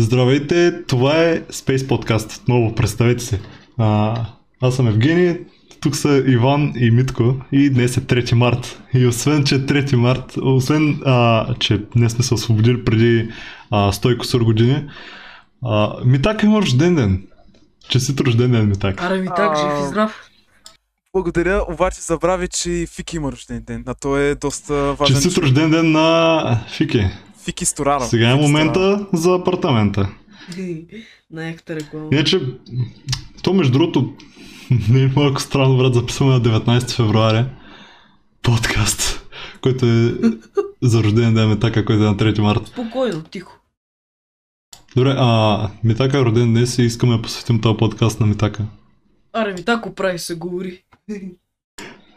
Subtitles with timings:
[0.00, 2.40] Здравейте, това е Space Podcast.
[2.40, 3.40] Отново, представете се.
[3.78, 4.16] А,
[4.60, 5.38] аз съм Евгений,
[5.80, 8.82] тук са Иван и Митко и днес е 3 март.
[8.94, 13.28] И освен, че е 3 март, освен, а, че днес сме се освободили преди
[13.70, 14.88] а, 100 кусор години,
[15.64, 17.26] а, Митак има рожден ден.
[17.88, 19.02] Честит рожден ден, Митак.
[19.02, 20.28] Аре ми так, жив и здрав.
[21.12, 25.16] Благодаря, обаче забрави, че и Фики има рожден ден, а той е доста важен.
[25.16, 27.06] Честит рожден ден на Фики.
[27.44, 28.04] Фики Сторара.
[28.04, 30.08] Сега е момента за апартамента.
[31.30, 32.08] Най-яката реклама.
[32.12, 32.40] Иначе,
[33.42, 34.14] то между другото,
[34.90, 37.44] не е малко странно, брат, записваме на 19 февруари
[38.42, 39.30] подкаст,
[39.60, 40.14] който е
[40.82, 42.66] за рожден ден Метака, който е на 3 марта.
[42.66, 43.60] Спокойно, тихо.
[44.96, 48.64] Добре, а Митака е роден днес и искаме да посветим този подкаст на Митака.
[49.32, 50.82] Аре ми тако прави се говори.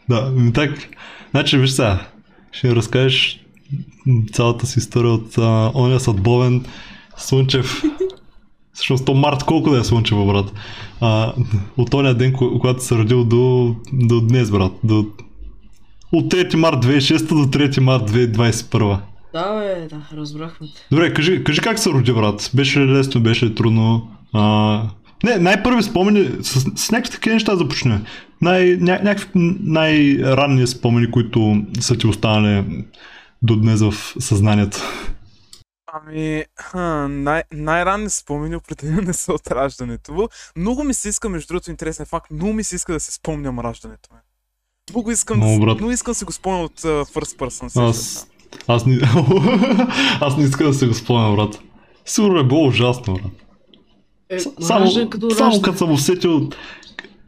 [0.08, 0.70] Да, Митак,
[1.30, 2.06] значи виж сега,
[2.52, 3.43] ще ни разкажеш
[4.32, 6.64] цялата си история от а, оня съдбовен
[7.16, 7.82] Слънчев.
[8.72, 10.52] Всъщност то март колко да е Слънчево, брат?
[11.00, 11.32] А,
[11.76, 14.72] от оня ден, ко- когато се родил до, до днес, брат.
[14.84, 15.06] До,
[16.12, 18.98] от 3 март 2006 до 3 март 2021.
[19.32, 20.66] Да, бе, да, разбрахме.
[20.90, 22.50] Добре, кажи, кажи как се роди, брат?
[22.54, 24.08] Беше ли лесно, беше ли трудно?
[24.32, 24.82] А...
[25.24, 28.00] Не, най-първи спомени, с, с някакви такива неща започне.
[28.40, 29.30] Най, ня, някакви
[29.60, 32.64] най-ранни спомени, които са ти останали
[33.44, 34.78] до днес в съзнанието.
[35.92, 40.28] Ами, ха, най- най-ранни спомени определено не са от раждането.
[40.56, 43.60] Много ми се иска, между другото, интересен факт, много ми се иска да се спомням
[43.60, 44.20] раждането ми.
[44.90, 45.76] Много искам, Много, да, брат.
[45.76, 47.88] много искам да си го спомня от uh, first person.
[47.88, 48.26] Аз, се.
[48.68, 48.98] аз, не,
[50.20, 51.58] аз не искам да се го спомня, брат.
[52.04, 53.32] Сигурно е било ужасно, брат.
[54.28, 56.48] Е, Само, раждан като само като съм усетил...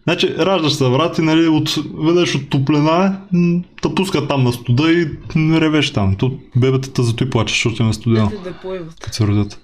[0.08, 1.74] Значи, раждаш се, брат, и нали, от,
[2.06, 6.16] веднъж от топлина, м, те пускат там на студа и ревеш там.
[6.16, 9.00] То бебетата зато и плачеш, защото е студено, да поеват.
[9.00, 9.60] като се родят.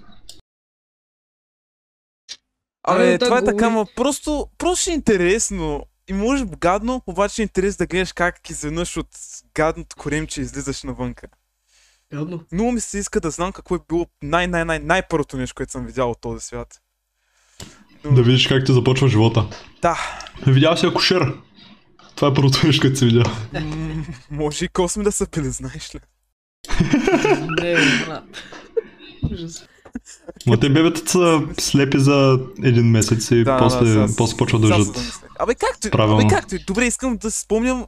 [2.87, 5.85] Абе, това е так така, ма просто, просто е интересно.
[6.09, 9.07] И може гадно, обаче е интерес да гледаш как изведнъж от
[9.55, 11.27] гадното коремче излизаш навънка.
[12.13, 12.43] Гадно.
[12.51, 16.11] Много ми се иска да знам какво е било най-най-най най-първото нещо, което съм видял
[16.11, 16.82] от този свят.
[18.05, 19.45] Да видиш как ти започва живота.
[19.81, 19.97] да.
[20.47, 21.33] Видял си акушер.
[22.15, 23.23] Това е първото нещо, което си видял.
[23.53, 25.99] М, може и косми да са пили, знаеш ли?
[27.61, 27.75] Не,
[28.05, 28.23] брат.
[29.33, 29.65] Ужас.
[30.47, 35.19] Ма те бебетата са слепи за един месец и после, сега- после почва да замислях.
[35.39, 36.19] Абе както, Правилно.
[36.19, 36.59] абе както и.
[36.59, 37.85] Добре, искам да си спомням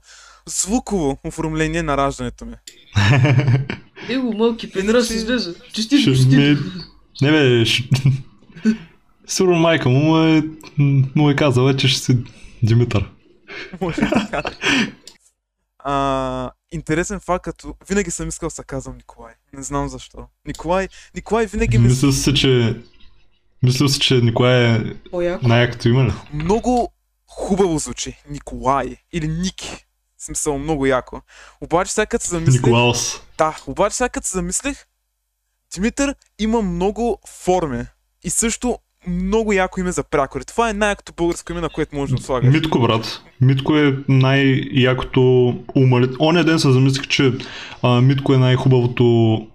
[0.47, 2.53] звуково оформление на раждането ми.
[4.09, 5.53] Его малки пенра си излезе.
[5.73, 6.09] Честито.
[6.27, 6.57] ми...
[7.21, 7.89] Не бе, ш-
[9.28, 10.44] Сигурно майка му му е,
[11.16, 12.18] му е казала, че ще си
[12.63, 13.09] Димитър.
[15.88, 19.34] А, интересен факт, като винаги съм искал да се казвам Николай.
[19.53, 20.28] Не знам защо.
[20.47, 22.81] Николай, Николай винаги ми Мисля си, че...
[23.63, 24.80] Мисля си, че Николай е
[25.44, 26.94] най-якото име много
[27.28, 28.18] хубаво звучи.
[28.30, 29.86] Николай или Ники.
[30.18, 31.22] В смисъл много яко.
[31.62, 32.62] Обаче сега като се замислих...
[32.62, 33.22] Николаус.
[33.38, 34.86] Да, обаче сега като се замислих,
[35.74, 37.86] Димитър има много форми.
[38.24, 40.45] И също много яко име за прякори.
[40.45, 42.53] Това е най-якото българско име, на което може да слагаш.
[42.53, 43.21] Митко, брат.
[43.41, 45.21] Митко е най-якото
[45.75, 46.17] умалително.
[46.19, 47.33] Оня ден се замислих, че
[47.81, 49.05] а, Митко е най-хубавото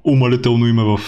[0.05, 1.01] умалително име в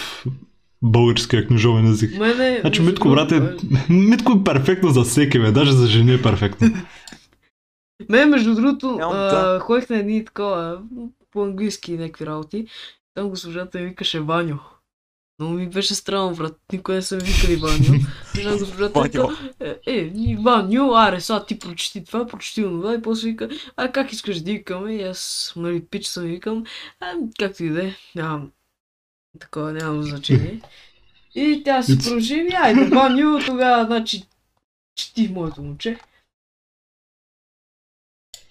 [0.81, 2.19] българския книжовен език.
[2.19, 2.57] Мене...
[2.61, 3.41] Значи Митко, брат, е...
[3.89, 5.51] Митко е перфектно за всеки, бе.
[5.51, 6.69] Даже за жени е перфектно.
[8.09, 10.81] Мен, между другото, Нямам а, ходих на едни такова
[11.31, 12.65] по-английски някакви работи.
[13.15, 14.59] Там госпожата ми викаше Ваню.
[15.43, 16.59] Много ми беше странно, брат.
[16.73, 17.99] Никой не съм викали Ваню.
[18.59, 19.27] Госпожата Ваню.
[19.27, 23.49] вика, е, е, ни Ваню, аре, сега ти прочети това, прочети онова и после вика,
[23.77, 24.95] а как искаш да викаме?
[24.95, 26.63] И аз, нали, пич съм викам,
[26.99, 28.51] а, както и да е, нямам,
[29.39, 30.61] такова нямам значение.
[31.35, 34.23] И тя продължи, ми, айде, Ваню, тогава, значи,
[34.95, 35.99] чети моето момче.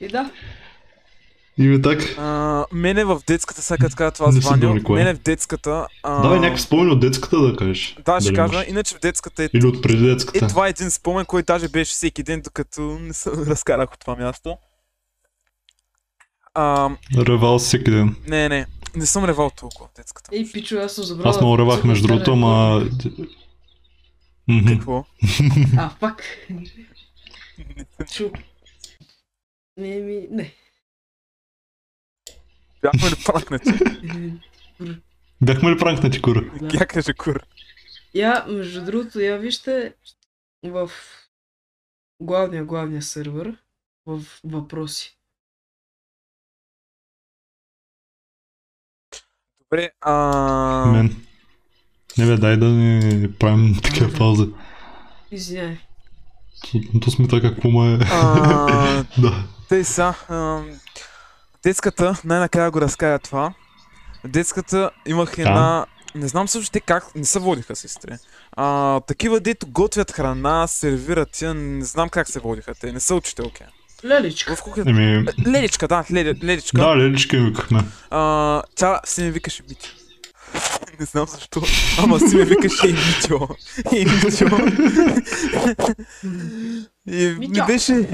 [0.00, 0.31] И да,
[1.58, 2.14] И ми так.
[2.19, 5.04] А, мене в детската, сега като това Не Николай.
[5.04, 5.87] мене в детската...
[6.02, 7.96] А, Давай някакви спомени от детската да кажеш.
[8.04, 8.54] Да, ще кажа.
[8.54, 8.69] имаш?
[8.69, 10.49] Иначе в детската е Или от преди Е, детската.
[10.49, 14.16] това е един спомен, който даже беше всеки ден, докато не се разкарах от това
[14.16, 14.56] място.
[16.54, 18.16] А, Ревал всеки ден.
[18.28, 18.66] не, не,
[18.96, 20.31] не съм ревал толкова в детската.
[20.32, 21.31] Ей, пичо, аз съм забрал.
[21.31, 22.82] Аз много ревах между другото, ама...
[24.48, 24.69] Мгм.
[24.69, 25.05] Какво?
[25.78, 26.25] А, пак.
[28.14, 28.31] Чу.
[29.76, 30.52] Не, ми, не.
[32.82, 33.70] Бяхме ли пранкнати?
[35.40, 36.50] Бяхме ли пранкнати, кура?
[36.61, 36.69] Да.
[36.81, 37.40] Я каже кур.
[38.14, 39.94] Я, между другото, я вижте
[40.64, 40.90] в
[42.20, 43.56] главния, главния сървър
[44.06, 45.19] в въпроси.
[49.61, 50.12] Добре, а...
[50.87, 51.26] Мен.
[52.19, 54.49] Не бе, дай да не правим такива паузи.
[55.31, 55.79] Извиняй.
[56.73, 57.99] То- То сме така, какво ме...
[58.11, 59.49] А, Да.
[59.69, 60.14] Тъй са,
[61.64, 63.55] детската, най-накрая го разкая това.
[64.25, 65.87] Детската имах една...
[66.14, 68.11] Не знам също те как, не се водиха сестри.
[68.53, 73.14] А, такива дето готвят храна, сервират я, не знам как се водиха те, не са
[73.14, 73.64] учителки.
[74.05, 74.56] Леличка.
[74.56, 74.91] В кухнята...
[74.91, 76.81] Еми, Леличка, да, леди, ледичка.
[76.81, 77.85] да, лелички ми викахме.
[78.11, 79.88] А, тя си ме викаше Митю.
[81.00, 81.62] Не знам защо,
[81.99, 83.49] ама си ме викаше и Митю.
[83.93, 84.47] И Митю.
[87.06, 87.67] И ми Митьо.
[87.67, 88.08] беше...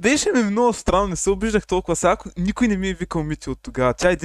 [0.00, 3.50] Беше ми много странно, не се обиждах толкова сега, никой не ми е викал Митю
[3.50, 3.94] от тогава.
[3.94, 4.16] Тя е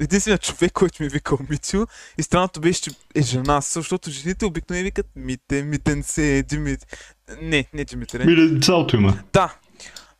[0.00, 1.86] единственият човек, който ми е викал Митю.
[2.18, 7.10] И странното беше, че е жена, защото жените обикновено викат Мите, Митенце, Димит.
[7.42, 8.20] Не, не Димитър.
[8.20, 9.22] Или цялото има.
[9.32, 9.54] Да.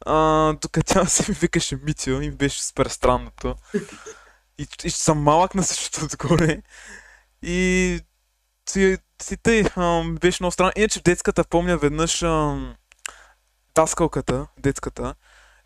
[0.06, 3.54] А, тук тя си ми викаше Митио и беше супер странното.
[4.58, 6.62] И, и съм малък на същото отгоре.
[7.42, 8.00] И
[8.68, 10.72] си, си тъй, ам, беше много странно.
[10.76, 12.74] Иначе в детската помня веднъж ам,
[13.76, 15.14] даскалката, детската,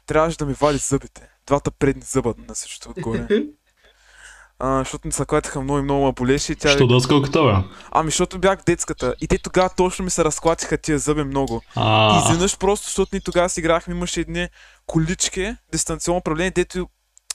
[0.06, 1.28] трябваше да ми вади зъбите.
[1.46, 3.26] Двата предни зъба на същото отгоре.
[4.62, 6.68] А, защото ми се клатиха много и много ма болеше и тя...
[6.68, 7.68] Що да скалката, бе?
[7.90, 9.14] Ами, защото бях в детската.
[9.20, 11.62] И те тогава точно ми се разклатиха тия зъби много.
[11.66, 14.48] И А, изведнъж просто, защото ние тогава си играхме, имаше едни
[14.86, 16.88] колички, дистанционно управление, дето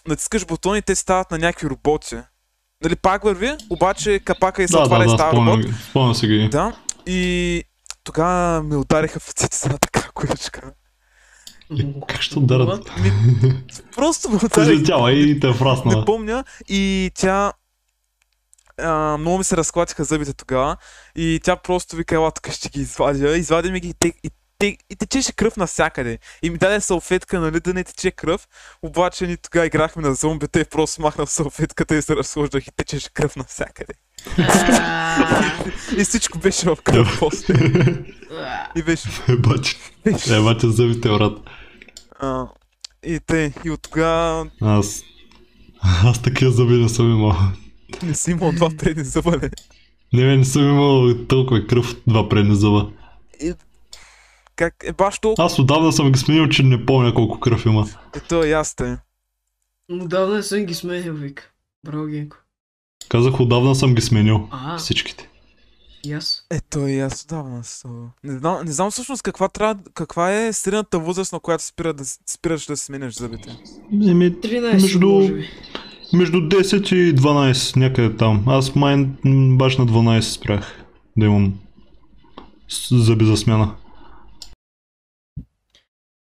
[0.07, 2.18] натискаш бутони и те стават на някакви роботи.
[2.83, 5.54] Нали, пак върви, обаче капака и се да, отваря да, и да, става робот.
[5.54, 6.50] спомням, спомням си ги.
[6.50, 6.75] Да,
[7.06, 7.63] и
[8.06, 10.74] тогава ме удариха в с една така количка.
[12.07, 12.40] Как ще?
[12.40, 13.12] Ми,
[13.96, 14.74] просто ме удариха.
[14.74, 15.54] Излетяла и те е
[15.86, 17.54] Не помня и тя
[18.78, 20.78] а, много ми се разклатиха зъбите тогава
[21.16, 23.38] и тя просто вика, ела тук ще ги извадя.
[23.38, 26.19] Извади ми ги и, те, и, те, и течеше кръв навсякъде.
[26.42, 28.48] И ми даде салфетка, нали, да не тече кръв.
[28.81, 33.13] Обаче ни тогава играхме на зомбите и просто махнах салфетката и се разхождах и течеше
[33.13, 33.94] кръв навсякъде.
[35.98, 37.54] И всичко беше в кръв после.
[38.75, 39.10] И беше...
[39.30, 39.75] Ебаче,
[40.06, 41.38] беше ебаче зъбите, брат.
[42.19, 42.48] а,
[43.06, 45.04] и те, и от тогава Аз...
[46.04, 47.33] Аз такива зъби не съм имал.
[48.04, 49.50] не си имал два предни зъба, не.
[50.13, 52.92] Не, бе, не съм имал толкова кръв два предни зъба.
[53.42, 53.54] И,
[54.56, 55.45] как е баш толкова...
[55.45, 57.88] Аз отдавна съм ги сменил, че не помня колко кръв има.
[58.16, 58.98] Ето е ясте.
[59.92, 61.51] Отдавна не съм ги сменил, вика.
[61.86, 62.38] Браво, Генко.
[63.10, 64.48] Казах, отдавна съм ги сменил.
[64.52, 65.30] А, Всичките.
[66.06, 66.46] и аз.
[66.52, 67.88] Ето и аз отдавна са.
[68.24, 72.04] Не знам, не знам всъщност каква, трябва, каква е средната възраст, на която спира да,
[72.06, 73.57] спираш да сменяш зъбите.
[73.92, 75.44] Еми, 13, Между-
[76.13, 78.44] между 10 и 12, някъде там.
[78.48, 79.06] Аз май
[79.50, 80.84] баш на 12 спрях
[81.18, 81.54] да имам
[82.92, 83.75] зъби за смяна.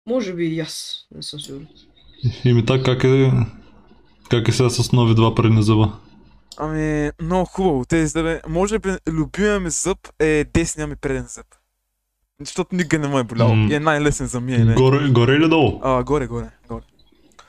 [0.09, 0.95] Може би и аз.
[1.15, 1.67] Не съм сигурен.
[2.45, 3.31] И ми така как е...
[4.29, 5.93] Как е сега с нови два предни зъба?
[6.57, 7.85] Ами, много хубаво.
[7.85, 8.37] Тези зъби.
[8.49, 11.45] Може би любимия ми зъб е десния ми преден зъб.
[12.39, 13.55] Защото никога не ме е болял.
[13.55, 13.67] М.
[13.71, 14.73] И е най-лесен за миене.
[14.73, 15.79] Горе, горе или долу?
[15.83, 16.81] А, горе, горе, горе.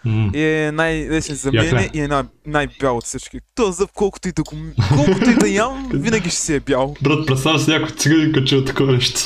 [0.04, 0.30] М.
[0.34, 1.52] И е най-лесен за е.
[1.52, 3.38] миене и е най- най-бял от всички.
[3.54, 4.56] Този зъб, колкото и да го...
[4.94, 6.94] Колкото и да ям, винаги ще си е бял.
[7.02, 9.20] Брат, представя си някой циганин качил такова нещо.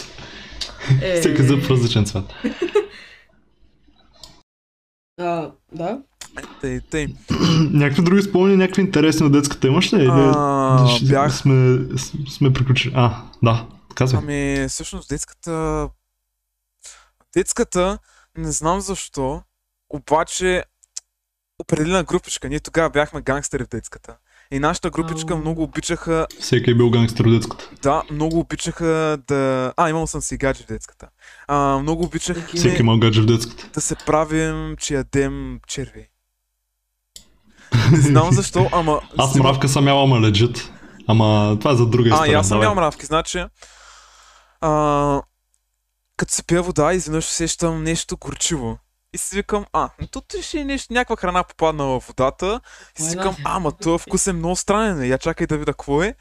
[1.03, 2.25] Е, Всеки зъб в различен цвят.
[5.19, 5.99] А, да.
[6.61, 7.07] Тъй, тъй.
[7.71, 9.97] някакви други спомени, някакви интересни от детската имаш ли?
[9.97, 11.37] Или А, ще- бях.
[11.37, 11.79] Сме,
[12.31, 12.93] сме приключили.
[12.97, 14.23] А, да, казвай.
[14.23, 15.89] Ами, всъщност детската...
[17.35, 17.99] Детската,
[18.37, 19.43] не знам защо,
[19.91, 20.65] обаче
[21.59, 22.49] определена групичка.
[22.49, 24.17] Ние тогава бяхме гангстери в детската.
[24.53, 25.41] И нашата групичка Ау.
[25.41, 27.71] много обичаха, Всеки е бил гангстер в детската.
[27.83, 29.73] да, много обичаха да...
[29.77, 31.09] А, имал съм си гадже в детската.
[31.49, 33.69] А, много обичах Всеки Всеки има гадже в детската.
[33.75, 36.09] да се правим, че ядем черви.
[37.93, 39.01] Не знам защо, ама...
[39.19, 40.71] Аз мравка съм ял, ама лежит.
[41.07, 42.33] Ама това е за друга А, история.
[42.33, 43.45] и аз съм ял мравки, значи...
[44.61, 45.23] А,
[46.17, 48.79] като се пия вода, изведнъж усещам нещо горчиво.
[49.15, 52.61] И си викам, а, но тут ще е нещо, някаква храна попаднала в водата.
[52.99, 56.03] И си викам, а, ма този вкус е много странен, я чакай да видя какво
[56.03, 56.15] е.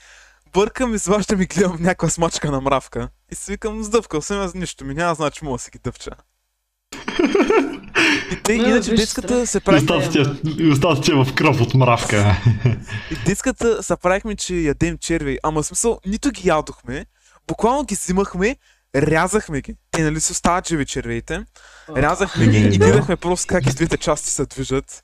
[0.53, 3.10] Бъркам, изваждам и гледам някаква смачка на мравка.
[3.32, 6.12] И си викам, сдъвкал съм, аз нищо ми няма, значи мога да си ги дъвча.
[8.32, 9.77] И те, Не, иначе детската се И прави...
[9.77, 10.25] остава ти е-
[10.58, 12.41] И остава ти е в кръв от мравка.
[13.12, 15.39] И детската се правихме, че ядем черви.
[15.44, 17.06] Ама в смисъл, нито ги ядохме,
[17.48, 18.56] буквално ги взимахме,
[18.96, 19.74] рязахме ги.
[19.91, 21.44] Те нали се остават живи червеите.
[21.98, 22.77] Рязахме ги Е, и да.
[22.77, 25.03] гледахме просто как и двете части се движат.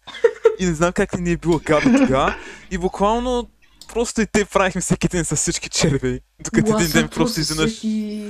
[0.60, 2.36] И не знам как ни е било гадно тогава.
[2.72, 3.50] И буквално
[3.94, 6.20] просто и те правихме всеки ден с всички червеи.
[6.44, 7.72] Докато един ден просто изведнъж...
[7.72, 8.24] Всеки...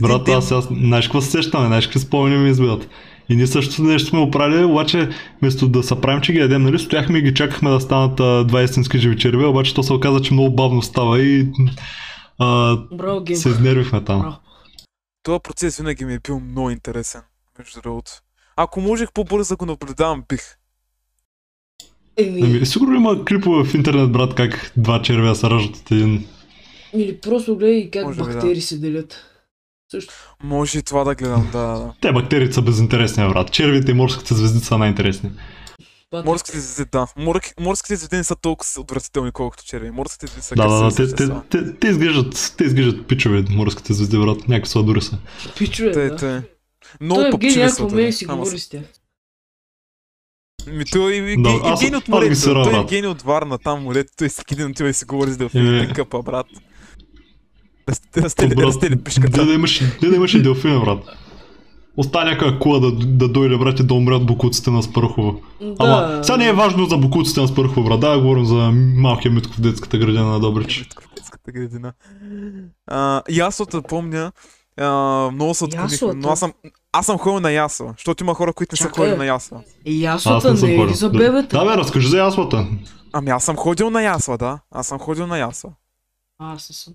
[0.00, 2.88] Брат, ден- аз сега, знаеш какво се сещаме, знаеш какви спомени ми избиват.
[3.28, 5.08] И ние също нещо сме оправили, обаче
[5.42, 8.44] вместо да се правим, че ги ядем, нали, стояхме и ги чакахме да станат а,
[8.44, 11.48] два истински живи черви, обаче то се оказа, че много бавно става и
[12.38, 13.38] а, Браво, гейм.
[13.38, 14.20] се изнервихме там.
[14.20, 14.36] Браво.
[15.22, 17.20] Този процес винаги ми е бил много интересен,
[17.58, 18.10] между другото.
[18.56, 20.42] Ако можех по-бързо да го наблюдавам, бих.
[22.16, 26.26] Еми, Ами, сигурно има клипове в интернет, брат, как два червя се раждат от един.
[26.92, 28.32] или просто гледай как Може би, да.
[28.32, 29.24] бактерии се делят.
[29.90, 30.14] Също.
[30.42, 31.92] Може и това да гледам, да, да.
[32.00, 33.52] Те бактериите са безинтересни, брат.
[33.52, 35.30] Червите и морските звезди са най-интересни.
[36.24, 37.06] Морските звезди, да.
[37.16, 37.54] Морк...
[37.60, 39.90] Морските звезди не са толкова отвратителни, колкото черви.
[39.90, 43.92] Морските звезди са Да, да, да, те, те, те, те, изглеждат, те изглеждат пичове, морските
[43.92, 44.48] звезди, брат.
[44.48, 45.18] Някакви сладури са.
[45.58, 46.16] Пичове, Те, да.
[46.16, 46.42] те.
[47.00, 48.12] Много Той Евгений някакво ме да.
[48.12, 48.82] си говори с- тях.
[50.68, 52.40] Ми той е Да, аз- Евгений от аз ги морето.
[52.64, 52.78] Той е.
[52.78, 54.12] Евгений от Варна, там морето.
[54.16, 55.36] Той всеки ден отива и си говори с Е.
[55.36, 56.46] делфините къпа, брат.
[58.16, 59.30] Растели пишката.
[59.30, 60.98] Де да имаш, де да имаш и делфина, брат.
[61.96, 65.34] Остана някаква кула да, да дойде, брат, и да умре от букуците на Спархова.
[65.78, 66.20] Ама, Да.
[66.24, 68.00] сега не е важно за букуците на Спархова, брат.
[68.00, 68.54] Да, говорим за
[68.96, 70.88] малкия митко в детската градина на Добрич.
[71.00, 71.92] В детската градина.
[72.86, 74.32] А, яслата, помня,
[74.80, 74.90] а,
[75.32, 76.52] много се отклонихме, но аз съм,
[76.92, 79.58] аз съм ходил на ясла, защото има хора, които не са ходили на ясла.
[79.58, 81.58] Аз яслата не не е ли за бебета?
[81.58, 82.66] Да, бе, разкажи за яслата.
[83.12, 84.58] Ами аз съм ходил на ясла, да.
[84.70, 85.70] Аз съм ходил на ясла.
[86.38, 86.94] А, Аз не съм.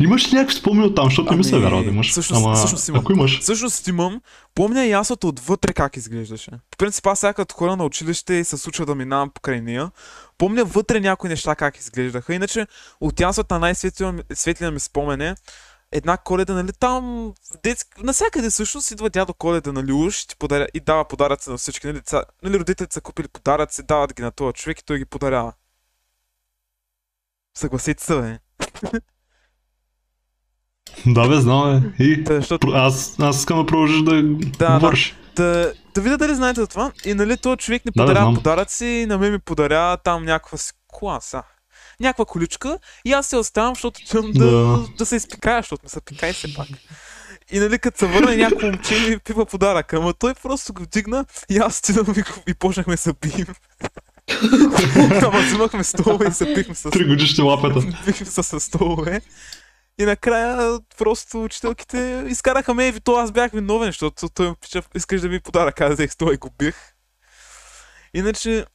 [0.00, 2.10] Имаш ли някакви спомени от там, защото не ми се Ами, вярва да имаш.
[2.10, 3.00] всъщност- Ама, всъщност имам.
[3.00, 4.20] ако имаш, Всъщност имам,
[4.54, 6.50] помня яслата отвътре как изглеждаше.
[6.70, 9.90] По принцип аз сега като хора на училище и се случва да минавам покрай нея.
[10.38, 12.34] Помня вътре някои неща как изглеждаха.
[12.34, 12.66] Иначе
[13.00, 15.34] от яслата най-светлия ми спомен е
[15.92, 17.90] една коледа, нали, там детски...
[18.02, 20.66] Насякъде всъщност идва дядо коледа, нали, уж и, ти подаря...
[20.74, 22.24] и дава подаръци на всички, нали, ца...
[22.42, 25.52] нали родителите са купили подаръци, дават ги на този човек и той ги подарява.
[27.58, 28.38] Съгласете се, бе.
[31.06, 32.04] да бе, знам бе.
[32.04, 34.22] И Та, защото Про- Аз, аз искам да продължиш да,
[34.58, 34.74] да.
[34.74, 35.14] говориш.
[35.36, 36.92] Да, да видя дали знаете за това.
[37.04, 40.72] И нали този човек ни Да, да, подаръци, на мен ми подарява там някаква си
[40.88, 41.42] кола, са.
[42.00, 44.78] Някаква количка и аз се оставам, защото отивам да, Да.
[44.98, 45.06] да.
[45.06, 46.68] се изпикая, защото ме се пикай все пак.
[47.52, 51.24] И нали като се върне някой момче ми пипа подарък, ама той просто го дигна
[51.50, 53.46] и аз отидам и, и почнахме да се бием.
[55.22, 57.80] ама взимахме столове и се пихме с Три годишни лапета.
[58.06, 59.20] бихме се с столове.
[59.98, 64.82] И накрая просто учителките изкараха ме и то аз бях виновен, защото той ме пича,
[64.94, 66.76] искаш да ми подарък, аз взех стола и го бих.
[68.14, 68.66] Иначе,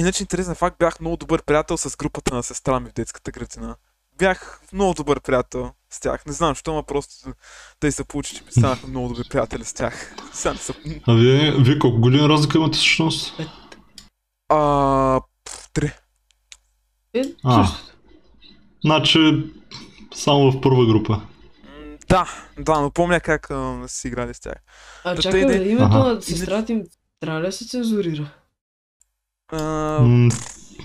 [0.00, 3.76] иначе интересен факт, бях много добър приятел с групата на сестра ми в детската градина.
[4.18, 6.26] Бях много добър приятел с тях.
[6.26, 7.32] Не знам, защо, ма просто
[7.80, 10.16] те се получи, че ми станахме много добри приятели с тях.
[10.32, 10.74] Сега не са...
[11.06, 13.40] А вие, вие колко години разлика имате всъщност?
[14.48, 15.20] А,
[15.72, 15.92] три.
[17.14, 17.68] Е, А.
[18.84, 19.52] Значи,
[20.14, 21.20] само в първа група.
[22.08, 22.28] Да,
[22.58, 24.54] да, но помня как а, си играли с тях.
[25.04, 25.98] А Да, чакай, не- името Аха.
[25.98, 26.82] на сестрата им
[27.20, 28.30] трябва ли да се цензурира?
[29.52, 29.62] А,
[30.00, 30.28] М,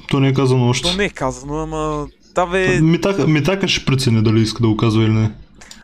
[0.10, 0.92] То не е казано още.
[0.92, 2.08] то не е казано, ама...
[2.36, 5.32] Да, бе, Митака, Митака ще прецени дали иска да го казва или не.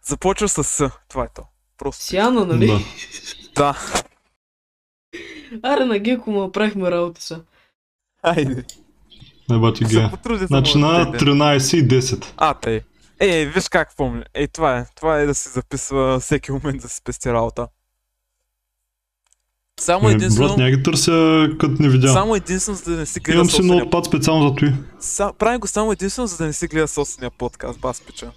[0.03, 0.89] започва с С.
[1.09, 1.41] Това е то.
[1.77, 2.03] Просто.
[2.03, 2.67] Сяна, нали?
[2.67, 2.79] Да.
[3.55, 3.77] Да.
[5.63, 7.41] Аре, на Геко му направихме работа са.
[8.23, 8.63] Айде.
[9.51, 10.07] Еба ти Се ги.
[10.11, 12.25] потрудя Значи на да те- 13 и 10.
[12.37, 12.81] А, тъй.
[13.25, 14.23] Е, виж как помня.
[14.33, 14.85] Е, това е.
[14.95, 17.67] Това е да се записва всеки момент да се спести работа.
[19.79, 20.47] Само Е, единствено...
[20.47, 22.13] брат, няма ги търся като не видя.
[22.13, 23.83] Само единствено, за да не си гледа Имам си собствения...
[23.83, 24.73] ноутпад специално за той.
[24.99, 25.33] Са...
[25.37, 28.31] Правим го само единствено, за да не си гледа собствения подкаст, бас пича.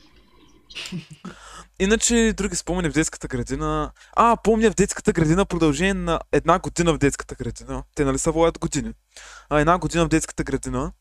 [1.81, 3.91] Иначе, други спомени в детската градина.
[4.13, 7.83] А, помня в детската градина продължение на една година в детската градина.
[7.95, 8.93] Те нали се водят години.
[9.51, 10.93] А, една година в детската градина,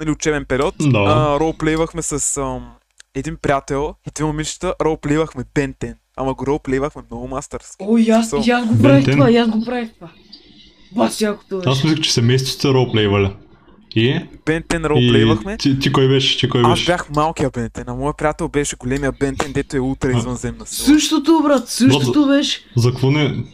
[0.00, 0.74] нали, учебен период.
[0.80, 0.98] Да.
[0.98, 2.74] А, ролплейвахме с ам,
[3.14, 5.94] един приятел и две момичета, ролплейвахме Бентен.
[6.16, 7.76] Ама го ролплейвахме много мастърски.
[7.80, 10.08] О, и аз, So, и аз го правих това, и аз го правих това.
[10.92, 11.86] Бас, якото Аз беше.
[11.86, 13.32] мислех, че семейството ролплейваля.
[13.96, 14.20] И?
[14.46, 15.56] Бентен ролплейвахме.
[15.56, 16.38] ти, ти кой беше?
[16.38, 16.86] Ти кой Аз беше?
[16.86, 20.18] бях малкия Бентен, а моят приятел беше големия Бентен, дето е ултра А.
[20.18, 20.86] извънземна сила.
[20.98, 22.60] Същото, брат, същото беше.
[22.76, 23.44] За какво не?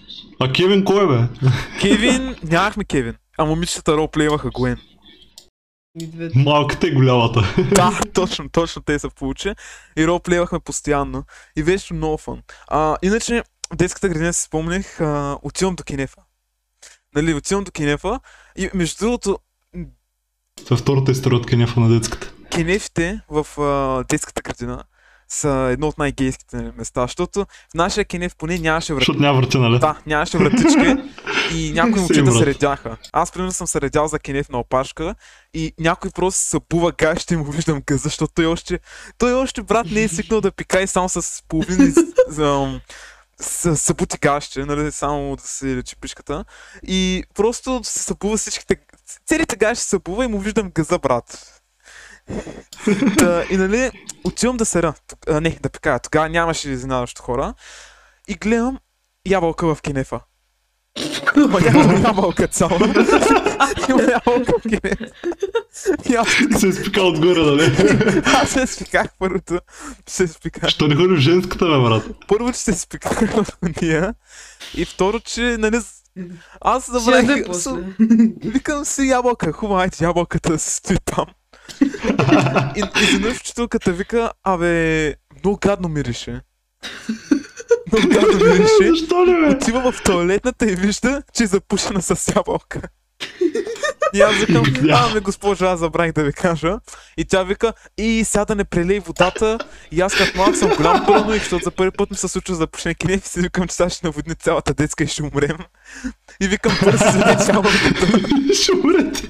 [0.40, 1.48] А Кевин кой е, бе?
[1.80, 3.14] Кевин, нямахме Кевин.
[3.38, 4.76] А момичетата ролплейваха Гуен.
[6.00, 6.38] И двете.
[6.38, 7.54] Малката и голямата.
[7.74, 9.52] Да, точно, точно те се получи.
[9.96, 11.24] И ролплейвахме постоянно.
[11.56, 12.42] И беше много фан.
[12.68, 13.42] А, иначе,
[13.72, 16.20] в детската градина си спомнях, а, отивам до Кенефа.
[17.14, 18.20] Нали, отивам до Кенефа.
[18.56, 19.38] И между другото,
[20.66, 22.32] Това е втората история от Кенефа на детската.
[22.50, 24.84] кенефите в а, детската градина
[25.30, 29.00] са едно от най-гейските места, защото в нашия кенеф поне нямаше врата.
[29.00, 29.78] Защото няма врати, нали?
[29.78, 30.96] Да, нямаше вратички
[31.54, 32.96] и някои момчета се редяха.
[33.12, 35.14] Аз примерно съм се редял за кенеф на опашка
[35.54, 38.78] и някой просто се бува гащи и му виждам гъза, защото той още,
[39.18, 41.92] той още брат не е свикнал да пикае само с половина
[42.28, 42.80] за,
[43.76, 46.44] събути гащи, нали, само да си лечи пишката.
[46.86, 48.76] И просто се събува всичките,
[49.26, 51.59] целите гащи се събува и му виждам газа, брат.
[53.18, 53.90] Та, и нали,
[54.24, 54.94] отивам да сера.
[55.28, 55.98] А, не, да пекая.
[55.98, 57.54] Тогава нямаше изненадващо хора.
[58.28, 58.78] И гледам
[59.28, 60.20] ябълка в кинефа.
[61.36, 62.78] Ма няма ябълка цяла.
[63.88, 65.06] Има ябълка в кинефа.
[66.10, 66.28] И аз,
[66.60, 68.22] се е спикал отгоре, нали?
[68.24, 69.60] аз се спиках първото.
[70.08, 70.68] Се спиках.
[70.70, 72.04] Що не ходи в женската, бе, брат?
[72.28, 73.46] Първо, че се спиках в
[73.82, 74.14] нея.
[74.74, 75.80] И второ, че, нали,
[76.60, 77.46] аз забравих.
[78.44, 81.26] Викам си ябълка, хубаво, айде ябълката да се стои там.
[82.76, 86.40] И изведнъж учителката вика, абе, много гадно мирише.
[87.92, 88.88] Много гадно мирише.
[88.90, 89.56] Защо ли, бе?
[89.56, 92.80] Отива в туалетната и вижда, че е запушена с ябълка.
[94.14, 96.78] И аз викам, ами госпожа, аз забравих да ви кажа.
[97.16, 99.58] И тя вика, и сега да не прелей водата.
[99.92, 102.54] И аз като малък съм голям пълно, и защото за първи път ми се случва
[102.54, 105.58] запушен кинев и си викам, че сега ще наводни цялата детска и ще умрем.
[106.40, 108.06] И викам, бързо изведи ябълката.
[108.54, 109.22] Ще умрете.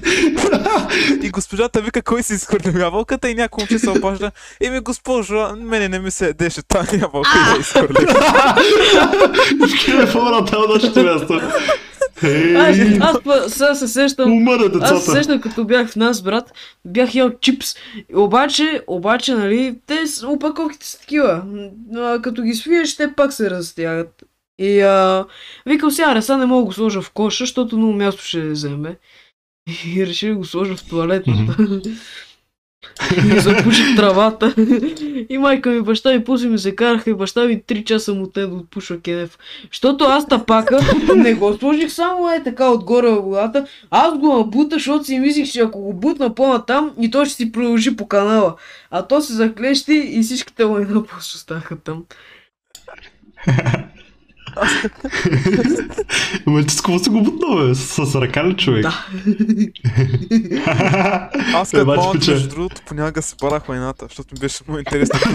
[1.21, 4.31] И госпожата вика, кой си изхвърлил ябълката и някой момче се обажда.
[4.61, 8.09] Еми, госпожо, мене не ми се деше тази ябълка и я изхвърлих.
[9.75, 11.41] Шкиле, брат, това нашето място.
[12.57, 14.31] Аз, аз па- сега се сещам.
[14.31, 15.11] умъра Аз се децата.
[15.11, 16.51] сещам като бях в нас, брат,
[16.85, 17.75] бях ял чипс.
[18.15, 21.43] Обаче, обаче, нали, те опаковките са такива.
[21.95, 24.23] А, като ги свиеш, те пак се разтягат.
[24.59, 25.25] И а,
[25.65, 28.49] викам сега, аре, сега не мога да го сложа в коша, защото много място ще
[28.49, 28.95] вземе.
[29.95, 31.57] И реших да го сложа в туалетната.
[33.35, 34.55] И запуших травата.
[35.29, 38.27] И майка ми, баща ми, пуси ми се караха и баща ми 3 часа му
[38.27, 39.37] те да отпушва кенеф.
[39.71, 40.79] Защото аз тапака
[41.15, 43.65] не го сложих само е така отгоре в водата.
[43.89, 47.51] Аз го набута, защото си мислих, че ако го бутна по-натам и той ще си
[47.51, 48.55] продължи по канала.
[48.91, 52.03] А то се заклещи и всичките лайна просто останаха там.
[56.47, 57.75] Ама ти с какво си го бутна, бе?
[57.75, 58.81] С, с ръка ли, човек?
[58.81, 59.05] Да.
[61.53, 65.19] Аз Е, като малък, между другото, понякога се парах войната, защото ми беше много интересно.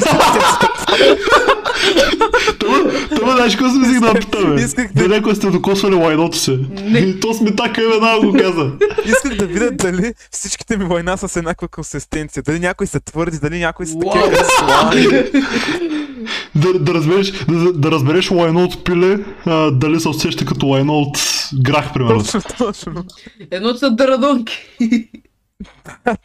[3.11, 4.55] Това, знаеш какво си мислих да питам, бе?
[4.57, 6.59] Исках да- Да някой сте докосвали лайното си.
[6.83, 6.98] Не.
[6.98, 8.72] И то сме така и веднага го каза.
[9.07, 12.42] Исках да видя дали всичките ми война са с еднаква консистенция.
[12.42, 14.44] Дали някои са твърди, дали някои са такива.
[16.54, 20.98] Да, да, разбереш, да, да разбереш лайно от пиле, а, дали се усеща като лайно
[20.98, 21.18] от
[21.62, 22.22] грах, примерно.
[22.22, 23.04] Точно, точно.
[23.50, 24.58] Едното са дарадонки.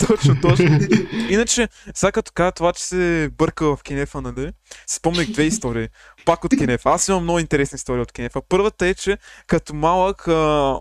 [0.07, 0.79] точно, точно.
[1.29, 4.51] Иначе, сега като кажа това, че се бърка в Кенефа, нали,
[4.87, 5.87] си спомнях две истории.
[6.25, 6.89] Пак от Кенефа.
[6.89, 8.41] Аз имам много интересни истории от Кенефа.
[8.49, 10.79] Първата е, че като малък а,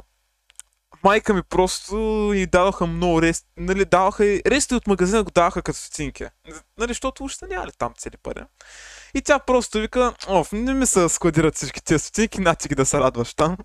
[1.05, 1.95] майка ми просто
[2.35, 6.25] и дадоха много рести, нали, даваха и рести от магазина го даваха като стотинки.
[6.79, 8.41] Нали, защото още няма ли там цели пари.
[9.15, 12.87] И тя просто вика, оф, не ми се складират всички тези стотинки, нати ги да
[12.87, 13.57] се радваш там.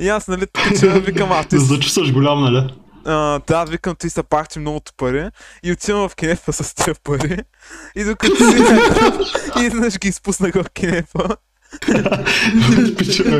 [0.00, 2.74] И аз, нали, така че викам, а, ти зачувстваш голям, нали?
[3.04, 5.30] а, да, викам, ти са пахти многото пари
[5.62, 7.38] и отивам в кинефа с тия пари
[7.96, 8.56] и докато си
[9.60, 11.36] и изведнъж ги изпуснах в кинефа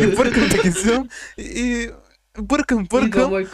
[0.03, 1.91] и бъркам да ги взимам и
[2.43, 3.47] бъркам, бъркам.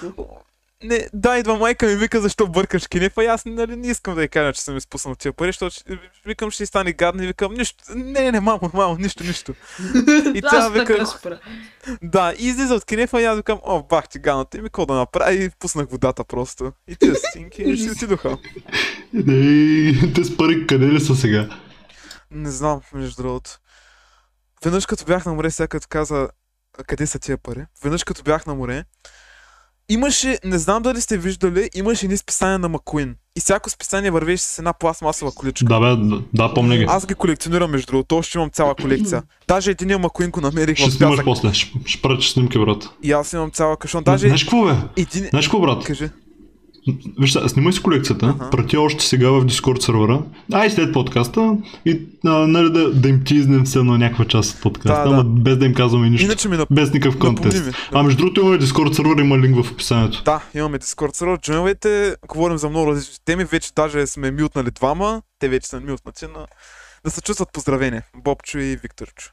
[0.85, 4.23] Не, да, идва майка ми вика защо бъркаш кинефа и аз нали, не искам да
[4.23, 5.77] й кажа, че съм изпуснал тия пари, защото
[6.27, 9.55] викам ще й стане гадно и викам нищо, не, не, не, мамо, мамо, нищо, нищо.
[10.35, 11.07] И тя вика,
[12.03, 14.87] да, и излиза от кинефа и аз викам, о, бах ти ганата, и ми какво
[14.87, 16.73] да направя и пуснах водата просто.
[16.89, 18.39] И тези стинки си отидоха.
[19.29, 21.49] Ей, те с пари къде ли са сега?
[22.31, 23.51] Не знам, между другото.
[24.65, 26.29] Веднъж като бях на море, сега като каза
[26.85, 28.85] къде са тия пари, веднъж като бях на море,
[29.89, 33.15] имаше, не знам дали сте виждали, имаше едни списания на Макуин.
[33.37, 35.65] И всяко списание вървеше с една пластмасова количка.
[35.65, 36.85] Да, бе, да, помня ги.
[36.89, 39.23] Аз ги колекционирам, между другото, още имам цяла колекция.
[39.49, 41.71] Даже един Макуин го намерих Ще снимаш после, ще,
[42.21, 42.89] ще снимки, брат.
[43.03, 44.05] И аз имам цяла кашон.
[44.05, 44.75] Даже Знаеш какво, бе?
[44.97, 45.29] един...
[45.31, 45.85] Знаеш какво, брат?
[45.85, 46.11] Кажи.
[47.19, 48.51] Виж, сега, снимай си колекцията, Аха.
[48.51, 50.23] прати още сега в Discord сервера,
[50.53, 54.55] а и след подкаста, и а, нали, да, да им тизнем все на някаква част
[54.57, 55.15] от подкаста, Да, да.
[55.15, 56.25] ама без да им казваме нищо.
[56.25, 56.69] Иначе ми нап...
[56.73, 57.73] Без никакъв напомни ми.
[57.93, 60.23] А между другото имаме Discord сервер, има линк в описанието.
[60.25, 65.23] Да, имаме Discord сервер, джойнвайте, говорим за много различни теми, вече даже сме мютнали двама,
[65.39, 66.47] те вече са мютнати, но
[67.05, 69.31] да се чувстват поздравени, Бобчо и Викторчо.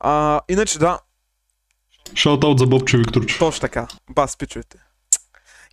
[0.00, 0.98] А, иначе да,
[2.14, 3.38] Шаутаут за Бобчо и Викторчо.
[3.38, 4.78] точно така, бас пичовете.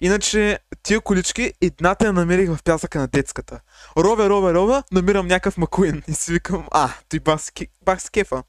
[0.01, 3.59] Иначе, тия колички, едната я намерих в пясъка на детската.
[3.97, 8.43] Ровя, ровя, ровя, намирам някакъв макуин и си викам, а, той бас, ке- бас кефа.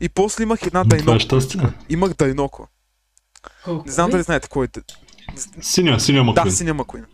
[0.00, 1.20] И после имах една Това е дайноко.
[1.20, 1.60] щастие.
[1.88, 2.68] Имах дайноко.
[3.86, 4.12] Не знам е?
[4.12, 4.80] дали знаете кой е.
[5.62, 6.52] Синя, синя Да, Маквин.
[6.52, 7.04] синя Макуин.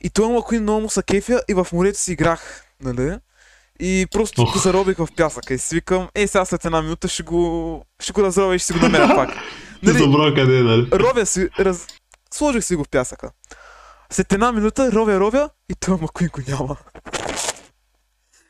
[0.00, 3.18] И този Макуин много му са кефя и в морето си играх, нали?
[3.80, 7.22] И просто го заробих в пясъка и си викам, ей сега след една минута ще
[7.22, 9.30] го, ще го разробя и ще си го намеря пак.
[9.82, 10.88] Нали, забравя къде е, нали?
[10.92, 11.86] робя си, раз...
[12.34, 13.30] сложих си го в пясъка.
[14.10, 16.76] След една минута ровя, ровя и той Макуин го няма.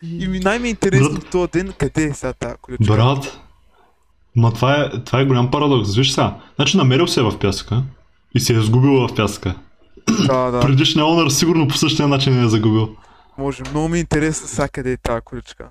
[0.03, 1.31] И ми най-ми е интересно Брат.
[1.31, 2.85] този ден къде е сега тази количка.
[2.95, 3.39] Брат,
[4.37, 5.95] ма това е, това е голям парадокс.
[5.97, 7.83] Виж сега, значи намерил се е в пясъка
[8.35, 9.55] и се е изгубил в пясъка.
[10.27, 12.97] Да, да, Предишният онър сигурно по същия начин не е загубил.
[13.39, 13.63] може.
[13.71, 15.71] Много ми е интересно сега къде е тази количка.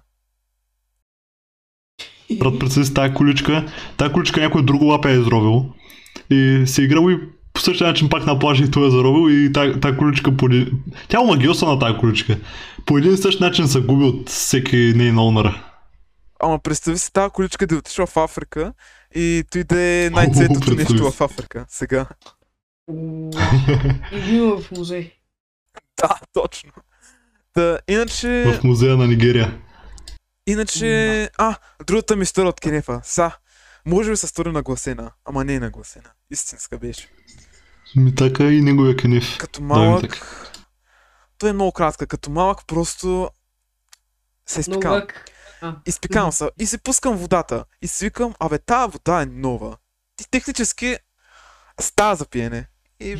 [2.39, 5.65] Брат, представи си тази количка, тази количка някой друго лапе е изровил
[6.29, 7.19] и се е играл и
[7.53, 10.45] по същия начин пак на плажа и той е заробил и тази, тази количка по
[10.45, 10.83] един...
[11.07, 12.37] Тя е магиоса на тази количка.
[12.85, 15.63] По един и същ начин се губи от всеки нейн онър.
[16.39, 18.73] Ама представи си тази количка да е отишла в Африка
[19.15, 21.65] и той да е представи нещо в Африка.
[21.69, 22.05] Сега.
[24.11, 25.11] И ги има в музей.
[26.01, 26.71] Да, точно.
[27.53, 28.57] Та, иначе...
[28.59, 29.61] В музея на Нигерия.
[30.47, 31.29] Иначе...
[31.37, 33.01] А, другата ми история от Кенефа.
[33.03, 33.31] Са.
[33.85, 36.09] Може би се стори нагласена, ама не е нагласена.
[36.31, 37.07] Истинска беше.
[37.95, 39.37] Ми така и неговия кениф.
[39.37, 40.37] Като Да, малък...
[41.37, 42.07] Той е много кратка.
[42.07, 43.29] Като малък просто...
[44.45, 44.63] Се.
[45.61, 47.63] А, Изпикавам се и се пускам водата.
[47.81, 49.77] И си викам, абе, тази вода е нова.
[50.15, 50.95] Ти технически
[51.81, 52.67] става за пиене.
[52.99, 53.15] И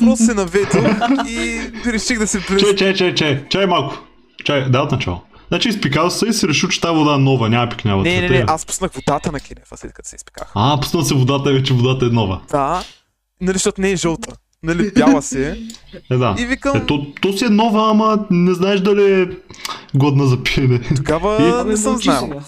[0.00, 0.84] просто се наведох
[1.28, 2.78] и реших да се Чай, през...
[2.78, 3.96] чай, чай, чай, чай малко.
[4.44, 5.22] Чай, дай от начало.
[5.48, 8.02] Значи изпикал се и си решил, че тази вода е нова, няма пикнява.
[8.02, 10.52] Не, не, не, аз пуснах водата на Кенефа, след като се изпиках.
[10.54, 12.40] А, пусна се водата и вече водата е нова.
[12.50, 12.84] Да,
[13.44, 14.36] нали, защото не е жълта.
[14.62, 15.58] Нали, бяла си е.
[16.10, 16.36] Е, да.
[16.38, 19.28] И викам, Е, то, то си е нова, ама не знаеш дали е
[19.94, 20.80] годна за пиене.
[20.96, 22.40] тогава Абе, не съм знал.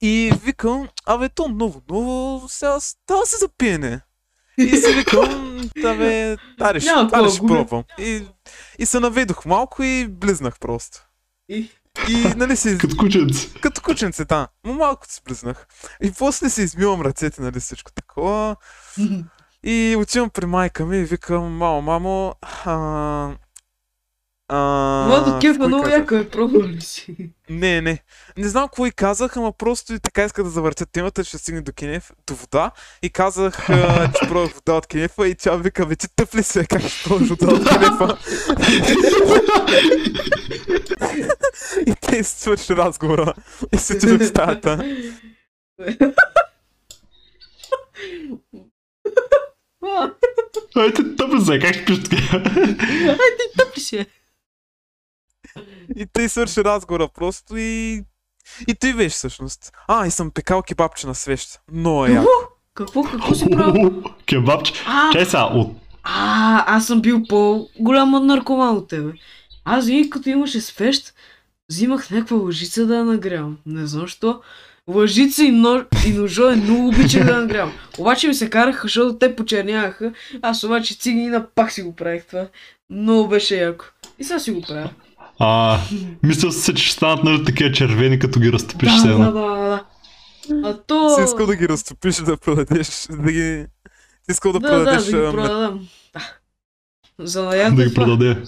[0.00, 4.00] И викам, абе, то ново, ново, сега става се за пиене.
[4.58, 7.84] И си викам, абе, аре, ще, аре, ще да пробвам.
[7.98, 8.22] И,
[8.78, 10.98] и се наведох малко и близнах просто.
[11.48, 11.70] И-
[12.08, 13.48] И, нали си, Като кученце.
[13.60, 14.48] като кученце, да.
[14.64, 15.66] Но малко си близнах.
[16.02, 18.56] И после си измивам ръцете, нали всичко такова.
[19.64, 23.34] И отивам при майка ми и викам, мамо, мамо, а...
[24.50, 25.04] А...
[25.08, 27.30] Младо кефа кой много яко е, пробвал ли си?
[27.50, 28.02] Не, не.
[28.36, 31.72] Не знам и казах, ама просто и така исках да завъртя темата, ще стигне до
[31.72, 32.70] Кенеф, до вода.
[33.02, 36.42] И казах, а, че пробвах вода от Кенефа и тя вика, бе, ти тъп ли
[36.42, 38.18] се, как ще пробваш вода от Кенефа?
[41.86, 43.34] и те свърши разговора.
[43.74, 44.84] И се отидох в стаята.
[50.76, 52.42] Ай, ти тъпи се, как ще пиш така?
[53.58, 54.06] тъп ли си е?
[55.96, 58.02] И те свърши разговора просто и...
[58.68, 59.72] И той беше всъщност.
[59.88, 61.60] А, и съм пекал кебабче на свещ.
[61.72, 62.28] Много е яко.
[62.74, 63.02] Какво?
[63.02, 63.34] Какво?
[63.34, 64.02] Си правил?
[64.26, 64.72] Кебабче.
[64.86, 65.76] А, Чай сега, от...
[66.02, 69.12] а, аз съм бил по-голям от наркоман от тебе.
[69.64, 71.14] Аз винаги като имаше спещ,
[71.68, 73.58] взимах някаква лъжица да я нагрявам.
[73.66, 74.40] Не знам що.
[74.88, 77.72] Лъжица и, нож, и ножове много обичах да нагрявам.
[77.98, 80.12] Обаче ми се караха, защото те почерняваха.
[80.42, 82.46] Аз обаче циганина пак си го правих това.
[82.90, 83.84] Много беше яко.
[84.18, 84.90] И сега си го правя.
[85.38, 85.78] А,
[86.22, 89.84] мисля се, че ще станат нали, такива червени, като ги разтопиш Да, да, да, да.
[90.64, 91.16] А то...
[91.16, 93.66] Си искал да ги разтопиш, да продадеш, да ги...
[94.22, 95.04] Си искал да, да, да, продадеш...
[95.04, 95.88] да ги а, продадам.
[96.12, 96.32] Да.
[97.18, 98.42] За Да е ги продаде.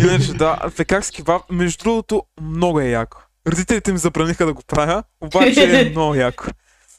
[0.00, 3.25] Иначе да, пекарски кебаб, между другото, много е яко.
[3.46, 6.44] Родителите ми забраниха да го правя, обаче е много яко.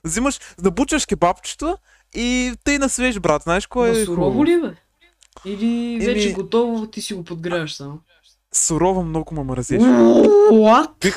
[0.03, 1.77] Взимаш, набучаш кебабчето
[2.15, 3.41] и тъй на свеж, брат.
[3.41, 4.45] Знаеш кой Ма е сурово хубаво?
[4.45, 4.69] ли бе?
[5.45, 7.99] Или вече Еми- готово, ти си го подгряваш само?
[8.53, 9.81] Сурово много ме мързеше.
[9.81, 11.13] What?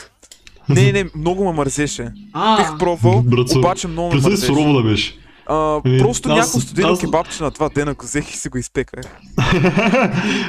[0.69, 2.13] Не, не, много ме мързеше.
[2.59, 3.25] Бих пробвал,
[3.57, 4.47] обаче много ме мързеше.
[4.47, 5.19] сурово да беше.
[5.47, 8.49] А, Еми, просто аз- някакво студено аз- кебабче на два дена го взех и си
[8.49, 9.05] го изпеках.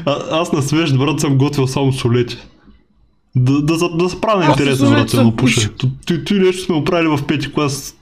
[0.06, 2.38] а, аз на свеж брат съм готвил само солети.
[3.36, 5.70] Да, да, да, да се правя интересно, солети брат, се съм напуша.
[5.72, 5.90] пушил.
[6.08, 7.96] Ти, ти нещо сме оправили в пети клас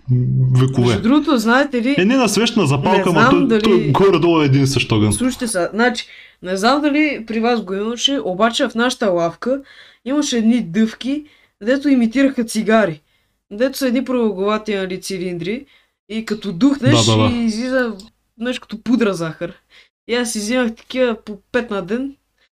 [0.53, 0.87] векове.
[0.87, 4.41] между другото, знаете ли, Е, не на свещ на запалка, знам той, дали- той горе-долу
[4.41, 5.13] е един същ огън.
[5.13, 6.05] слушайте са, значи,
[6.43, 9.61] не знам дали при вас го имаше, обаче в нашата лавка
[10.05, 11.23] имаше едни дъвки,
[11.61, 13.01] дето имитираха цигари.
[13.51, 15.65] Дето са едни продълговати нали, цилиндри
[16.09, 17.35] и като духнеш Да, да, да.
[17.35, 17.93] и излиза
[18.37, 19.53] нещо като пудра захар.
[20.07, 22.15] И аз си взимах такива по 5 на ден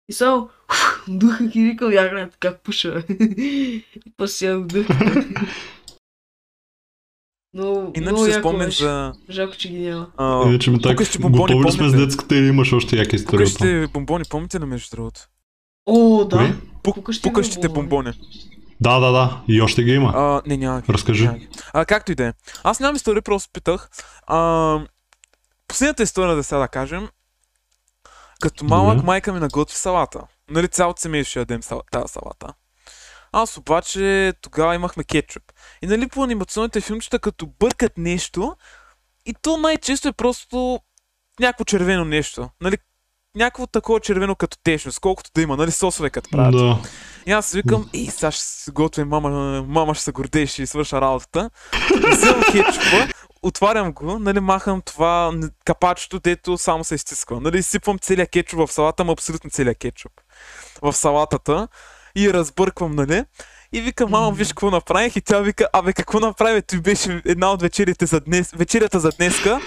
[0.09, 3.05] и само ух, духах и викам, я гледам как пуша.
[3.11, 3.85] и
[4.17, 5.25] после си дъвките.
[7.55, 8.85] Но, Иначе много се беше.
[8.85, 9.13] за...
[9.31, 10.07] Жалко, че ги няма.
[10.17, 13.39] а, Иначе ми так, бомбони, готови ли сме с детската или имаш още яка история?
[13.47, 15.21] Кукащите бомбони, помните ли между другото?
[15.87, 16.57] О, да.
[16.83, 17.89] Пук, Кукащи пукащите бомбони.
[17.89, 18.13] бомбони.
[18.81, 19.43] Да, да, да.
[19.49, 20.13] И още ги има.
[20.15, 20.93] А, не, няма ги.
[20.93, 21.25] Разкажи.
[21.25, 21.49] няма ги.
[21.73, 22.33] А, както и да е.
[22.65, 23.91] Аз нямам история, просто питах.
[24.27, 24.81] А,
[25.69, 27.09] последната история да сега да кажем.
[28.43, 29.07] Като малък Добре.
[29.07, 30.21] майка ми наготви салата.
[30.51, 32.55] Нали цялото семейство ще ядем сал- тази салата.
[33.33, 35.43] Аз обаче тогава имахме кетчуп.
[35.83, 38.57] И нали по анимационните филмчета, като бъркат нещо,
[39.27, 40.81] и то най-често е просто
[41.41, 42.49] някакво червено нещо.
[42.61, 42.77] Нали,
[43.37, 46.55] някакво такова червено като течност, колкото да има, нали, сосове като правят.
[46.57, 46.79] Да.
[47.27, 51.01] И аз викам, ей, сега ще се готвим, мама, мама ще се гордее, ще свърша
[51.01, 51.51] работата.
[52.13, 53.09] Вземам кетчупа,
[53.43, 55.33] отварям го, нали, махам това
[55.65, 57.41] капачето, дето само се изтисква.
[57.41, 60.13] Нали, сипвам целият кетчуп в салата, ама абсолютно целият кетчуп
[60.83, 61.69] в салатата
[62.17, 63.25] и разбърквам, нали.
[63.73, 66.63] И викам, мама, виж какво направих и тя вика, абе какво направи?
[66.63, 69.61] Той беше една от вечерите за днес, вечерята за днеска.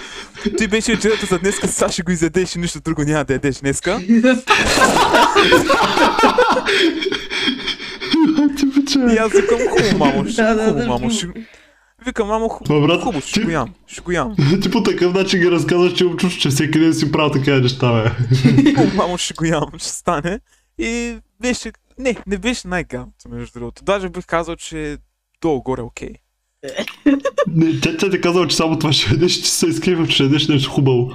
[0.58, 3.56] Той беше вечерята за днеска, сега ще го изядеш и нищо друго няма да ядеш
[3.56, 4.00] днеска.
[9.10, 11.26] И аз викам, хубаво, мамо, ще, хубаво, мамо, ще...
[12.06, 14.36] Викам, мамо, Ма, хубаво, брат, хубаво, ще ти- го ям, ще го ям.
[14.62, 17.92] Ти по такъв начин ги разказваш, че чувство, че всеки ден си правил такива неща,
[17.92, 18.10] бе.
[18.96, 20.40] Мамо, ще го ям, ще стане.
[20.78, 23.84] И беше, не, не беше най-гамото, между другото.
[23.84, 24.96] Даже бих казал, че
[25.40, 26.10] долу-горе окей.
[27.46, 30.48] Не, тя, тя ти казала, че само това ще ядеш, че се изкрива, че ядеш
[30.48, 31.12] нещо хубаво.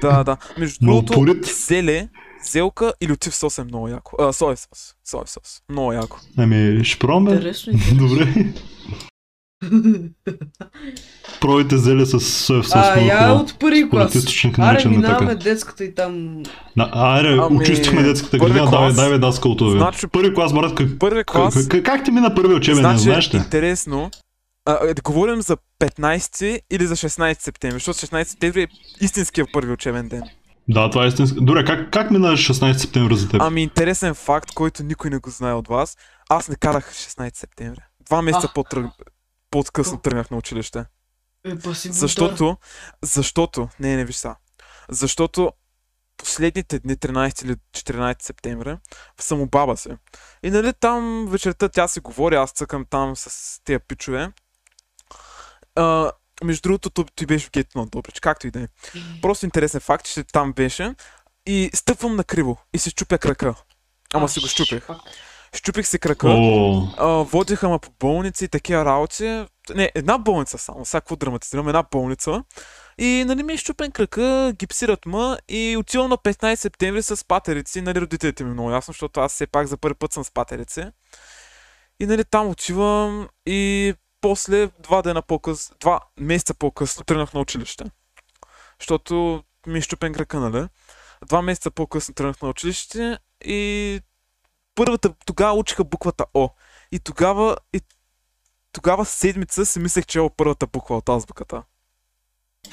[0.00, 0.36] Да, да.
[0.58, 2.08] Между другото, поред- зеле,
[2.44, 4.16] зелка и лютив сос е много яко.
[4.18, 4.94] А, соев сос.
[5.04, 5.62] Соев сос.
[5.68, 6.18] Много яко.
[6.36, 7.52] Ами, ще пробваме.
[7.92, 8.34] Добре.
[11.40, 12.74] Пробайте зеле с соев сос.
[12.74, 14.16] А, я от първи клас.
[14.58, 15.44] Аре, минаваме така.
[15.44, 16.42] детската и там...
[16.76, 19.70] На, аре, Ами, очистихме детската градина, давай, давай даскалото, бе.
[19.70, 21.54] Значи- Първи клас, брат, как, Първи клас.
[21.54, 23.38] как, как, как ти мина първи учебен ден, значи, знаеш ли?
[23.38, 24.10] интересно.
[24.66, 28.66] А, а, да говорим за 15 или за 16 септември, защото 16 септември е
[29.00, 30.22] истинския първи учебен ден.
[30.68, 31.38] Да, това е истински.
[31.40, 33.42] Добре, как, как мина 16 септември за теб?
[33.42, 35.96] Ами интересен факт, който никой не го знае от вас.
[36.28, 37.80] Аз не карах 16 септември.
[38.06, 38.86] Два месеца по-тръг...
[39.54, 40.84] по-късно тръгнах на училище.
[41.44, 41.54] Е,
[41.92, 42.56] Защото,
[43.02, 44.36] защото, не, не виж сега.
[44.88, 45.52] Защото
[46.16, 48.76] последните дни, 13 или 14 септември,
[49.20, 49.88] съм у баба си.
[50.42, 54.32] И нали там вечерта тя си говори, аз цъкам там с тия пичове.
[55.74, 56.12] А,
[56.44, 58.68] между другото, той беше в гетто на Добрич, както и да е.
[59.22, 60.94] Просто интересен факт, че там беше.
[61.46, 63.54] И стъпвам на криво и си щупя крака.
[64.14, 64.86] Ама си го щупих.
[65.54, 66.28] Щупих си крака.
[66.96, 69.46] А, водиха ме по болници и такива работи.
[69.74, 72.44] Не, една болница само, сега какво драматизирам, една болница.
[72.98, 77.80] И нали ми е щупен крака, гипсират ме и отивам на 15 септември с патерици.
[77.80, 80.84] Нали родителите ми много ясно, защото аз все пак за първи път съм с патерици.
[82.00, 87.84] И нали там отивам и после два дена по-късно, два месеца по-късно тръгнах на училище.
[88.80, 90.68] Защото ми е щупен крака, нали?
[91.26, 94.00] Два месеца по-късно тръгнах на училище и
[94.74, 96.48] първата, тогава учиха буквата О.
[96.92, 97.80] И тогава, и
[98.72, 101.62] тогава седмица си мислех, че е първата буква от азбуката.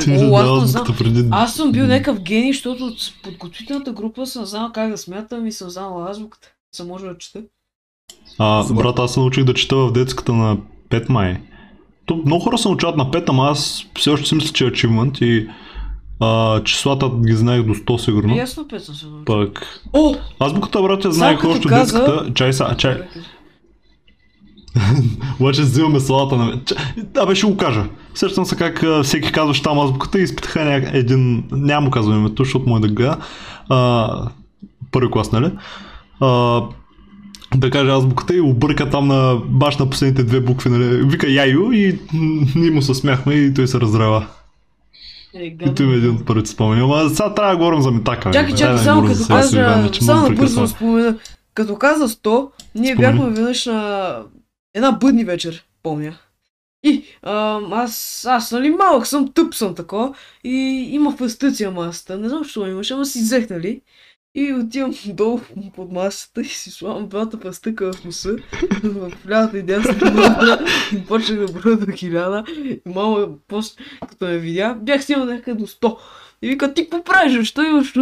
[0.00, 1.28] ти О, аз дал не азбуката преди...
[1.30, 5.52] Аз съм бил някакъв гений, защото от подготвителната група съм знал как да смятам и
[5.52, 6.48] съм знал азбуката.
[6.72, 7.42] Съм може да чета.
[8.38, 8.82] А, Супер.
[8.82, 10.56] брат, аз се научих да чета в детската на
[10.90, 11.40] 5 май.
[12.06, 14.70] То, много хора се научават на 5, ама аз все още си мисля, че е
[14.70, 15.50] achievement и
[16.20, 18.36] а, числата ги знаех до 100 сигурно.
[18.36, 19.06] Ясно пет съм се.
[19.26, 19.66] Пък.
[19.92, 20.14] О!
[20.40, 22.34] Азбуката, брат, я знаех още каза- детската.
[22.34, 22.96] Чай са, чай.
[25.40, 26.60] Обаче взимаме салата на...
[26.96, 27.84] Да, бе, ще го кажа.
[28.14, 30.90] Сещам се как а, всеки казваше там азбуката и изпитаха ня...
[30.92, 31.44] един...
[31.52, 33.16] Няма му казвам името, защото му е да га.
[33.68, 34.08] А,
[34.92, 35.50] първи клас, нали?
[36.20, 36.62] А,
[37.54, 41.02] да каже азбуката и обърка там на баш на последните две букви, нали?
[41.04, 41.98] Вика Яйо и
[42.56, 44.26] ние му се смяхме и той се разрева.
[45.34, 46.82] Е, И той ми е един от първите спомени.
[46.82, 48.28] Ама сега трябва да говорим за Митака.
[48.28, 48.32] бе.
[48.32, 50.68] Чакай, чакай, само като за сега си, Иване, кажа, че само прекъсва.
[50.68, 51.18] спомена.
[51.54, 53.12] Като каза 100, ние Спомени.
[53.12, 54.18] бяхме веднъж на
[54.74, 56.16] една бъдни вечер, помня.
[56.84, 60.14] И а, аз, аз, нали, малък съм, тъп съм такова
[60.44, 60.50] и
[60.90, 62.18] има фастъция масата.
[62.18, 63.80] Не знам, защо имаше, ама си взех, нали?
[64.34, 65.40] И отивам долу
[65.74, 68.36] под масата и си слагам двата пръстъка в носа,
[68.84, 72.44] в лявата и дясната и почнах да броя до хиляда.
[72.48, 75.96] И мама, после, като ме видя, бях стигнал някъде до 100.
[76.42, 77.44] И вика, ти какво правиш, бе?
[77.44, 77.92] що имаш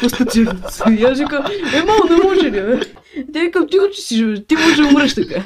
[0.00, 0.84] пръстъци в носа?
[0.98, 1.44] И аз викам,
[1.74, 2.80] е, мамо, не може ли, бе?
[3.32, 5.44] Те викам, ти че си, бе, ти може да умреш така.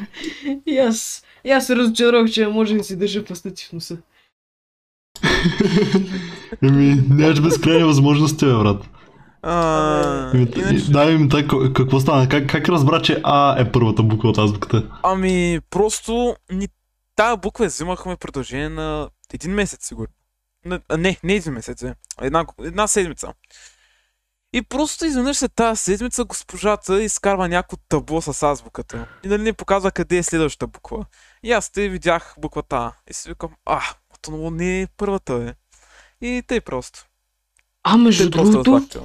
[0.67, 3.97] И аз, и аз се разочаровах, че не може да си държа пръстъци в носа.
[6.63, 8.98] Еми, нямаш безкрайни възможности, брат.
[9.43, 12.29] А, иначе, Дай ми така, какво стана?
[12.29, 14.89] Как, как разбра, че А е първата буква от азбуката?
[15.03, 16.69] ами, просто ни,
[17.17, 20.13] тая буква я взимахме продължение на един месец, сигурно.
[20.99, 21.95] Не, не един месец, е.
[22.23, 23.33] Една, една седмица.
[24.53, 29.07] И просто изведнъж се тази седмица госпожата изкарва някакво табло с азбуката.
[29.25, 31.05] И нали ни показва къде е следващата буква.
[31.43, 32.93] И аз те видях буквата А.
[33.11, 33.83] И си викам, а,
[34.23, 35.55] то не е първата е.
[36.27, 37.08] И тъй просто.
[37.91, 39.01] А, между другото, е първата.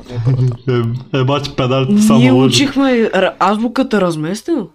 [1.13, 2.63] Е, е бачи педалите само ние лъжи.
[2.63, 4.67] учихме азбуката разместено.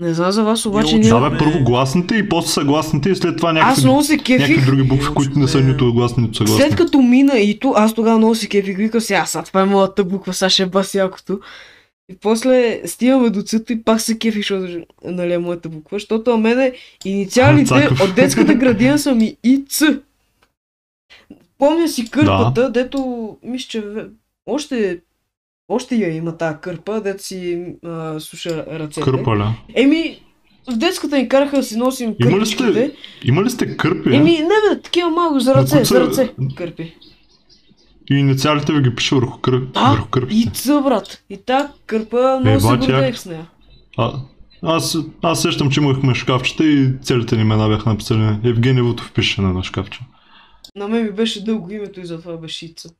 [0.00, 1.10] Не знам за вас, обаче Ние.
[1.10, 4.38] Да, бе, първо гласните и после съгласните и след това Аз някакви, много се някакви
[4.38, 4.66] кефих.
[4.66, 6.64] други букви, които не са нито гласни, нито съгласни.
[6.64, 9.64] След като мина и то, аз тогава много се кефих, викам сега, сега това е
[9.64, 11.40] моята буква, сега ще е бас якото.
[12.12, 16.30] И после стигаме до цъто и пак се кефих, защото нали, е моята буква, защото
[16.30, 16.72] на мене
[17.04, 19.84] инициалите от детската градина са ми и Ц.
[21.58, 23.84] Помня си кърпата, дето, мисля, че
[24.46, 25.00] още,
[25.68, 29.00] още я има тази кърпа, дето си а, суша ръцете.
[29.00, 29.54] Кърпа, ля.
[29.74, 30.20] Еми,
[30.70, 32.72] в детската ни караха да си носим Има ли кърпичките.
[32.72, 32.92] сте
[33.24, 34.16] Има ли сте кърпи?
[34.16, 36.94] Еми, не бе, такива малко за На ръце, за ръце кърпи.
[38.10, 39.60] И инициалите ви ги пише върху, кър...
[39.60, 40.40] Да, върху кърпите.
[40.40, 41.22] И ц, брат.
[41.30, 43.16] И та кърпа много се бати, гордеех як.
[43.16, 43.46] с нея.
[43.96, 44.12] А,
[44.62, 48.38] аз, аз сещам, че имахме шкафчета и целите ни имена бяха написани.
[48.44, 50.00] Евгениевото впише на едно шкафче.
[50.78, 52.90] На мен ми беше дълго името и затова беше Ица.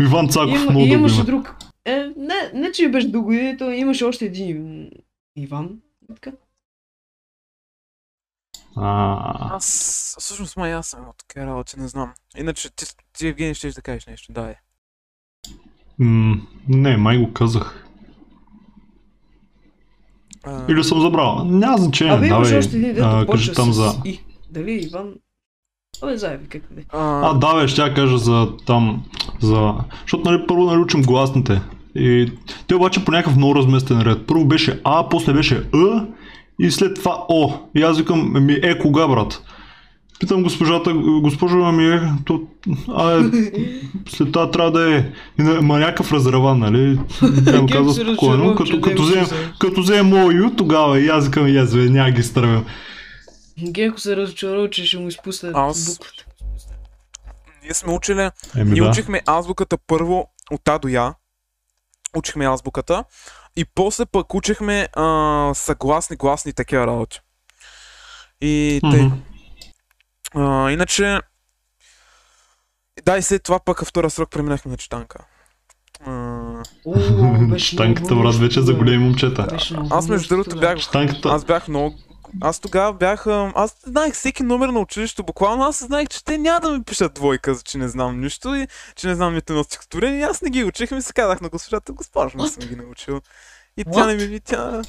[0.00, 1.56] Иван Цаков, има, много и имаше друг.
[1.84, 4.90] Е, не, не, че ми беше дълго името, имаше още един
[5.36, 5.80] Иван.
[6.14, 6.32] Така.
[8.76, 12.12] А, Аз, всъщност май аз съм от такива работи, не знам.
[12.36, 12.84] Иначе ти,
[13.18, 14.54] ти Евгений ще да кажеш нещо, да
[15.98, 16.36] м-
[16.68, 17.86] не, май го казах.
[20.42, 21.44] А, Или съм забрал.
[21.44, 22.58] Няма значение, Абе имаше давай.
[22.58, 24.02] още един, дето а, кажи почва там с за...
[24.04, 24.20] И.
[24.50, 25.14] Дали Иван?
[26.02, 26.84] Абе, заеби, как да е.
[26.88, 29.02] А, а, да, бе, ще я кажа за там,
[29.40, 29.74] за...
[30.02, 31.60] Защото, нали, първо нали учим гласните.
[31.94, 32.32] И
[32.66, 34.26] те обаче по някакъв много разместен ред.
[34.26, 36.06] Първо беше А, после беше Ъ
[36.60, 37.52] и след това О.
[37.74, 39.42] И аз викам, ми е кога, брат?
[40.20, 42.40] Питам госпожата, госпожо, ами е, то,
[42.88, 43.22] а, е,
[44.08, 45.04] след това трябва да е
[45.62, 46.98] ма някакъв разреван, нали?
[47.68, 49.34] Тя му се спокойно, като, като, взем, взе.
[49.58, 52.64] като взем ю, тогава и аз викам, бе, няма ги стървям.
[53.62, 56.24] Генко се разочарова, че ще му изпусне Аз- буквата.
[57.62, 58.88] ние сме учили, Еми ние да.
[58.88, 61.14] учихме азбуката първо от А до Я.
[62.16, 63.04] Учихме азбуката.
[63.56, 67.20] И после пък учихме а, съгласни, гласни такива работи.
[68.40, 69.02] И тъй.
[69.02, 69.16] Мгм.
[70.34, 71.20] А, иначе...
[73.04, 75.18] Да, и след това пък втория срок преминахме на читанка.
[76.00, 76.10] А,
[76.86, 79.46] О, беше Танката, много брат, вече за големи момчета.
[79.90, 80.78] Аз между другото бях...
[81.24, 81.98] Аз бях много...
[82.40, 83.26] Аз тогава бях...
[83.54, 87.14] Аз знаех всеки номер на училището, буквално аз знаех, че те няма да ми пишат
[87.14, 90.20] двойка, за че не знам нищо и че не знам нито едно стихотворение.
[90.20, 92.76] И аз не ги учих и ми се казах на госпожата, госпожа, не съм ги
[92.76, 93.20] научил.
[93.76, 94.82] И тя не ми, и тя,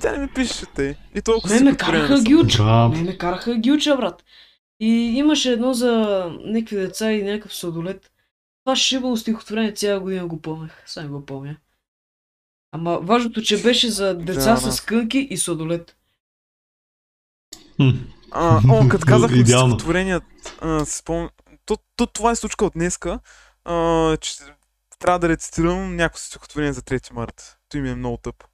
[0.00, 0.98] тя не ми пише те.
[1.14, 2.62] И толкова Ме ме стихотворения караха не ги уча.
[2.62, 4.24] брат, Ме ме караха ги уча, брат.
[4.80, 5.90] И имаше едно за
[6.44, 8.10] някакви деца и някакъв сладолет.
[8.64, 10.82] Това шибало стихотворение цяла година го помнях.
[10.86, 11.56] Сам го помня.
[12.72, 14.72] Ама важното, че беше за деца Да, да.
[14.72, 15.96] с кънки и сладолет.
[18.30, 20.20] А, о, като казахме за стихотворения,
[20.84, 21.30] спомням,
[21.66, 23.20] то, то, това е случка от днеска,
[23.64, 24.32] а, че
[24.98, 27.56] трябва да рецитирам някакво стихотворение за 3 март.
[27.68, 28.44] Той ми е много тъп.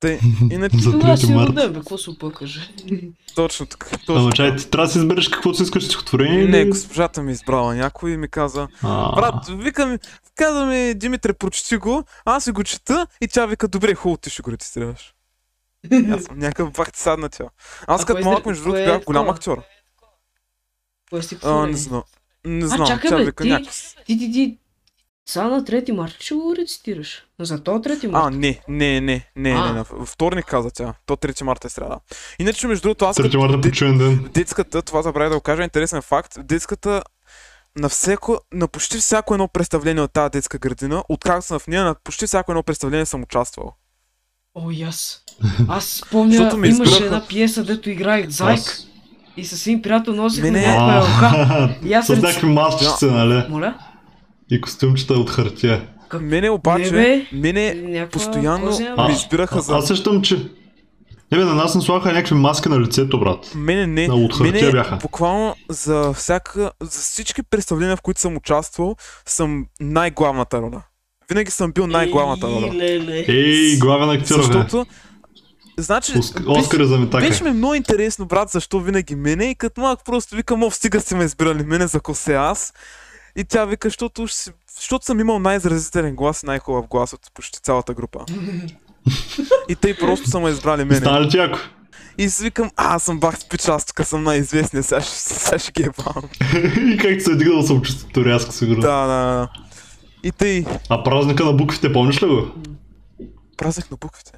[0.00, 1.48] Тъй, иначе За Тогава 3 си март.
[1.48, 2.70] роден, бе, какво се опъкаже?
[3.34, 3.86] точно така.
[3.92, 4.62] Ама Точно чай, така.
[4.62, 8.10] ти трябва да си избереш каквото си искаш стихотворение Не, госпожата ми е избрала някой
[8.10, 8.68] и ми каза,
[9.16, 9.98] брат, викам,
[10.34, 14.30] каза ми, Димитре, прочети го, аз си го чета и тя вика, добре, хубаво, ти
[14.30, 15.12] ще го рецитираш.
[16.14, 17.44] Аз съм някакъв бах ти садна тя.
[17.86, 19.62] Аз А като малък, между другото, кое е бях голям актьор.
[21.10, 22.02] Кое е А, не знам.
[22.44, 23.68] Не знам, чакай, тя бе, вика ти-.
[24.06, 24.58] Ти, ти, ти,
[25.28, 27.26] сега на 3 марта ще го рецитираш.
[27.40, 28.36] За то 3 А, марта.
[28.36, 29.72] не, не, не, не, А.
[29.72, 30.94] не, не, вторник каза тя.
[31.06, 32.00] То 3 марта е сряда.
[32.38, 34.28] Иначе, между другото, аз 3 като марта почуен ден.
[34.34, 37.02] детската, това забравя да го кажа, интересен факт, детската
[37.76, 41.84] на всеко, на почти всяко едно представление от тази детска градина, откак съм в нея,
[41.84, 43.72] на почти всяко едно представление съм участвал.
[44.56, 45.22] О, и аз.
[45.68, 47.04] Аз спомня, ме имаше избраха.
[47.04, 48.58] една пиеса, дето играех Зайк.
[48.58, 48.86] Аз-
[49.36, 51.74] И с един приятел носихме Мене- някаква елха.
[51.84, 53.42] И аз С някакви масчици, нали?
[53.48, 53.74] Моля?
[54.50, 55.86] И костюмчета от хартия.
[56.08, 56.20] Как?
[56.22, 57.26] Мене обаче, Не, бе.
[57.32, 58.70] мене Някаква постоянно
[59.06, 59.12] бе.
[59.12, 59.76] избираха за...
[59.76, 60.36] Аз сещам, че...
[61.32, 63.52] Не бе, на нас не слагаха някакви маски на лицето, брат.
[63.54, 64.08] Мене не.
[64.08, 64.96] На от Мене бяха.
[64.96, 70.82] буквално за всяка, за всички представления, в които съм участвал, съм най-главната роля.
[71.28, 72.70] Винаги съм бил най-главната роля.
[73.28, 74.42] Ей, главен актьор, бе.
[74.42, 74.86] Защото,
[75.78, 77.28] значи, Оск- Оскар е за метака.
[77.28, 81.00] Беше ми много интересно, брат, защо винаги мене и като малък просто викам, о, стига
[81.00, 82.72] си ме избирали мене за косе аз.
[83.36, 84.26] И тя вика, защото,
[84.76, 88.18] защото съм имал най-изразителен глас и най-хубав глас от почти цялата група.
[89.68, 91.00] и те просто са ме избрали мене.
[91.00, 91.58] Стана ти яко?
[92.18, 95.58] И си викам, а, аз съм бах спич, аз тук съм най-известният, сега ще, сега
[95.58, 96.22] ще ги ебам.
[96.92, 98.80] И как се е дигнал самочувствието рязко, сигурно.
[98.80, 99.48] да, да, да.
[100.26, 102.46] И тъй, А празника на буквите, помниш ли го?
[103.56, 104.32] празник на буквите.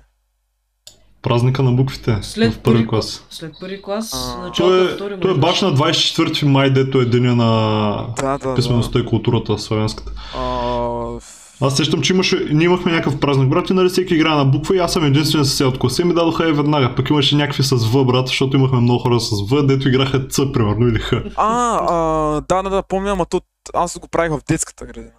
[1.23, 3.27] Празника на буквите След в първи клас.
[3.31, 7.05] След първи клас, началото на е, втори той е баш на 24 май, дето е
[7.05, 10.13] деня на Да, да, писмеността и културата славянската.
[10.13, 10.39] да.
[10.41, 14.45] А, Аз сещам, че имаше, ние имахме някакъв празник, брат, и нали всеки играе на
[14.45, 16.95] буква и аз съм единствен съсед от класа и ми дадоха и веднага.
[16.95, 20.53] Пък имаше някакви с В, брат, защото имахме много хора с В, дето играха Ц,
[20.53, 21.13] примерно, или Х.
[21.13, 21.97] А, а,
[22.41, 23.41] да, да, да, помня, ама то
[23.75, 25.11] аз го правих в детската градина.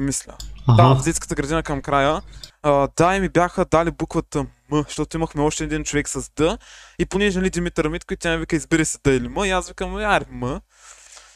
[0.00, 0.34] Мисля.
[0.68, 0.94] Да, Ага.
[0.94, 2.20] в детската градина към края.
[2.62, 6.58] А, да, и ми бяха дали буквата М, защото имахме още един човек с Д.
[6.98, 9.50] И понеже нали Димитър Митко и тя ми вика избери се Д или М, и
[9.50, 10.60] аз викам, аре М.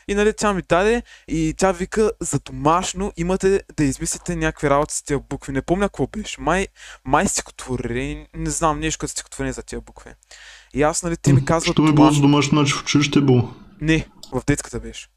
[0.08, 4.94] И нали тя ми даде и тя вика за домашно имате да измислите някакви работи
[4.94, 5.52] с тия букви.
[5.52, 6.40] Не помня какво беше.
[6.40, 6.66] Май,
[7.04, 10.10] май стихотворение, не знам, нещо като стихотворение за тия букви.
[10.74, 13.22] И аз, нали, те ми казват Що ми било за домашно, значи в училище е
[13.22, 13.54] било.
[13.80, 15.08] Не, в детската беше.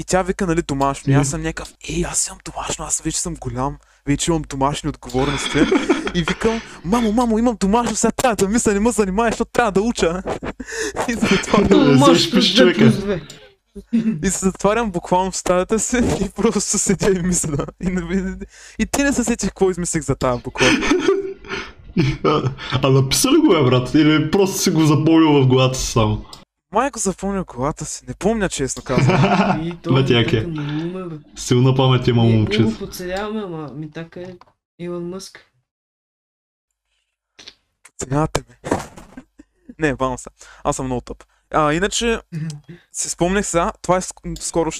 [0.00, 1.12] И тя вика, нали, домашно.
[1.12, 3.76] И аз съм някакъв, ей, аз имам домашно, аз вече съм голям,
[4.06, 5.58] вече имам домашни отговорности.
[6.14, 9.72] и викам, мамо, мамо, имам домашно, сега трябва да мисля, не ме занимаваш, защото трябва
[9.72, 10.22] да уча.
[11.08, 13.26] и, се затварям, Но може защо плюс пише две човека?
[14.24, 17.66] и се затварям буквално в стаята си и просто седя и мисля.
[17.82, 17.88] И,
[18.78, 20.66] и ти не се сетих какво измислих за тази буква.
[22.24, 22.42] А,
[22.82, 23.94] а написа ли го е, брат?
[23.94, 26.24] Или просто си го запомнил в главата си само?
[26.72, 29.16] Майко запомня колата си, не помня честно казвам.
[29.66, 30.02] И то е.
[30.02, 31.16] Бе.
[31.36, 32.64] Силна памет има Ние момчета.
[32.64, 34.34] го подценяваме, ама Митака е
[34.78, 35.46] Илон Мъск.
[37.84, 38.70] Подценявате ме.
[39.78, 40.28] не, бавам се.
[40.64, 41.24] Аз съм много тъп.
[41.54, 42.20] А, иначе,
[42.92, 44.70] си спомнях сега, това е ск- скоро...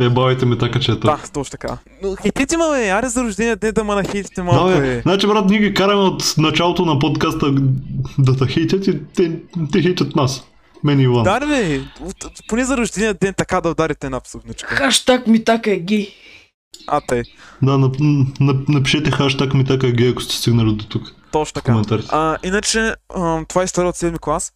[0.00, 1.78] Е, бавайте ми така, че е Да, точно така.
[2.02, 5.00] Но хейтите ма, бе, аре за рождения ден да ма нахейтите малко, Да, бе.
[5.00, 7.46] Значи, брат, ние ги караме от началото на подкаста
[8.18, 9.40] да те хейтят и те,
[9.72, 10.46] те хейтят нас.
[10.84, 11.22] Мен Иван.
[11.24, 14.74] Да, бе, от- от- поне за рождения ден така да ударите една псовничка.
[14.76, 16.14] Хаштаг Митака е гей.
[16.86, 17.22] А, те,
[17.62, 17.96] Да, нап,
[18.40, 21.02] нап, напишете хаштаг ми така гей, ако сте стигнали до тук.
[21.32, 21.82] точно така.
[22.08, 24.52] А, иначе, а, това е история от седми клас.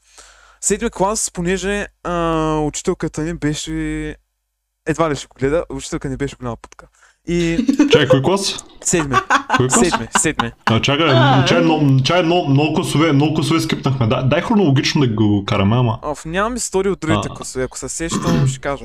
[0.61, 2.13] Седми клас, понеже а,
[2.59, 4.17] учителката ни беше...
[4.87, 6.87] Едва ли ще го гледа, учителка ни беше голяма путка.
[7.29, 8.65] И Чай, кой клас?
[8.81, 9.17] седми,
[9.57, 9.81] Кой клас?
[9.81, 10.53] седми, седми.
[10.67, 11.09] А, чакай,
[11.47, 11.61] чай, е.
[11.61, 14.07] много, чай, много, много класове, много класове скипнахме.
[14.07, 15.99] Да, дай хронологично да го караме, ама.
[16.03, 18.85] Оф, нямам истории от другите класове, ако се сещам, ще кажа.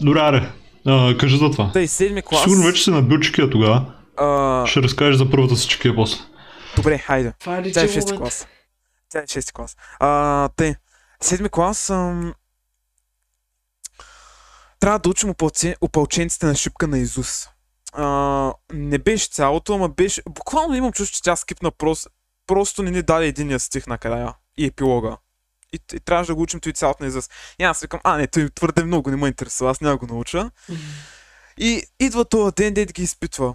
[0.00, 0.48] Добре, аре.
[0.86, 1.70] А, кажи за това.
[1.72, 2.42] Тъй, седми клас.
[2.42, 3.84] Сигурно вече си набил чекия тогава.
[4.16, 6.18] А, Ще разкажеш за първата си чекия после.
[6.76, 7.32] добре, хайде.
[7.40, 8.20] Това е Тя е личен 6 момент.
[8.20, 8.46] клас.
[9.08, 9.76] Тя е 6 клас.
[10.00, 10.76] А, те,
[11.20, 12.34] седми клас ам...
[14.80, 15.76] трябва да учим опълче...
[15.80, 17.48] опълченците на шипка на Изус.
[17.92, 20.22] А, не беше цялото, ама беше...
[20.28, 22.10] Буквално имам чувство, че тя скипна просто...
[22.46, 24.34] Просто не ни даде единия стих накрая.
[24.58, 25.16] И епилога.
[25.72, 27.30] И, и трябваше да го учим той цялото на Изус.
[27.58, 30.50] И аз викам, а не, той твърде много не ме интересува, аз няма го науча.
[31.58, 33.54] И идва този ден, дед ги изпитва.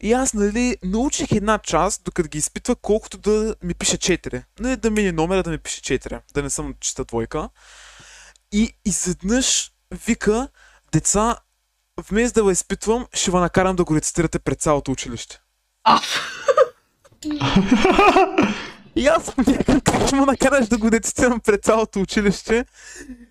[0.00, 4.42] И аз, нали, научих една част, докато ги изпитва, колкото да ми пише 4.
[4.60, 7.48] Нали, да мине номера да ми пише 4, да не съм чиста двойка.
[8.52, 9.72] И изведнъж
[10.06, 10.48] вика,
[10.92, 11.36] деца,
[12.08, 15.40] вместо да ви изпитвам, ще ви накарам да го рецитирате пред цялото училище.
[15.84, 16.00] А,
[18.96, 22.64] И аз съм някак, как ще му накараш да го рецитирам пред цялото училище.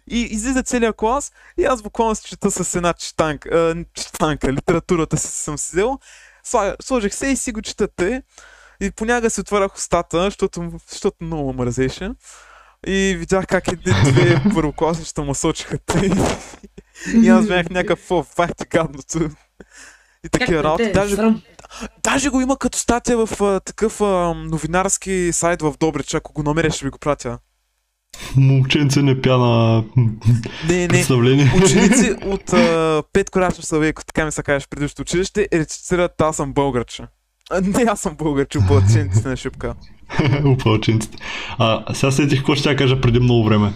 [0.07, 5.17] И излиза целият клас и аз буквално се чета с една читанка, а, читанка литературата
[5.17, 5.99] си съм си взел.
[6.81, 8.23] Сложих се и си го четате.
[8.81, 12.11] И понякога си отварях устата, защото, защото много мразеше.
[12.87, 16.09] И видях как едни-две първокласничета му сочиха тъй.
[17.23, 19.29] И аз бях някакъв, о, фахте гадното.
[20.25, 20.83] И такива работи.
[20.83, 21.17] те е Даже?
[22.03, 26.43] Даже го има като статия в а, такъв а, новинарски сайт в Добрич, ако го
[26.43, 27.37] намериш, ще ви го пратя.
[28.35, 29.83] Момченце не пя на
[30.69, 30.87] Не, не.
[30.87, 31.51] представление.
[31.63, 36.53] Ученици от а, Пет Корачев Славейко, така ми се кажеш предишното училище, рецитират аз съм
[36.53, 37.03] българче.
[37.51, 39.75] А, не, аз съм българче, опълчениците на шипка.
[40.45, 41.17] Опълченците.
[41.57, 43.73] А, сега сетих какво ще я кажа преди много време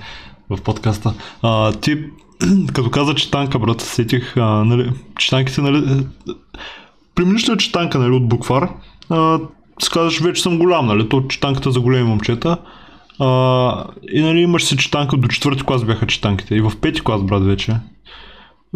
[0.49, 1.13] в подкаста.
[1.41, 1.97] А, ти,
[2.73, 6.05] като каза читанка, брат, сетих, а, нали, читанките, нали,
[7.15, 8.69] приминища читанка, нали, от буквар,
[9.09, 9.39] а,
[9.81, 12.57] си казваш, вече съм голям, нали, то читанката за големи момчета.
[13.19, 16.55] А, и нали имаш си читанка, до четвърти клас бяха читанките.
[16.55, 17.75] И в пети клас, брат, вече.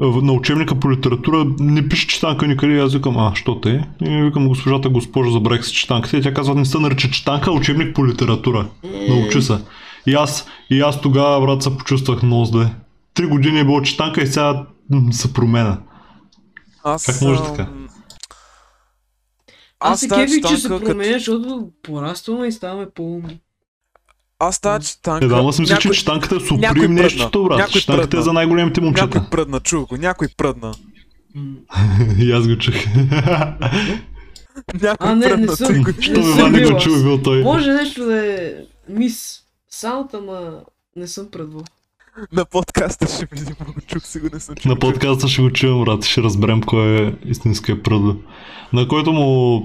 [0.01, 3.87] На учебника по литература не пише читанка никъде, и аз викам, а, що те?
[4.01, 6.17] И викам, госпожата, госпожо, забравих си читанката.
[6.17, 8.65] И тя казва, не се нарича читанка, а учебник по литература.
[9.09, 9.57] Научи се.
[10.07, 12.69] И аз, и аз тогава, брат, се почувствах много зле.
[13.13, 14.65] Три години е било читанка и сега
[15.11, 15.77] се променя.
[16.83, 17.67] Аз, Как може така?
[19.79, 23.39] Аз се тази кефих, че се променя, защото порастваме и ставаме по-умни.
[24.39, 25.25] Аз тази читанка...
[25.25, 27.57] Е, да, ама съм си, че някой- читанката е някой суприм нещото, брат.
[27.57, 28.23] Някой Читанката е пръдна.
[28.23, 29.29] за най-големите Някой момчета.
[29.31, 30.73] пръдна, чух го, някой пръдна.
[32.19, 32.75] И аз го чух.
[34.81, 35.67] Някой А, не, не пръдна, съм.
[35.67, 37.43] той го Не Що съм Ваня бил го чува бил той.
[37.43, 38.53] Може нещо да е
[38.89, 40.51] мис саунд, ама
[40.95, 41.63] не съм предвал.
[42.31, 44.69] На подкаста ще видим, ако чух сигурно съм чул.
[44.69, 48.15] На подкаста ще го чуем, брат, ще разберем кой е истинския пръдо.
[48.73, 49.59] На който му...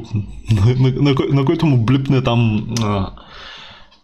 [0.52, 3.10] На, на, на, на който му блипне там а,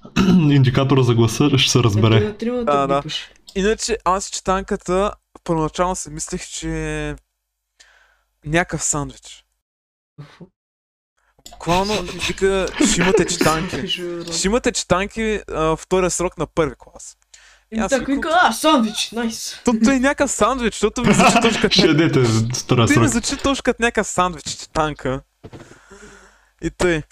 [0.50, 2.36] индикатора за гласа, ще се разбере.
[2.36, 3.02] тримата Да.
[3.54, 5.12] Иначе аз и четанката,
[5.44, 6.68] първоначално си мислех, че
[7.08, 7.14] е
[8.44, 9.44] някакъв сандвич.
[11.50, 13.88] Буквално вика, ще имате четанки.
[14.32, 17.16] Ще имате четанки а, втория срок на първи клас.
[17.72, 19.60] И Аз така викам- вика, а, сандвич, найс.
[19.64, 22.22] То, той е някакъв сандвич, защото ми звучи точно като Ще ядете
[22.56, 23.24] втория Той ми срок.
[23.24, 25.20] звучи точно като някакъв сандвич, четанка.
[26.62, 27.02] И тъй.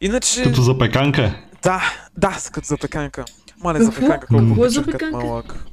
[0.00, 1.45] Иначе, Като запеканка е.
[1.66, 1.82] Да,
[2.18, 3.24] да, като запеканка.
[3.64, 3.92] Мале, Какво?
[3.92, 5.26] запеканка, колко Какво е обичах като запеканка?
[5.26, 5.64] малък.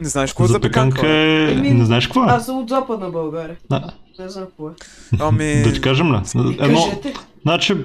[0.00, 1.08] Не знаеш какво е Запеканка запеканка?
[1.08, 1.52] бе?
[1.52, 1.52] е...
[1.52, 2.26] Еми, Не знаеш какво е?
[2.28, 3.56] Аз съм от западна България.
[3.70, 3.90] Да.
[4.18, 4.72] Не знам какво е.
[5.20, 6.16] Ами, Да ти кажем ли?
[6.60, 7.14] Едно, кажете.
[7.42, 7.76] значи,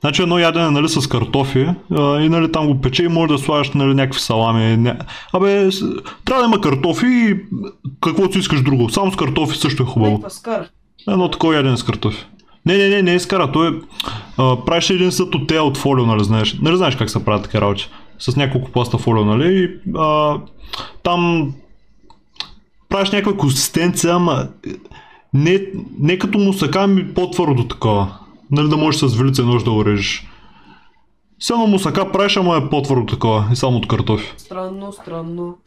[0.00, 3.38] значи едно ядене нали, с картофи а, и нали, там го пече и може да
[3.38, 4.76] слагаш нали, някакви салами.
[4.76, 4.96] Ня...
[5.32, 5.80] Абе, с...
[6.24, 7.36] трябва да има картофи и
[8.00, 8.90] каквото си искаш друго.
[8.90, 10.24] Само с картофи също е хубаво.
[11.08, 12.26] Едно такова ядене с картофи.
[12.66, 13.52] Не, не, не, не скара.
[13.52, 13.72] Той е...
[14.38, 16.58] А, правиш един съд от тея от фолио, нали знаеш.
[16.62, 17.88] Нали знаеш как се правят такива работи.
[18.18, 19.54] С няколко пласта фолио, нали?
[19.64, 20.38] И, а,
[21.02, 21.52] там
[22.88, 24.48] правиш някаква консистенция, ама
[25.34, 25.66] не,
[25.98, 28.18] не като мусака, ами по-твърдо такова.
[28.50, 30.26] Нали да можеш с вилица нож да урежеш.
[31.40, 33.48] Само мусака правиш, ама е по-твърдо такова.
[33.52, 34.32] И само от картофи.
[34.36, 35.58] Странно, странно.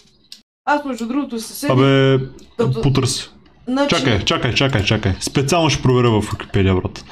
[0.66, 1.76] Аз между другото се седих.
[1.76, 2.20] Абе,
[2.58, 3.30] Като- потърси.
[3.68, 5.14] Значи, Чакай, чакай, чакай, чакай.
[5.20, 7.06] Специално ще проверя в Википедия, брат.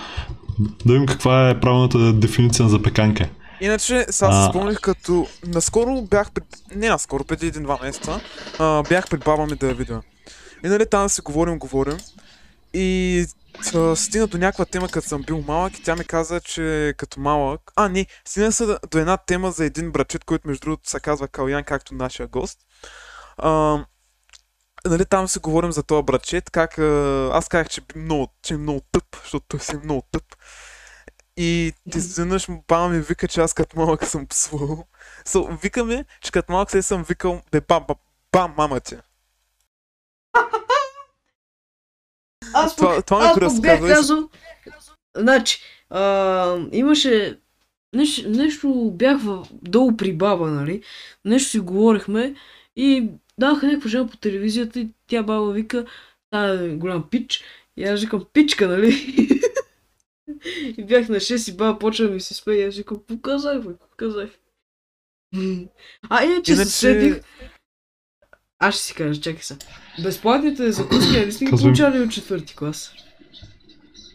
[0.86, 3.30] Да видим каква е правилната дефиниция на запеканка.
[3.62, 4.44] иначе, сега А.
[4.44, 5.28] се спомних като...
[5.48, 6.44] Наскоро бях при...
[6.76, 8.20] Не наскоро, преди един-два месеца,
[8.60, 10.02] а, бях при баба ми да я видя.
[10.66, 11.98] И нали там си говорим, говорим.
[12.74, 13.26] И
[13.96, 17.62] стигна до някаква тема, като съм бил малък и тя ми каза, че като малък...
[17.76, 21.28] А, не, стигна се до една тема за един брачет, който между другото се казва
[21.28, 22.60] Калян, както нашия гост.
[23.38, 23.80] А,
[24.86, 26.78] нали, там си говорим за този брачет, как
[27.34, 30.24] аз казах, че, много, че е много тъп, защото той си е много тъп.
[31.38, 34.88] И ти изведнъж баба ми вика, че аз като малък съм псувал.
[35.26, 37.96] So, вика ми, че като малък се съм викал, бе, ба, ба,
[38.32, 38.96] ба, мама ти.
[42.54, 44.30] аз Това- пък, това аз пък бях казал...
[45.18, 47.40] Значи, а, имаше...
[47.96, 50.84] Нещо, нещо бях в, долу при баба, нали?
[51.26, 52.36] Нещо си говорихме
[52.76, 53.10] и
[53.42, 55.86] даха някаква жена по телевизията и тя баба вика,
[56.30, 57.44] та е голям пич.
[57.78, 58.92] И аз викам, пичка, нали?
[60.78, 63.60] и бях на 6 и баба почва да ми се смее и аз викам, показай,
[63.60, 64.30] бе, показай.
[66.10, 67.22] а иначе се седих...
[68.60, 69.58] Аз ще си кажа, чакай се.
[70.04, 72.94] Безплатните закуски, нали сте ги получали от четвърти клас?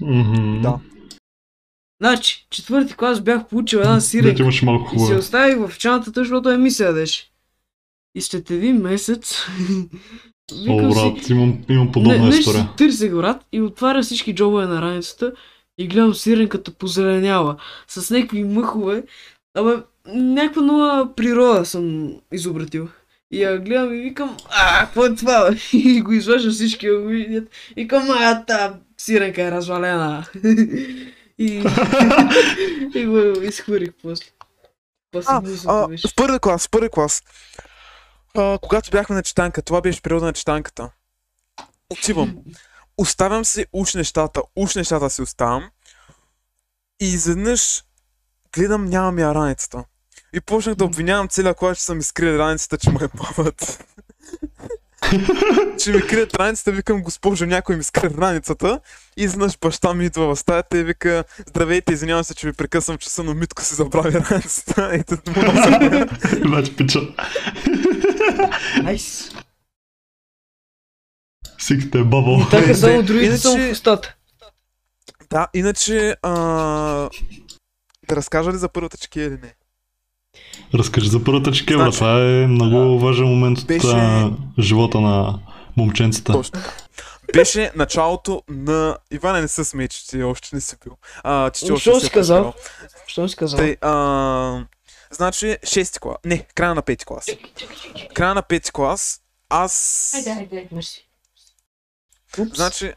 [0.01, 0.61] Мгм.
[0.62, 0.81] Да.
[2.01, 6.51] Значи, четвърти клас бях получил една Да, имаш малко и си оставих в чантата, защото
[6.51, 7.31] е ми се ядеше.
[8.17, 9.37] И след един месец
[10.53, 12.69] О, викам си, брат, имам, имам не, подобна нещо си история.
[12.77, 15.33] търся брат и отваря всички джобове на раницата
[15.79, 17.57] и гледам сиренката позеленява
[17.89, 19.03] с някакви мъхове.
[19.55, 19.77] Абе,
[20.14, 22.89] някаква нова природа съм изобретил.
[23.31, 25.51] И я гледам и викам, а, какво е това?
[25.73, 27.49] И го изваждам всички го видят.
[27.77, 30.27] И викам, а, та сиренка е развалена.
[31.39, 31.62] и,
[32.95, 34.27] и го изхвърлих после.
[35.12, 37.23] После А, а, в първи клас, в първи клас.
[38.37, 40.91] А, когато бяхме на четанка, това беше периода на четанката.
[41.91, 42.37] Отивам.
[42.99, 45.70] Оставям си уж нещата, уж нещата си оставям.
[47.01, 47.84] И изведнъж
[48.53, 49.84] гледам, нямам я раницата.
[50.32, 53.84] И почнах да обвинявам целия клас, че съм изкрил раницата, че ме е бават.
[55.79, 58.81] че ми крият раницата, викам, госпожо, някой ми скри раницата.
[59.17, 62.99] И изведнъж баща ми идва в стаята и вика, здравейте, извинявам се, че ви прекъсвам
[62.99, 64.91] часа, но Митко си забрави раницата.
[65.01, 66.09] И тът му да
[66.47, 67.01] Значи, пича.
[68.83, 69.31] Найс.
[71.59, 72.47] Сиките е бабъл.
[72.51, 74.15] Така само другите са в устата.
[75.31, 76.33] Да, иначе, а...
[78.09, 79.55] да разкажа ли за първата чеки или не?
[80.74, 81.82] Разкажи за първата чекевра.
[81.82, 85.39] Значи, Това е много важен момент от беше- а, живота на
[85.76, 86.32] момченцата.
[86.32, 86.61] Точно.
[87.32, 88.99] Беше началото на...
[89.11, 90.97] Иване не се смей, че ти още не си бил.
[91.24, 92.55] А, че ти Ами, още не си казал?
[93.07, 93.59] Що си казал?
[93.59, 94.64] Тъй, а...
[95.11, 96.16] Значи, 6 клас.
[96.24, 97.26] Не, края на 5 клас.
[98.14, 100.14] Края на 5 клас, аз...
[100.14, 101.09] Айде, айде, мерси.
[102.55, 102.93] Значи,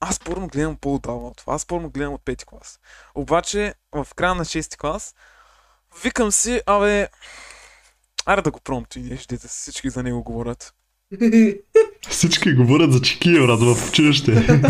[0.00, 1.54] аз порно гледам по-отдавна от това.
[1.54, 2.80] Аз порно гледам от 5 клас.
[3.14, 5.14] Обаче, в края на 6 клас,
[6.04, 7.08] викам си, абе...
[8.26, 10.74] Аре да го пробвам той нещо, дете всички за него говорят.
[12.08, 14.46] Всички говорят за чеки, брат, в училище.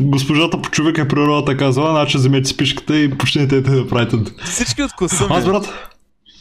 [0.00, 4.16] Госпожата по човек е природата казва, значи вземете си пишката и почнете да правите.
[4.44, 5.26] Всички от класа.
[5.30, 5.68] Аз, брат,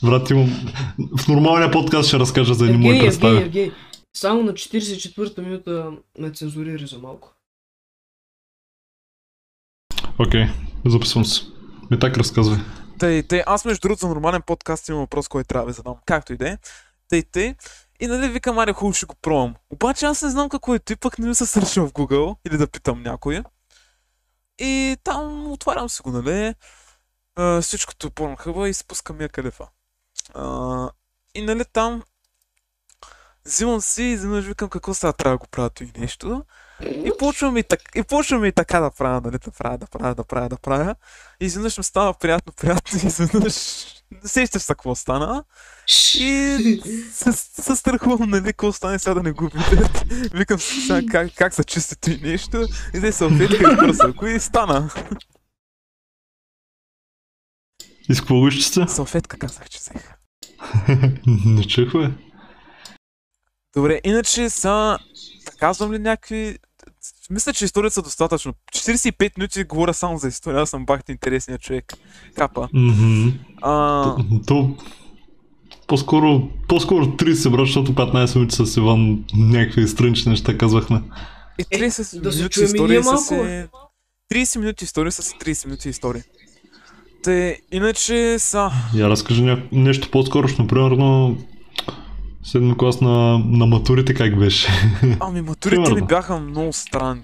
[0.04, 0.72] брат, имам...
[1.18, 3.38] В нормалния подкаст ще разкажа за едни мои представи.
[3.38, 3.72] Евгений.
[4.14, 7.34] Само на 44-та минута ме цензурира за малко.
[10.20, 10.46] Окей,
[10.86, 11.42] записвам се.
[11.92, 12.58] Ми так разказвай.
[13.00, 15.96] Тъй, тъй, аз между другото за нормален подкаст имам въпрос, който трябва да задам.
[16.06, 16.58] Както и да е.
[17.10, 17.56] Тъй, тъй.
[18.00, 19.56] И нали викам, аре хубаво ще го пробвам.
[19.70, 22.58] Обаче аз не знам какво е той, пък не ми се срещам в Google или
[22.58, 23.44] да питам някой.
[24.60, 26.56] И там отварям си го, нали?
[27.36, 29.68] А, всичкото по хъба и спускам я калифа.
[30.34, 30.90] А,
[31.36, 32.04] и нали там
[33.46, 36.46] взимам си и изведнъж викам какво сега трябва да го правя той нещо.
[36.82, 40.16] И почвам и, так, и почвам и така да правя, нали, да правя, да правя,
[40.16, 40.96] да правя, да правя.
[41.40, 45.44] И изведнъж ми става приятно, приятно и изведнъж не сещаш се какво стана.
[46.20, 50.04] И се, се страхувам, нали, какво стане сега да не го видят.
[50.34, 52.68] Викам сега как, как се чисти той нещо.
[52.94, 54.90] И салфетка и бърса, и стана.
[58.10, 58.82] И с какво го изчисти?
[58.88, 60.14] Салфетка казах, че взех.
[61.46, 62.12] Не чух, бе.
[63.76, 65.00] Добре, иначе са...
[65.46, 66.58] Да казвам ли някакви...
[67.30, 68.54] Мисля, че историята са достатъчно.
[68.72, 71.94] 45 минути говоря само за история, аз съм бахте интересният човек.
[72.36, 72.70] Капа.
[72.74, 73.30] Мгм.
[73.62, 74.16] А,
[74.48, 74.76] То...
[75.88, 81.02] По-скоро, по-скоро 30 брат, защото 15 минути с Иван някакви странични неща казвахме.
[81.60, 83.68] и 30 да се минути чуем и ние история са малко, се...
[84.34, 86.24] 30 минути история са си 30 минути история.
[87.24, 88.72] Те, иначе са...
[88.96, 89.64] Я разкажи ня...
[89.72, 91.38] нещо по-скорошно, примерно
[92.48, 94.68] седми клас на, на матурите как беше.
[95.20, 97.24] Ами матурите ми бяха много странни.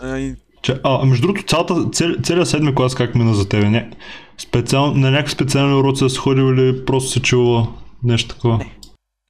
[0.00, 3.68] А, и Че, а, между другото, цялата, цел, целият седми клас как мина за тебе?
[3.68, 3.90] Не,
[4.38, 7.68] специал, на някакви специални уроци си ходил или просто си чувала
[8.02, 8.58] нещо такова?
[8.58, 8.64] Не.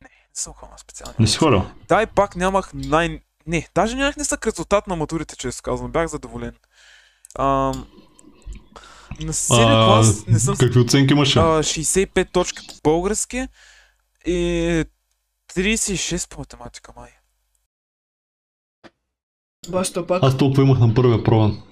[0.02, 1.14] не съм ходил на специални.
[1.18, 1.62] Не си ходил?
[1.88, 3.20] Да, и пак нямах най...
[3.46, 5.90] Не, даже нямах нисък резултат на матурите, често казвам.
[5.90, 6.52] Бях задоволен.
[7.34, 7.44] А,
[9.20, 10.56] на 7 А, клас не съм...
[10.56, 11.38] Какви оценки имаше?
[11.38, 13.48] А, 65 точки по български
[14.26, 14.84] и
[15.56, 17.10] 36 по математика, май.
[19.68, 20.22] Баща пак.
[20.22, 21.62] Аз толкова имах на първия пробен.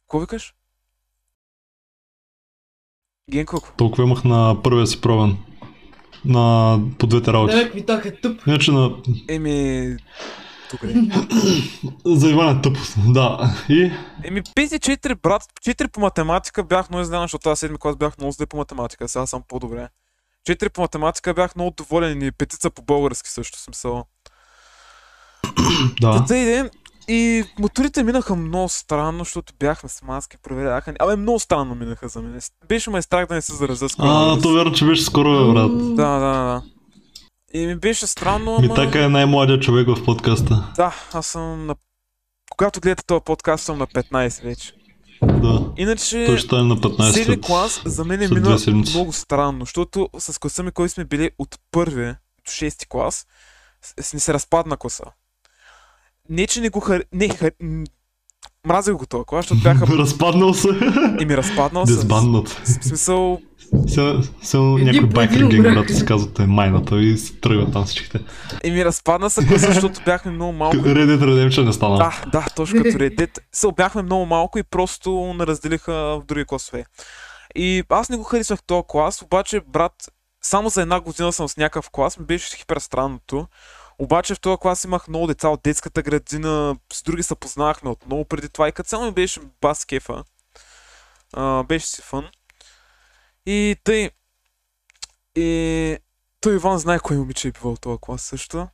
[0.00, 0.54] Какво викаш?
[3.30, 3.60] Генко?
[3.76, 5.36] Толкова имах на първия си пробен.
[6.24, 7.70] На по двете работи.
[7.74, 8.46] Ми так е тъп.
[8.46, 8.96] Иначе на...
[9.28, 9.96] Еми...
[10.70, 10.94] Добре.
[12.16, 12.96] За Иван е тъпост.
[13.12, 13.56] Да.
[13.68, 13.92] И...
[14.24, 15.42] Еми 5 и 4, брат.
[15.42, 19.08] 4 по математика бях много изненадан, защото тази седми клас бях много зле по математика.
[19.08, 19.88] Сега съм по-добре.
[20.48, 24.04] 4 по математика бях много доволен и петица по български също смисъл.
[26.00, 26.24] Да.
[26.28, 26.70] Да иде.
[27.08, 30.94] И матурите минаха много странно, защото бяхме с маски, проверяха.
[30.98, 32.40] Абе, много странно минаха за мен.
[32.68, 35.52] Беше ме страх да не се заразя с А, то верно, че беше скоро, бе,
[35.52, 35.96] брат.
[35.96, 36.62] Да, да, да.
[37.54, 38.74] И ми беше странно, Ми ама...
[38.74, 40.72] така е най-младият човек в подкаста.
[40.76, 41.74] Да, аз съм на...
[42.50, 44.72] Когато гледате този подкаст, съм на 15 вече.
[45.22, 45.72] Да.
[45.76, 46.26] Иначе...
[46.26, 48.92] Той ще стане на 15 Седми след- клас за мен е след мина две седмици.
[48.92, 52.14] много странно, защото с класа ми, който сме били от първи до
[52.46, 53.26] 6 клас,
[53.96, 55.04] с- ни се разпадна класа.
[56.28, 57.02] Не, че не го хар...
[57.12, 57.50] Не, хар...
[57.62, 57.84] м,
[58.66, 59.86] Мразех го клас, защото бяха...
[59.98, 60.68] Разпаднал се.
[61.20, 61.92] И ми разпаднал се.
[61.92, 62.48] Дезбанднат.
[62.48, 63.40] В смисъл,
[63.72, 68.20] Един някой байкер брат, се казват е майната и се тръгват там всичките.
[68.64, 70.76] и ми разпадна се защото бяхме много малко.
[70.76, 71.96] Reddit Redemption не стана.
[71.96, 73.38] Да, да, точно като Reddit.
[73.52, 76.84] Се бяхме много малко и просто не разделиха в други класове.
[77.54, 80.08] И аз не го харесвах този клас, обаче, брат,
[80.42, 83.46] само за една година съм с някакъв клас, ми беше хипер странното.
[83.98, 88.06] Обаче в този клас имах много деца от детската градина, с други се познавахме от
[88.06, 90.24] много преди това и като цяло ми беше бас кефа.
[91.32, 92.24] А, беше си фън.
[93.46, 94.10] И тъй.
[95.36, 95.96] И
[96.40, 98.68] той Иван знае кой момиче е бивал този клас също.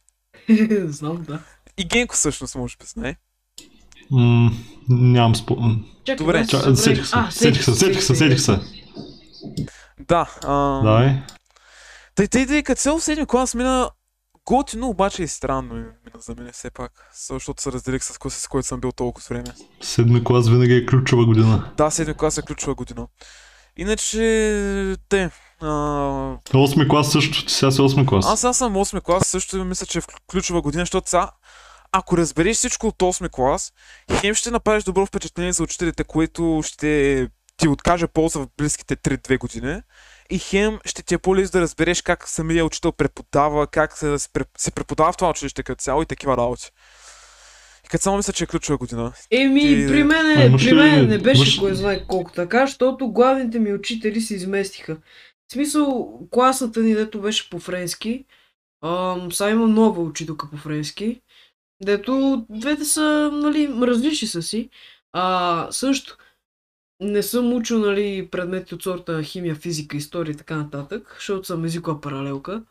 [0.85, 1.41] Знам, да.
[1.79, 3.17] И Генко всъщност може би знае.
[4.11, 4.51] М,
[4.89, 5.85] Нямам спомен.
[6.05, 6.41] Чакай, Добре.
[6.41, 8.61] да Ча, съберем- Сетих се, А, сетих се, сетих се, сетих се.
[10.01, 10.31] Да.
[10.45, 10.81] А...
[10.83, 11.23] Дай.
[12.15, 13.91] Тъй, тъй, тъй, като цяло в седми клас мина
[14.45, 16.93] готино, обаче и странно ми мина за мен все пак.
[17.15, 19.45] Защото се разделих с класа, с който съм бил толкова време.
[19.81, 21.73] Седми клас винаги е ключова година.
[21.77, 23.07] Да, седми клас е ключова година.
[23.79, 25.31] Иначе, те,
[25.63, 28.27] а, Осми клас също, ти сега си осми клас.
[28.27, 31.31] аз сега съм 8 клас, също мисля, че е в ключова година, защото сега,
[31.93, 33.73] ако разбереш всичко от 8 клас,
[34.13, 39.39] хем ще направиш добро впечатление за учителите, което ще ти откаже полза в близките 3-2
[39.39, 39.81] години.
[40.31, 44.29] И хем ще ти е по-лесно да разбереш как самия учител преподава, как се, се
[44.29, 46.65] преп- се преподава в това училище като цяло и такива работи.
[46.65, 46.71] И
[47.91, 49.13] като само мисля, че е ключова година.
[49.31, 53.09] Еми, Ти- при мен, имаш при мен не беше имаш- кой знае колко така, защото
[53.13, 54.97] главните ми учители се изместиха.
[55.49, 58.25] В смисъл, класната ни, дето беше по френски,
[58.85, 61.21] ам, сега има нова учителка по френски,
[61.85, 64.71] дето двете са, нали, различни са си,
[65.13, 66.17] А, също,
[67.01, 71.65] не съм учил, нали, предмети от сорта химия, физика, история и така нататък, защото съм
[71.65, 72.63] езикова паралелка.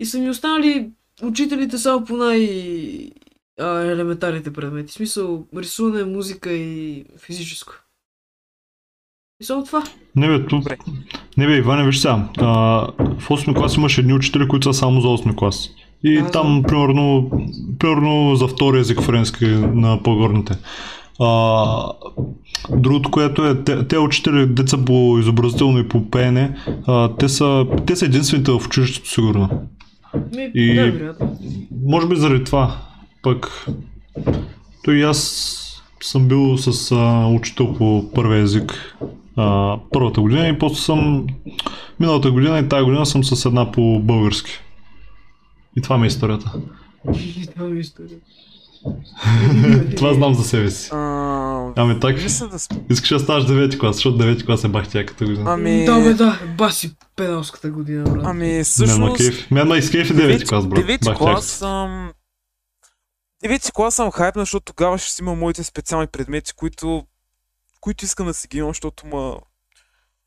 [0.00, 0.90] И са ми останали
[1.22, 3.10] учителите само по най-
[3.60, 4.90] а, елементарните предмети.
[4.90, 7.72] В смисъл, рисуване, музика и физическо.
[9.40, 9.82] И само това.
[10.16, 10.38] Не бе.
[10.38, 10.76] Добре.
[11.36, 12.28] Не бе, Иване, виж сега.
[12.38, 12.48] А,
[13.18, 15.70] в 8 клас имаш едни учители, които са само за 8 клас.
[16.04, 17.30] И Да, там, примерно,
[17.78, 19.44] примерно за втори език френски
[19.74, 20.58] на по-горните.
[21.20, 21.92] А,
[22.70, 26.56] другото, което е, те, те учители, деца по изобразително и по пеене,
[26.86, 29.68] а, те, са, те са единствените в училището, сигурно.
[30.36, 31.14] Ми, И- да.
[31.86, 32.76] Може би заради това.
[33.28, 33.66] Пък,
[34.84, 38.96] той и аз съм бил с а, учител по първи език
[39.36, 41.26] а, първата година и после съм
[42.00, 44.50] миналата година и тази година съм с една по български.
[45.76, 46.52] И това ми е историята.
[47.14, 48.18] И това ми е история.
[49.96, 50.90] Това знам за себе си.
[50.92, 52.58] А, Ами так, мисля да...
[52.58, 55.52] сп- искаш да ставаш 9 клас, защото 9 клас е бах тяката година.
[55.52, 55.84] Ами...
[55.84, 58.22] Да, бе, да, баси педалската година, брат.
[58.26, 59.16] Ами, Не, ма всъщност...
[59.16, 59.50] кейф.
[59.50, 60.80] Мен ма изкейф и 9 клас, брат.
[60.80, 62.12] Девети Бах клас тяката.
[63.42, 63.48] Съм...
[63.48, 67.04] Девети клас съм хайпна, защото тогава ще си имам моите специални предмети, които...
[67.80, 69.36] които искам да си ги имам, защото ма...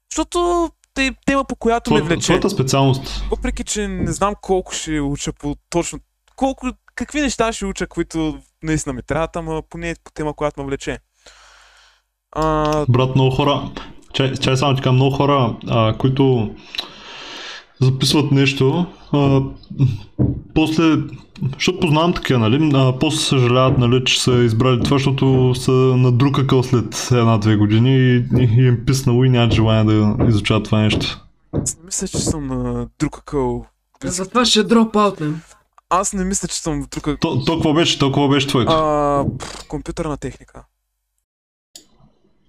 [0.09, 2.25] Защото те, тема по която ме Твоя- влече.
[2.25, 3.23] Твоята специалност.
[3.31, 5.99] Въпреки, че не знам колко ще уча по точно...
[6.35, 6.67] Колко...
[6.95, 10.99] Какви неща ще уча, които наистина ми трябват, ама поне по тема, която ме влече.
[12.31, 13.71] А, Брат, много хора,
[14.13, 16.55] чай, чай само така, много хора, а, които
[17.81, 19.41] записват нещо, а,
[20.53, 20.97] после,
[21.53, 26.11] защото познавам такива, нали, а, после съжаляват, нали, че са избрали това, защото са на
[26.11, 30.65] друг акъл след една-две години и, и, и им писнало и нямат желание да изучават
[30.65, 31.25] това нещо.
[31.53, 33.65] аз не мисля, че съм на друг акъл.
[34.03, 35.41] Затова ще дроп аутнем.
[35.89, 37.17] Аз не мисля, че съм в друг акъл.
[37.17, 38.71] То, толкова беше, толкова беше твоето.
[38.71, 40.63] А, пф, компютърна техника.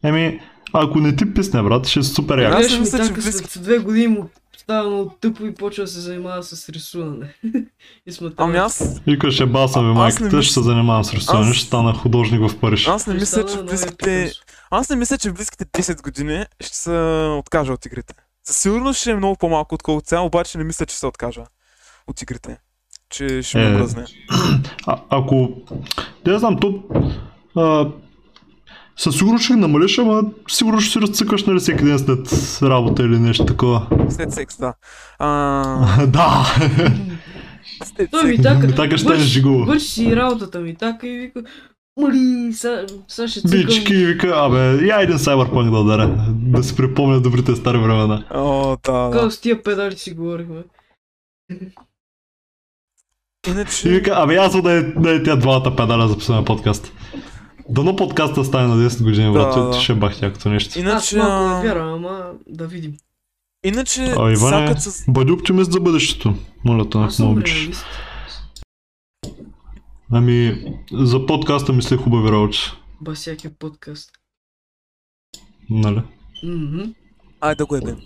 [0.02, 0.40] Еми,
[0.74, 2.74] ако не ти писне, брат, ще е супер Аз яко.
[2.74, 6.42] ми мисля, че след две години му става много тъпо и почва да се занимава
[6.42, 7.34] с рисуване.
[8.06, 8.32] и с.
[8.36, 11.14] Ами аз, Викаш, ще басам ви А- аз не майката, ще мисля- се занимавам с
[11.14, 12.88] рисуване, аз- ще стана художник в Париж.
[12.88, 14.32] аз не мисля, че в близките...
[14.70, 16.90] Аз не мисля, че в близките 10 години ще се
[17.38, 18.14] откажа от игрите.
[18.44, 21.42] Със сигурност ще е много по-малко, отколкото сега, обаче не мисля, че се откажа
[22.06, 22.56] от игрите.
[23.10, 24.04] Че ще ме Е, мръзне.
[24.86, 25.48] А, ако...
[26.24, 26.82] Да, знам, то...
[27.56, 27.88] А,
[28.96, 32.28] със сигурност ще намалиш, ама сигурно ще си разцъкаш нали всеки ден след
[32.62, 33.86] работа или нещо такова.
[34.10, 34.74] След секс, да.
[35.18, 36.46] А, да!
[37.84, 38.42] след Той ми секс.
[38.42, 39.64] така, Ми така ще върши- жигово.
[39.64, 41.42] Върши работата ми така и вика,
[42.00, 43.60] Мали, сега са ще цъкам.
[43.60, 46.26] Бички и вика, абе, я един Cyberpunk да ударя.
[46.30, 48.24] Да си припомня добрите стари времена.
[48.30, 49.10] О, да, да.
[49.20, 50.56] Как с тия педали си говорихме.
[51.50, 51.56] И
[53.48, 56.92] Иначе, вика, абе, аз да е, да е тя двамата педаля записваме подкаст.
[57.68, 59.80] Дано подкаста стане на 10 години, брат, Да, да.
[59.80, 60.68] ще бах тякото нещо.
[60.70, 62.96] Аз иначе, малко а, не вярвам, ама да видим.
[63.64, 65.04] иначе, А, Иване, с...
[65.08, 66.34] бъди оптимист за бъдещето.
[66.64, 67.70] Моля те, Аз много обичаш.
[70.12, 72.58] Ами, за подкаста мисля хубави работи.
[73.00, 74.10] Басяки подкаст.
[75.70, 76.02] Нали?
[76.44, 76.80] Мгм.
[77.40, 77.96] Айде да го ебем.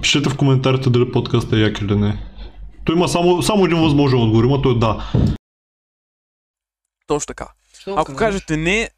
[0.00, 2.26] Пишете в коментарите дали подкастът е як или не.
[2.84, 5.12] Той има само, само един възможен отговор, има той е да.
[7.06, 7.48] Точно така.
[7.80, 8.90] Що Ако кажете не,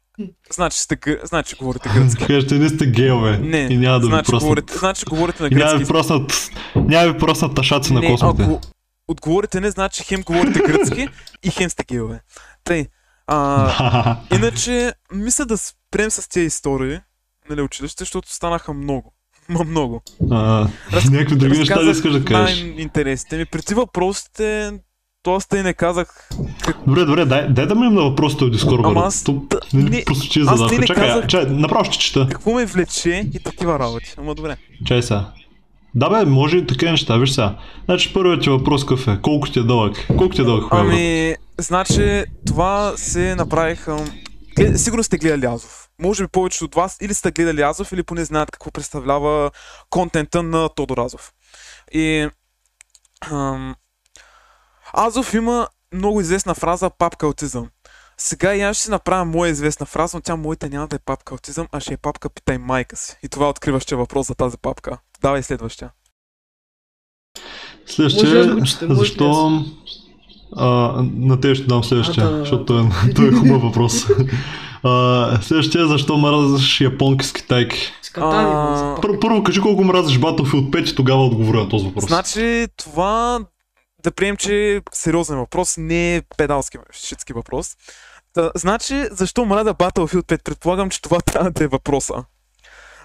[0.53, 2.25] значи, сте, значи говорите гръцки.
[2.25, 3.37] Кажете, не сте гейове.
[3.37, 4.43] Не, и няма да ви значи, проснат.
[4.43, 5.93] говорите, значи говорите на И няма да ви гръцки.
[5.93, 8.43] проснат, няма да ви проснат ташаци на не, космите.
[8.43, 8.61] ако
[9.07, 11.07] отговорите не, значи хем говорите гръцки
[11.43, 12.21] и хем сте гейове.
[12.63, 12.87] Тъй,
[13.27, 16.99] а, иначе, мисля да спрем с тези истории,
[17.49, 19.13] нали, училище, защото станаха много.
[19.49, 20.01] Ма много.
[20.31, 20.67] А,
[21.11, 22.61] някакви други неща ли Разказах искаш да кажеш?
[22.61, 23.45] Най-интересните ми.
[23.45, 24.71] Преди въпросите,
[25.23, 26.29] то аз тъй не казах.
[26.87, 28.81] Добре, добре, дай, дай да минем на въпросите от Дискорд.
[28.83, 30.75] Ама аз- да, не, просто че аз задавка.
[30.75, 32.27] ти не Чакай, казах- чакай, направо ще чета.
[32.31, 34.13] Какво ме влече и такива работи.
[34.17, 34.57] Ама добре.
[34.85, 35.29] Чай сега.
[35.95, 37.57] Да бе, може и такива неща, виж сега.
[37.85, 39.19] Значи първият ти въпрос какъв е?
[39.21, 40.07] Колко ти е дълъг?
[40.07, 40.67] Колко ти е дълъг?
[40.71, 43.97] Ами, значи, това се направиха...
[44.55, 44.79] Глед...
[44.79, 45.87] Сигурно сте гледали Азов.
[46.01, 49.51] Може би повечето от вас или сте гледали Азов, или поне знаят какво представлява
[49.89, 51.31] контента на Тодор Азов.
[51.93, 52.29] И...
[53.31, 53.75] Ам...
[54.93, 57.67] Азов има много известна фраза папка аутизъм.
[58.17, 60.99] Сега и аз ще си направя моя известна фраза, но тя моята няма да е
[60.99, 63.17] папка аутизъм, а ще е папка питай майка си.
[63.23, 64.97] И това е откриващия въпрос за тази папка.
[65.21, 65.89] Давай следващия.
[67.85, 68.55] Следващия, Може да
[68.87, 69.61] може защо...
[70.55, 70.67] А,
[71.15, 74.05] на те ще дам следващия, А, да, защото той е, той е хубав въпрос.
[74.83, 77.91] А, следващия, защо мразиш японки с китайки?
[78.17, 82.05] А, Първо, първо кажи колко мразиш Battlefield 5 и тогава отговоря на този въпрос.
[82.05, 83.39] Значи това
[84.03, 87.75] да приемем, че сериозен въпрос, не е педалски, шитски въпрос.
[88.33, 90.43] Та, значи, защо мразя Battlefield 5?
[90.43, 92.13] Предполагам, че това трябва да е въпроса.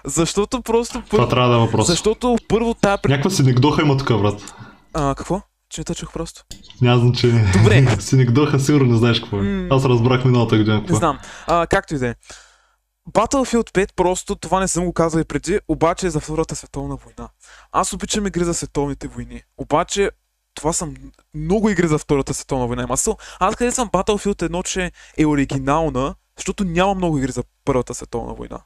[0.05, 1.29] Защото просто Това първо...
[1.29, 1.87] трябва да е въпрос.
[1.87, 4.53] Защото първо пред- Някаква синекдоха има тук, брат.
[4.93, 5.41] А, какво?
[5.69, 6.43] Че не тъчах просто.
[6.81, 7.51] Няма значение.
[7.53, 7.95] Добре.
[7.99, 9.41] синекдоха сигурно не знаеш какво е.
[9.41, 9.67] М.
[9.71, 10.99] Аз разбрах миналата година какво Не е.
[10.99, 11.19] знам.
[11.47, 12.15] А, както и да е.
[13.11, 16.95] Battlefield 5 просто, това не съм го казал и преди, обаче е за Втората световна
[16.95, 17.29] война.
[17.71, 19.41] Аз обичам игри за световните войни.
[19.57, 20.09] Обаче,
[20.59, 20.87] това са
[21.33, 22.87] много игри за Втората световна война.
[23.39, 28.33] Аз къде съм Battlefield 1, че е оригинална, защото няма много игри за Първата световна
[28.33, 28.59] война.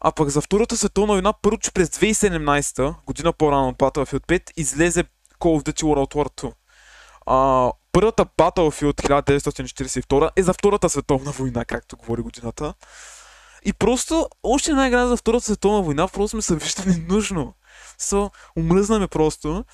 [0.00, 4.50] А пък за Втората световна война, първо, че през 2017, година по-рано от Battlefield 5,
[4.56, 5.04] излезе
[5.40, 6.52] Call of Duty World War 2.
[7.26, 12.74] А, първата Battlefield 1942 е за Втората световна война, както говори годината.
[13.64, 17.54] И просто, още една игра за Втората световна война, просто ми се вижда ненужно.
[18.00, 19.64] So, омръзна ме просто.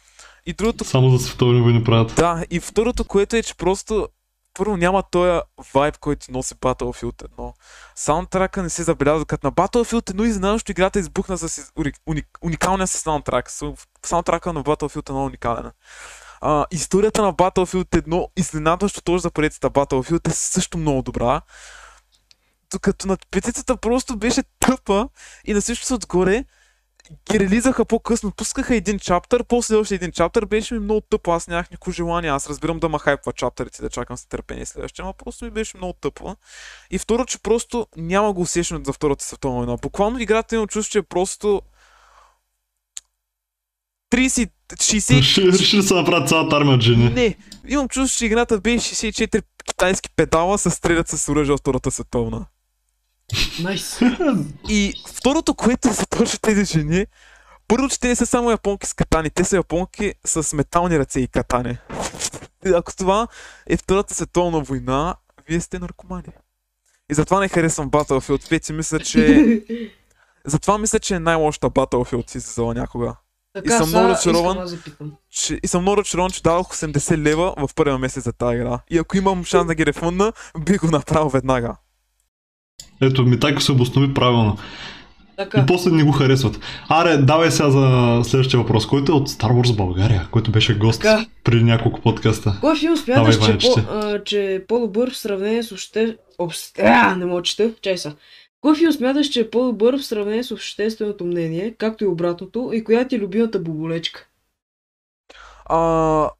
[0.48, 2.14] И другото, Само за световни войни правят.
[2.16, 4.08] да, и второто, което е, че просто
[4.54, 5.40] първо няма този
[5.74, 7.52] вайб, който носи Battlefield 1.
[7.96, 11.72] Саундтрака не се забелязва, като на Battlefield 1 изненадващо играта избухна с
[12.42, 13.50] уникалния си саундтрак.
[14.06, 15.70] Саундтрака на Battlefield 1 е уникален.
[16.40, 21.40] А, историята на Battlefield 1, изненадващо точно за поредицата Battlefield е също много добра.
[22.72, 25.08] Докато на петицата просто беше тъпа
[25.44, 26.44] и на всичко отгоре
[27.32, 31.48] ги релизаха по-късно, пускаха един чаптър, после още един чаптър, беше ми много тъпо, аз
[31.48, 35.12] нямах никакво желание, аз разбирам да ма хайпва чаптърите, да чакам с търпение следващия, но
[35.12, 36.36] просто ми беше много тъпо.
[36.90, 39.76] И второ, че просто няма го усещането за Втората световна война.
[39.76, 41.62] Буквално играта имам чувство, че е просто
[44.12, 45.18] 30, 60...
[45.18, 47.10] Реши, реши да се направят цялата армия жени.
[47.10, 47.36] Не,
[47.68, 52.46] имам чувство, че играта беше 64 китайски педала се стрелят с оръжие от Втората световна.
[53.62, 54.00] Найс.
[54.68, 57.06] И второто, което е за точно тези жени,
[57.68, 61.20] първо, че те не са само японки с катани, те са японки с метални ръце
[61.20, 61.78] и катани.
[62.66, 63.28] И Ако това
[63.66, 65.16] е Втората световна война,
[65.48, 66.32] вие сте наркомани.
[67.10, 69.62] И затова не харесвам Battlefield 5 и мисля, че...
[70.44, 73.16] затова мисля, че е най-лошата Battlefield си излизала някога.
[73.54, 74.78] Така, съм много разочарован.
[75.30, 75.60] Че...
[75.62, 78.80] И съм много разочарован, че дадох 80 лева в първия месец за тази игра.
[78.90, 81.76] И ако имам шанс да ги рефунна, бих го направил веднага.
[83.00, 84.56] Ето, ми така се обоснови правилно.
[85.36, 86.60] Така, И после не го харесват.
[86.88, 91.02] Аре, давай сега за следващия въпрос, който е от Star Wars България, който беше гост
[91.02, 91.26] Така.
[91.44, 92.58] преди няколко подкаста.
[92.60, 95.72] кой филм Давай, смяташ, че, Ваня, е по, а, че е по-добър в сравнение с
[95.72, 96.16] обще...
[96.38, 96.72] Обс...
[96.78, 98.14] А, не мога чета, чай са.
[98.60, 102.84] Кой филм смяташ, че е по-добър в сравнение с общественото мнение, както и обратното, и
[102.84, 104.26] коя ти е любимата боболечка?
[105.64, 106.30] А,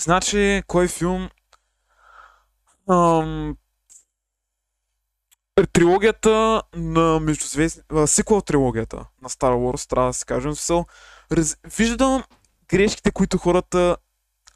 [0.00, 1.28] значи, кой филм?
[2.90, 3.56] Ам,
[5.66, 7.82] трилогията на Междузвездни...
[8.06, 10.54] Сиквел трилогията на Star Wars, трябва да се кажем.
[10.54, 10.86] Смисъл,
[11.32, 11.56] Раз...
[11.76, 12.24] Виждам
[12.68, 13.96] грешките, които хората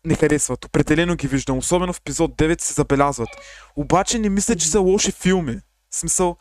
[0.05, 0.65] не харесват.
[0.65, 1.59] Определено ги виждам.
[1.59, 3.29] Особено в епизод 9 се забелязват.
[3.77, 5.61] Обаче не мисля, че са лоши филми.
[5.91, 6.37] В смисъл,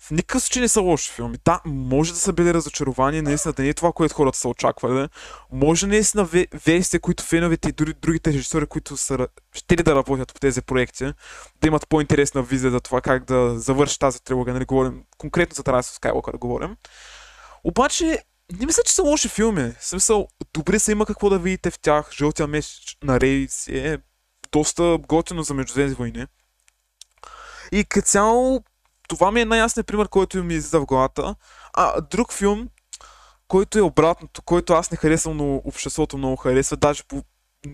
[0.00, 1.38] в никакъв случай не са лоши филми.
[1.44, 5.08] Да, може да са били разочаровани, наистина да не е това, което хората са очаквали.
[5.52, 10.34] Може наистина ве- версия, които феновете и дори другите режисьори, които са ще да работят
[10.34, 11.04] по тези проекти,
[11.60, 15.62] да имат по-интересна визия за това как да завърши тази трилогия, нали говорим конкретно за
[15.62, 16.76] of Skywalker да говорим.
[17.64, 18.22] Обаче,
[18.58, 19.72] не мисля, че са лоши филми.
[19.80, 22.10] В смисъл, добре са има какво да видите в тях.
[22.12, 23.98] Жълтия меч на Рей си е
[24.52, 26.26] доста готино за Междузвездни войни.
[27.72, 28.64] И като цяло,
[29.08, 31.34] това ми е най-ясният пример, който ми излиза в главата.
[31.74, 32.68] А, друг филм,
[33.48, 37.22] който е обратното, който аз не харесвам, но обществото много харесва, даже по,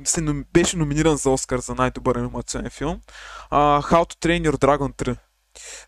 [0.04, 3.00] се nom- беше номиниран за Оскар за най-добър анимационен филм.
[3.50, 5.16] А, How to Train Your Dragon 3.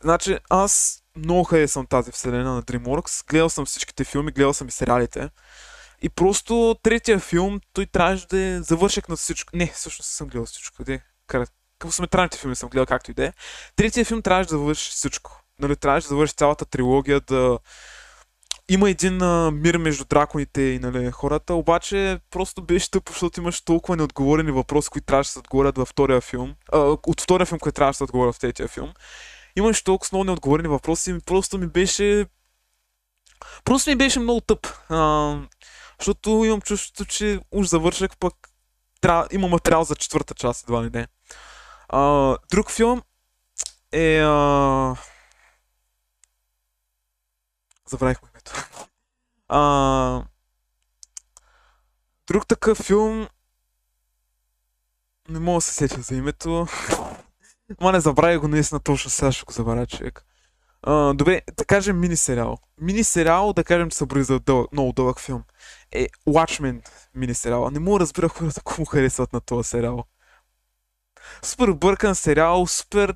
[0.03, 3.31] Значи, аз много харесвам тази вселена на DreamWorks.
[3.31, 5.31] Гледал съм всичките филми, гледал съм и сериалите.
[6.03, 9.57] И просто третия филм, той трябваше да е завършек на всичко.
[9.57, 10.85] Не, всъщност съм гледал всичко.
[10.85, 11.03] Де.
[11.79, 13.33] Късометражните филми съм гледал както и да е.
[13.77, 15.43] Третия филм трябваше да завърши всичко.
[15.59, 17.59] Нали, трябваше да завърши цялата трилогия, да
[18.69, 23.61] има един а, мир между драконите и нали, хората, обаче просто беше тъпо, защото имаш
[23.61, 26.55] толкова неотговорени въпроси, които трябваше да се отговорят във втория филм.
[26.73, 28.93] А, от втория филм, който трябваше да се отговорят в третия филм.
[29.57, 32.27] Имаш толкова много неотговорени въпроси и просто ми беше...
[33.65, 34.67] Просто ми беше много тъп.
[34.89, 35.37] А,
[36.01, 38.35] защото имам чувството, че уж завърших, пък
[39.01, 41.07] трябва, има материал за четвърта част, едва ли не.
[41.89, 43.03] А, друг филм
[43.93, 44.21] е...
[44.21, 44.97] А...
[47.89, 48.53] Забравих името.
[49.49, 50.23] А...
[52.27, 53.29] Друг такъв филм...
[55.29, 56.67] Не мога да се сетя за името.
[57.81, 60.25] Ма не забравя го наистина точно сега ще го забравя човек.
[60.83, 62.59] А, добре, да кажем мини сериал.
[62.81, 65.43] Мини сериал, да кажем, че се брои за дълъг, много дълъг филм.
[65.93, 67.71] Е, Watchmen мини сериал.
[67.71, 70.05] Не мога да разбира хората колко му харесват на този сериал.
[71.43, 73.15] Супер бъркан сериал, супер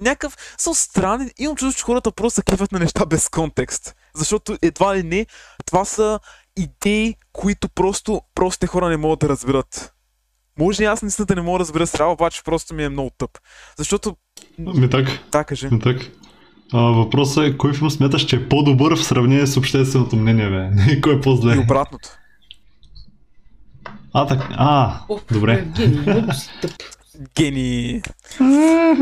[0.00, 1.30] някакъв са странен.
[1.38, 3.94] Имам чувство, че хората просто се кефят на неща без контекст.
[4.14, 5.26] Защото едва ли не,
[5.66, 6.20] това са
[6.56, 9.92] идеи, които просто простите хора не могат да разберат.
[10.58, 13.10] Може и аз наистина да не мога да разбера срава, обаче просто ми е много
[13.18, 13.30] тъп.
[13.78, 14.16] Защото,
[14.58, 15.68] Ми так, да, кажи.
[15.68, 15.96] ми так.
[16.72, 21.00] А, въпросът е, кой филм смяташ, че е по-добър в сравнение с общественото мнение, бе?
[21.00, 21.58] кой е И по-зле?
[21.58, 22.08] обратното.
[24.12, 25.52] А, так, а, О, добре.
[25.52, 26.70] Евгений, много си тъп.
[27.36, 28.02] Гени.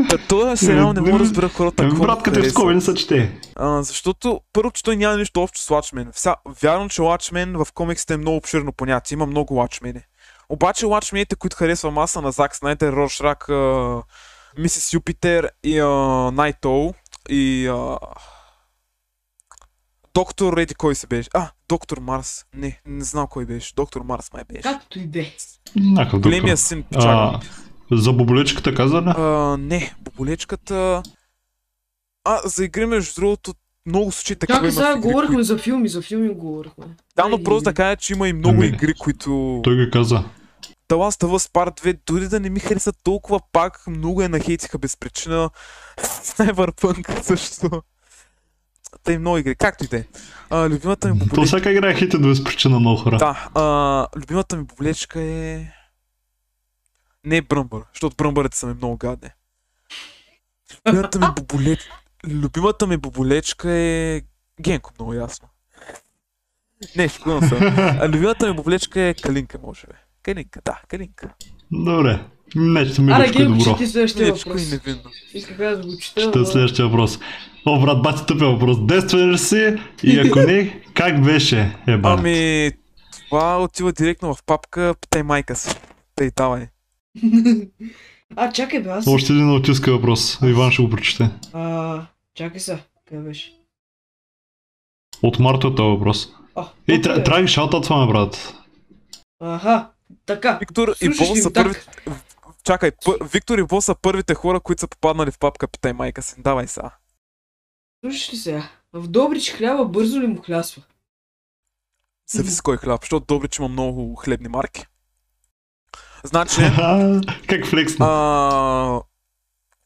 [0.09, 1.83] Та, този сериал не мога да разбера хората.
[1.83, 3.39] Какво брат, като е в скоби не се чете.
[3.55, 6.13] А, защото първо, че той няма нищо общо с Watchmen.
[6.13, 9.15] Вся, вярно, че Watchmen в комиксите е много обширно понятие.
[9.15, 10.01] Има много Watchmen.
[10.49, 14.01] Обаче Watchмените, които харесвам аз са на Зак Снайдер, Роршрак, а,
[14.57, 16.93] Мисис Юпитер и Night Owl
[17.29, 17.97] и а,
[20.13, 21.29] Доктор Реди кой се беше?
[21.33, 22.45] А, Доктор Марс.
[22.55, 23.73] Не, не знам кой беше.
[23.75, 24.61] Доктор Марс май беше.
[24.61, 26.21] Както и друг.
[26.21, 27.39] Големия син А.
[27.91, 29.13] за боболечката каза ли?
[29.17, 31.03] А, не, боболечката...
[32.23, 33.53] А, за игри между другото
[33.85, 35.43] много случаи такива Чакай, сега игри, говорихме които...
[35.43, 36.85] за филми, за филми говорихме.
[37.15, 39.61] Да, но Ай, просто да кажа, че има и много Ами, игри, които...
[39.63, 40.23] Той ги каза.
[40.89, 44.29] The Last of Us Part 2, дори да не ми хареса толкова пак, много я
[44.29, 45.49] нахейтиха без причина.
[46.01, 47.81] Cyberpunk също.
[49.03, 49.55] Те и много игри.
[49.55, 50.05] Както и да е.
[50.69, 51.45] Любимата ми То боболечка...
[51.45, 53.17] всяка игра е хитен без причина много хора.
[53.17, 55.67] Да, а, любимата ми боболечка е...
[57.25, 59.29] Не е бръмбър, защото бръмбърите са ми много гадни.
[60.87, 61.93] Любимата ми боболечка...
[62.27, 64.21] Любимата ми боболечка е...
[64.61, 65.47] Генко, много ясно.
[66.95, 67.55] Не, шкувам се.
[67.77, 69.93] А любимата ми боболечка е Калинка, може би.
[70.23, 71.33] Калинка, да, Калинка.
[71.71, 72.19] Добре.
[72.55, 73.77] Нещо ми Аре, е Генко, добро.
[73.77, 74.71] ти следващия въпрос.
[74.71, 75.09] невинно.
[75.33, 76.21] Иска да го чета.
[76.21, 77.19] Ще следващия въпрос.
[77.65, 78.85] О, брат, бати тъпия въпрос.
[78.85, 79.75] Действен ли си?
[80.03, 81.59] И ако не, как беше?
[81.87, 81.99] Е.
[82.03, 82.71] Ами,
[83.29, 85.75] това отива директно в папка, питай майка си.
[86.15, 86.67] Тъй, давай.
[88.35, 89.07] А, чакай бе, аз...
[89.07, 90.39] Още един аутистка въпрос.
[90.43, 91.29] Иван ще го прочете.
[91.53, 92.05] А,
[92.35, 92.79] чакай са.
[93.07, 93.53] Къде беше?
[95.23, 96.33] От Марто е този въпрос.
[96.55, 97.01] А, Ей, е.
[97.01, 98.55] трябва да ги шаутат това, брат.
[99.39, 99.89] Аха,
[100.25, 100.57] така.
[100.59, 101.85] Виктор и Слушаш ли са първите...
[102.63, 102.91] Чакай.
[103.33, 106.35] Виктор и Бол са първите хора, които са попаднали в папка, питай майка си.
[106.37, 106.91] Давай сега.
[108.03, 108.69] Слушаш ли сега?
[108.93, 110.83] В Добрич хляба бързо ли му хлясва?
[112.31, 114.85] Зависи кой хляб, защото добре, че има много хлебни марки.
[116.23, 116.61] Значи,
[117.47, 118.05] как флексна?
[118.09, 119.01] а...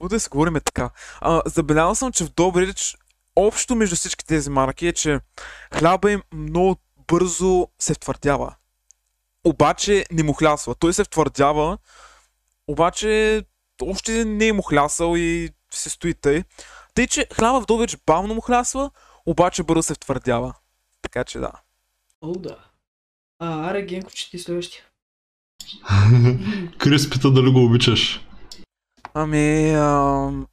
[0.10, 0.90] Да си говорим така.
[1.22, 2.98] А, забелязал съм, че в Добрич
[3.36, 5.20] общо между всички тези марки е, че
[5.74, 6.76] хляба им много
[7.08, 8.56] бързо се втвърдява.
[9.44, 10.76] Обаче не му хлясва.
[10.76, 11.78] Той се втвърдява,
[12.68, 13.44] обаче
[13.82, 16.44] още не е му хлясал и се стои тъй.
[16.94, 18.92] Тъй, че хляба в Добрич бавно му хлясва,
[19.26, 20.54] обаче бързо се втвърдява.
[21.02, 21.52] Така че да.
[22.22, 22.58] О, да.
[23.40, 24.84] А, аре, Генко, че ти следващия.
[26.78, 28.28] Крис пита дали го обичаш.
[29.14, 30.48] Ами, ам...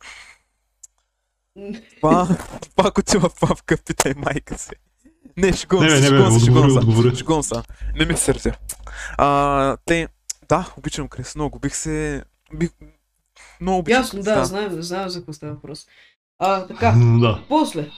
[2.01, 2.29] Па,
[2.77, 4.71] пак отива в папка, питай майка си.
[5.37, 7.17] Не, шегувам се, шегувам се, шегувам се.
[7.17, 7.55] Шегувам се.
[7.97, 8.53] Не ми се сърдя.
[9.19, 10.09] А, те,
[10.49, 11.59] да, обичам Крис, много.
[11.59, 12.25] Бих се...
[12.55, 12.71] Бих...
[13.61, 15.87] Много обичам Ясно, Крис, да, знаем, знаем за какво става въпрос.
[16.39, 17.43] А, така, Да.
[17.49, 17.91] после.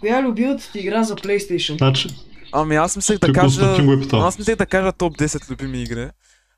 [0.00, 1.78] Коя е любимата ти игра за PlayStation?
[1.78, 2.08] Значи,
[2.52, 3.76] Ами аз мислех да кажа...
[3.76, 4.06] Е.
[4.12, 6.08] Аз мислех да кажа топ 10 любими игри.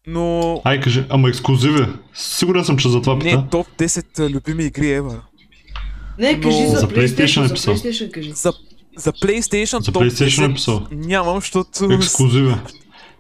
[0.07, 0.61] Но...
[0.65, 1.87] Ай, кажи, ама ексклюзиви.
[2.15, 3.37] Сигурен съм, че за това пита.
[3.37, 5.21] Не, топ 10 любими игри ever.
[6.19, 7.55] Не, кажи но- за PlayStation е за.
[7.57, 8.33] PlayStation кажи.
[8.33, 8.53] За,
[8.97, 10.87] за PlayStation За топ PlayStation е 10 писал.
[10.91, 11.93] нямам, защото...
[11.93, 12.55] Ексклюзиви.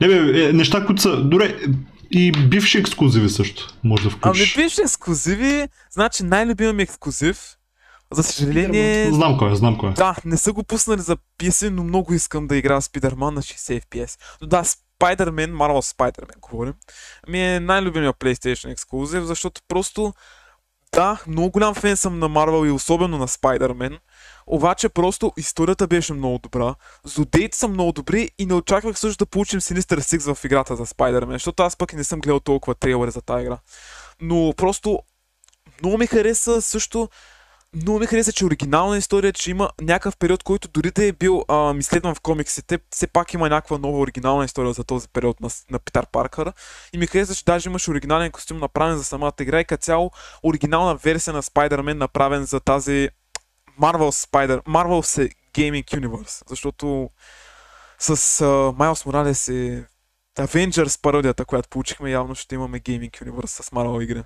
[0.00, 1.16] Не бе, е, неща, които са...
[1.22, 1.56] Добре,
[2.10, 3.74] и бивши ексклюзиви също.
[3.84, 4.56] Може да Ами включиш.
[4.56, 7.56] виж ексклюзиви, значи най-любимия ми ексклюзив.
[8.12, 9.92] За съжаление, Знам кой е, знам кой е.
[9.92, 13.84] да, не са го пуснали за PC, но много искам да играя Spider-Man на 60
[13.84, 14.18] FPS.
[14.40, 14.62] Но да,
[15.02, 16.74] Spider-Man, Marvel Spider-Man говорим,
[17.28, 20.14] ми е най-любимия PlayStation ексклюзив, защото просто,
[20.94, 23.98] да, много голям фен съм на Marvel и особено на Spider-Man,
[24.46, 26.74] обаче просто историята беше много добра,
[27.04, 30.86] злодеите са много добри и не очаквах също да получим Sinister Six в играта за
[30.86, 33.58] Spider-Man, защото аз пък не съм гледал толкова трейлери за тази игра.
[34.20, 34.98] Но просто
[35.82, 37.08] много ми хареса също
[37.76, 41.44] много ми хареса, че оригинална история, че има някакъв период, който дори да е бил
[41.48, 45.48] ам, изследван в комиксите, все пак има някаква нова оригинална история за този период на,
[45.70, 46.52] на Питър Паркър.
[46.92, 50.10] И ми хареса, че даже имаше оригинален костюм направен за самата игра и като цяло
[50.42, 53.08] оригинална версия на Spider-Man направен за тази
[53.80, 57.10] Marvel Spider, Marvel Gaming Universe, защото
[57.98, 58.16] с
[58.74, 59.84] Miles Morales и
[60.38, 64.22] Avengers пародията, която получихме, явно ще имаме Gaming Universe с Marvel игри.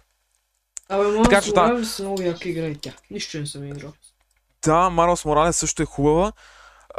[0.89, 1.84] Абе, мога Така че да.
[1.84, 2.93] са много яка игра и тя.
[3.11, 3.93] Нищо не съм играл.
[4.64, 6.32] Да, Марос Моралес също е хубава.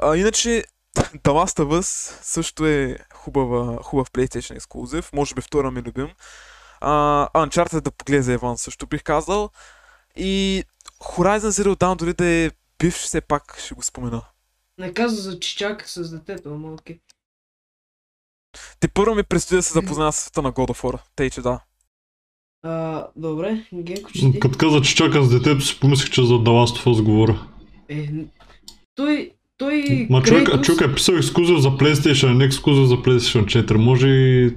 [0.02, 0.64] А, иначе,
[0.98, 5.14] The Last of Us също е хубава, хубав PlayStation ексклюзив.
[5.14, 6.10] Може би втора ми любим.
[6.82, 9.50] А, Uncharted да погледа Еван също бих казал.
[10.16, 10.64] И
[11.02, 14.22] Horizon Zero Dawn, дори да е бивш, все пак ще го спомена.
[14.78, 17.00] Не каза за чичак с детето, ама окей.
[18.80, 21.00] Те първо ми предстои да се запозная с света на God of War.
[21.16, 21.60] Тъй, че да.
[22.68, 24.40] А, добре, Генко, че ти?
[24.40, 27.40] Като каза, че чака с детето си, помислих, че за The Last of Us говоря.
[27.90, 28.10] Е,
[28.96, 33.46] той, той Ма човек, Крейтос- човек е писал ексклюзив за PlayStation, не ексклюзив за PlayStation
[33.46, 33.76] 4.
[33.76, 34.54] Може и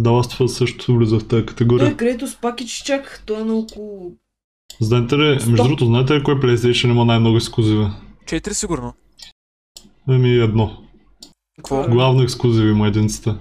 [0.00, 1.86] The Last също влиза в тази категория.
[1.86, 4.12] Той Крейтос пак е чичак, той е на около...
[4.80, 7.86] Знаете ли, между другото, знаете ли кой PlayStation има най-много ексклюзиви?
[8.26, 8.94] Четири сигурно.
[10.08, 10.70] Еми едно.
[11.56, 11.80] Какво?
[11.80, 13.38] А, Главно ексклюзиви има единицата.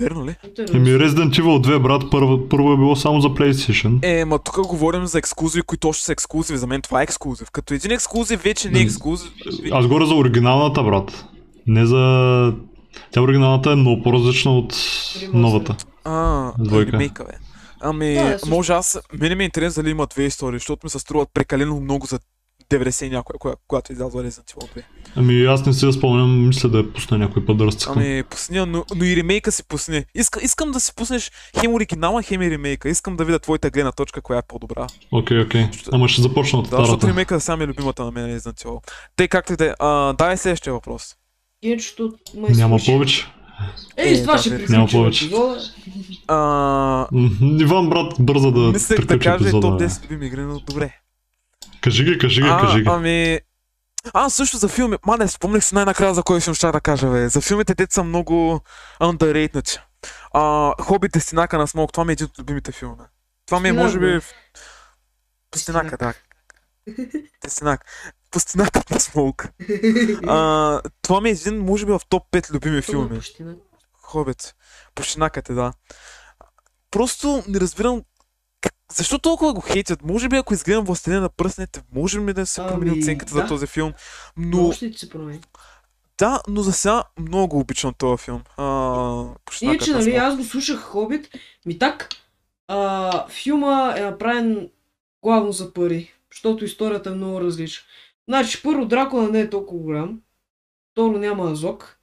[0.00, 0.36] Верно ли?
[0.74, 3.98] Еми Resident Evil 2, брат, първо, първо е било само за PlayStation.
[4.02, 6.58] Е, ма тук говорим за ексклюзиви, които още са ексклюзиви.
[6.58, 7.50] За мен това е ексклюзив.
[7.50, 9.30] Като един ексклюзив вече не е М, ексклюзив.
[9.72, 11.24] Аз говоря за оригиналната, брат.
[11.66, 12.54] Не за...
[13.10, 14.74] Тя оригиналната е много по-различна от
[15.32, 15.76] новата.
[16.04, 16.92] А, Двойка.
[16.92, 17.32] ремейка, бе.
[17.80, 18.98] Ами, Да, може аз...
[19.20, 22.18] Мене ми е интересно дали има две истории, защото ми се струват прекалено много за
[22.70, 24.82] 90 и някоя, коя, когато е излязла Resident Evil 2.
[25.16, 27.98] Ами аз не си я спомням, мисля да я пусна някой път да разцъкам.
[27.98, 30.04] Ами, пусни, но, но и ремейка си пусни.
[30.14, 32.88] Иска, искам да си пуснеш хем оригинала, хем и ремейка.
[32.88, 34.86] Искам да видя твоята гледна точка, коя е по-добра.
[35.12, 35.68] Окей, окей.
[35.92, 38.80] Ама ще започна от Да, защото ремейка е любимата на мен Resident Evil.
[39.16, 39.72] Тъй както и да е.
[39.78, 41.16] А, Дай следващия въпрос.
[41.64, 43.26] Генчето май Няма повече.
[43.96, 45.30] Ей, с това Да, ще приключим няма повече.
[46.28, 47.06] А,
[47.60, 49.84] Иван, брат, бърза да мислех да кажа топ бе.
[49.84, 50.94] 10 любими игри, но добре.
[51.80, 52.88] Кажи ги, кажи ги, А, кажи ги.
[52.88, 53.40] ами...
[54.14, 54.96] А, също за филми.
[55.06, 57.28] Мане, спомних си най-накрая за кой филм ще да кажа, бе.
[57.28, 58.60] За филмите те са много
[59.00, 59.80] underrated.
[60.32, 62.96] А, Хобит Дестинака на Смок, това ми е един от любимите филми.
[63.46, 64.06] Това ми е, може би...
[64.06, 64.20] бе.
[64.20, 64.32] в-
[65.50, 66.14] Пустинака, да.
[67.44, 67.84] Дестинак.
[68.30, 69.48] Пустинака на Смок.
[70.26, 73.20] А, това ми е един, може би, в топ 5 любими филми.
[73.40, 73.54] Не.
[74.02, 74.54] Хобит.
[74.94, 75.72] Пущинакът е, да.
[76.90, 78.02] Просто не разбирам.
[78.92, 80.02] Защо толкова го хейтят.
[80.02, 83.40] Може би ако изгледам Властелина на пръснете, може ли да се промени Ами, оценката да.
[83.40, 83.92] за този филм.
[84.36, 85.40] Но още ти се промени.
[86.18, 88.42] да, но за сега много обичам този филм.
[88.56, 88.64] А,
[89.60, 91.28] Иначе, на нали, аз го слушах Хобит,
[91.66, 92.08] ми так,
[92.68, 94.70] а, филма е направен
[95.22, 97.84] главно за пари, защото историята е много различна.
[98.28, 100.20] Значи, първо, Дракула не е толкова голям,
[100.92, 101.98] второ, няма Азок,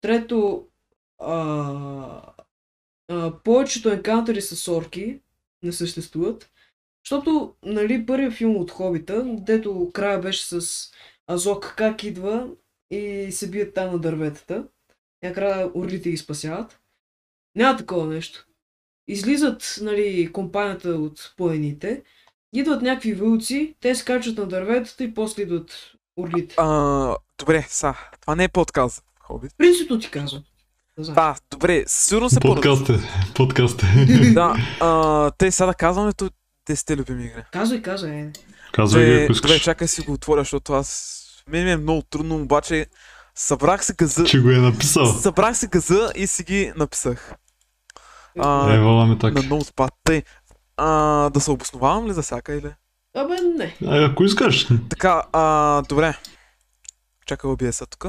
[0.00, 0.66] трето,
[1.18, 2.22] а,
[3.08, 5.20] а, повечето енкаунтери с орки
[5.64, 6.50] не съществуват,
[7.04, 10.90] защото, нали, първият филм от Хобита, дето края беше с
[11.30, 12.48] Азок как идва
[12.90, 14.68] и се бият там на дърветата,
[15.22, 16.80] и накрая орлите ги спасяват.
[17.56, 18.46] Няма такова нещо.
[19.08, 22.02] Излизат, нали, компанията от планините,
[22.52, 26.54] идват някакви вълци, те скачат на дърветата и после идват орлите.
[26.58, 27.94] А, добре, са.
[28.20, 29.04] Това не е подкаст.
[29.20, 29.52] Хобит.
[29.58, 30.44] Принципно ти казвам.
[30.98, 32.98] Да добре, сигурно се по Подкаст е,
[33.34, 34.06] подкаст е.
[34.34, 36.30] Да, а, те сега да казваме то
[36.68, 37.44] 10 любими игри.
[37.52, 38.32] Казвай, казвай, е.
[38.72, 39.62] Казвай ги, Добре, ако добре, искаш.
[39.62, 41.20] чакай си го отворя, защото аз...
[41.48, 42.86] Мен ми е много трудно, обаче
[43.34, 44.24] събрах се газа...
[44.24, 45.06] Че го е написал.
[45.06, 47.34] Събрах се газа и си ги написах.
[48.38, 49.42] А, Е, вала ми така.
[49.42, 49.92] на ноутпад.
[50.04, 50.22] Тъй,
[50.76, 50.88] а,
[51.30, 52.74] да се обосновавам ли за всяка или?
[53.16, 53.64] Абе, не.
[53.64, 54.68] Е, ако искаш.
[54.90, 56.18] Така, а, добре.
[57.26, 58.06] Чакай OBS-а тук.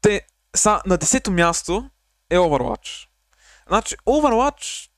[0.00, 0.22] Те,
[0.56, 1.90] са, на десето място
[2.30, 3.06] е Overwatch.
[3.68, 4.88] Значи, Overwatch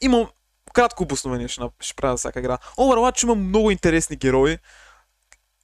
[0.00, 0.28] има
[0.74, 2.58] кратко обоснование, ще, ще правя всяка игра.
[2.78, 4.58] Overwatch има много интересни герои.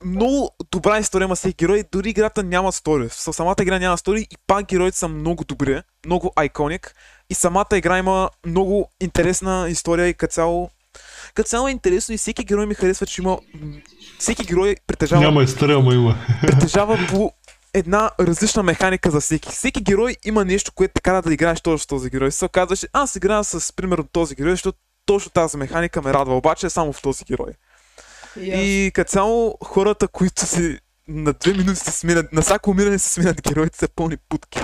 [0.05, 3.09] Много добра история има всеки герой, дори играта няма стори.
[3.09, 6.95] В самата игра няма стори и пак героите са много добри, много айконик.
[7.31, 10.71] И самата игра има много интересна история и като цяло
[11.35, 13.39] като цяло е интересно и всеки герой ми харесва, че има...
[14.19, 16.17] Всеки герой притежава, Няма история, ама има.
[16.41, 17.33] притежава по
[17.75, 19.49] една различна механика за всеки.
[19.49, 22.33] Всеки герой има нещо, което те кара да играеш точно с този герой.
[22.33, 26.67] Се казваш, аз играя с, примерно, този герой, защото точно тази механика ме радва, обаче
[26.67, 27.53] е само в този герой.
[28.41, 28.61] И аз.
[28.61, 30.79] И като цяло хората, които си
[31.09, 34.61] на две минути се сменят, на всяко умиране се сменят героите, са пълни путки.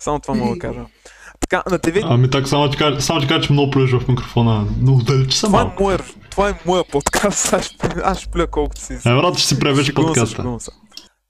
[0.00, 0.86] Само това мога да кажа.
[1.40, 4.08] Така, на 9 Ами так, само ти кажа, само ти кажа, че много плюеш в
[4.08, 4.66] микрофона.
[4.80, 5.98] Но далече съм това е, моя,
[6.30, 8.92] това е моя подкаст, аз ще, аз ще плюя колкото си.
[8.92, 10.36] Е, брат, ще си превеш подкаста.
[10.36, 10.70] шегувам се.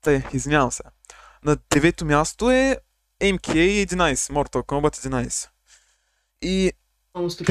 [0.03, 0.83] Тъй, извинявам се.
[1.45, 2.77] На девето място е
[3.23, 5.49] MK 11, Mortal Kombat 11.
[6.43, 6.73] И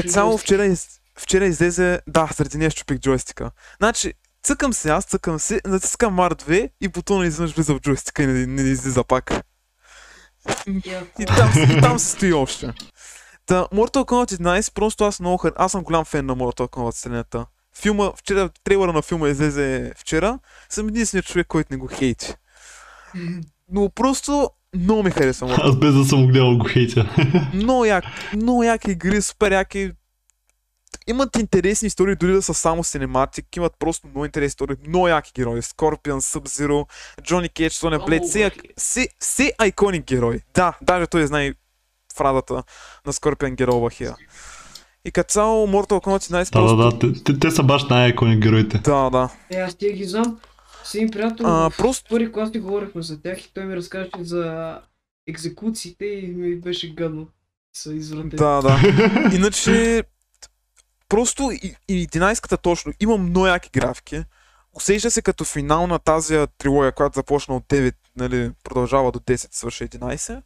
[0.08, 1.00] цяло вчера, из...
[1.18, 3.50] вчера излезе, да, заради нея щупих джойстика.
[3.76, 8.26] Значи, цъкам се, аз цъкам се, натискам R2 и бутона изведнъж влиза в джойстика и
[8.26, 9.32] не, не излиза пак.
[10.66, 12.72] И там, и там се стои още.
[13.46, 15.52] Та, Mortal Kombat 11, просто аз много хар...
[15.56, 17.46] Аз съм голям фен на Mortal Kombat вселената.
[17.74, 20.38] Филма, вчера, трейлера на филма излезе вчера.
[20.68, 22.34] Съм единственият човек, който не го хейти.
[23.72, 27.14] Но просто много ми харесва Mortal Аз без да съм гледал го хейтя.
[27.54, 28.04] Много як,
[28.36, 29.92] много яки игри, супер яки.
[31.06, 35.32] имат интересни истории, дори да са само синематик, имат просто много интересни истории, много яки
[35.34, 35.62] герои.
[35.62, 36.86] Scorpion, Sub-Zero,
[37.22, 40.40] Джони Кейдж, Соня Блейд, все, все, все айконик герои.
[40.54, 41.52] Да, даже той знае
[42.16, 42.62] фразата
[43.06, 44.14] на Scorpion Get Over Here.
[45.04, 46.76] И като цяло Mortal Kombat 11 Да, просто...
[46.76, 48.78] да, да, те, те, те са баш най-икони героите.
[48.78, 49.28] Да, да.
[49.50, 50.38] Е, аз тия ги знам.
[50.84, 54.10] С един приятел А, просто- първи клас ни говорихме за тях и той ми разкаже
[54.20, 54.78] за
[55.28, 57.28] екзекуциите и ми беше гадно.
[57.76, 58.30] Са извратени.
[58.30, 58.80] Да, да.
[59.36, 60.02] Иначе,
[61.08, 64.24] просто и, и 11-ката точно, има много яки графики.
[64.72, 69.48] Усеща се като финал на тази трилогия, която започна от 9, нали, продължава до 10,
[69.54, 70.42] свърши 11.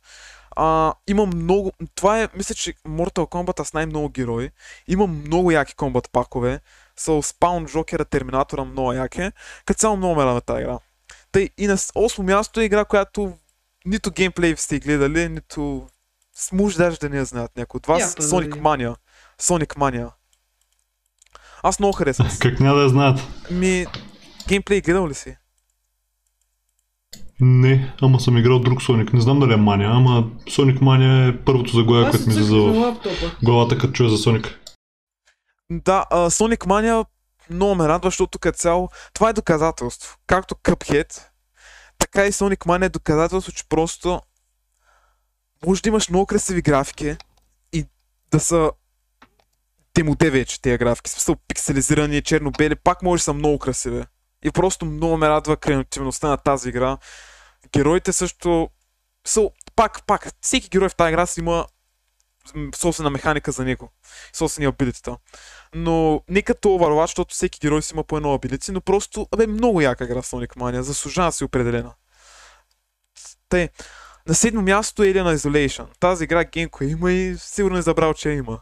[0.57, 1.73] А, има много...
[1.95, 4.51] Това е, мисля, че Mortal Kombat с най-много герои.
[4.89, 6.61] Има много яки комбат пакове.
[6.97, 9.31] Са Spawn, Джокера, Терминатора, много яки.
[9.67, 10.79] Като цяло много ме радва тази игра.
[11.33, 13.33] Тъй, и на 8 място е игра, която
[13.87, 15.87] нито геймплей сте гледали, нито
[16.53, 18.15] може даже да не я знаят някой от вас.
[18.15, 18.51] Да Sonic.
[18.51, 18.97] Mania.
[19.43, 20.11] Sonic Mania.
[21.63, 22.29] Аз много харесвам.
[22.41, 23.21] Как няма да я знаят?
[23.51, 23.87] Ми,
[24.49, 25.37] геймплей гледал ли си?
[27.41, 29.13] Не, ама съм играл друг Соник.
[29.13, 32.93] Не знам дали е Мания, ама Sonic Mania е първото заглавие, което ми излиза на
[32.93, 32.97] в
[33.43, 34.61] главата, като чуя за Соник.
[35.71, 37.07] Да, Sonic Mania
[37.51, 40.19] много ме радва, защото като цяло това е доказателство.
[40.27, 41.23] Както Cuphead,
[41.99, 44.23] така и Sonic Mania е доказателство, че просто
[45.67, 47.17] може да имаш много красиви графики
[47.73, 47.87] и
[48.31, 48.73] да са
[49.95, 54.05] демоде вече тези графики, смисъл пикселизирани, черно-бели, пак може да са много красиви.
[54.45, 56.99] И просто много ме радва креативността на тази игра.
[57.73, 58.71] Героите също
[59.27, 61.67] са, пак, пак, всеки герой в тази игра си има
[62.75, 63.93] собствена механика за него,
[64.33, 65.17] собствени абилитета.
[65.75, 69.47] Но не като Overwatch, защото всеки герой си има по едно абилити, но просто, абе,
[69.47, 71.93] много яка игра Sonic Mania, заслужава си определена.
[73.49, 73.69] Тъй,
[74.29, 75.87] на седмо място е Alien Isolation.
[76.01, 78.59] Тази игра Генко има и сигурно е забрал, че има.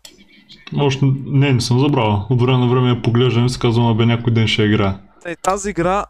[0.78, 2.26] Още не, не съм забрал.
[2.30, 5.00] От време на време я поглеждам и си казвам, абе някой ден ще игра.
[5.22, 6.06] Тъй, тази игра,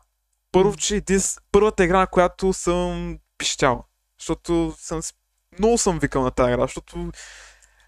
[0.53, 1.20] първо, че е един-
[1.53, 3.85] първата игра, на която съм пищял.
[4.20, 5.01] Защото съм,
[5.59, 7.11] много съм викал на тази игра, защото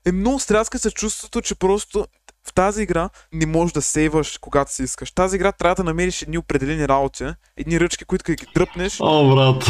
[0.06, 2.06] е много стряска се чувството, че просто
[2.48, 5.10] в тази игра не можеш да сейваш когато си искаш.
[5.12, 7.24] Тази игра трябва да намериш едни определени работи,
[7.56, 9.64] едни ръчки, които като ги дръпнеш, О, брат.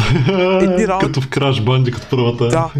[0.61, 2.47] Едни раунд- като в Crash Bandicoot първата.
[2.47, 2.73] Да.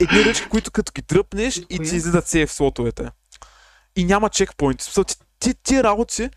[0.00, 3.10] Едни ръчки, които като ги дръпнеш и ти излизат сейф слотовете.
[3.96, 4.82] И няма чекпоинт.
[4.82, 6.28] В ти, ти, ти работи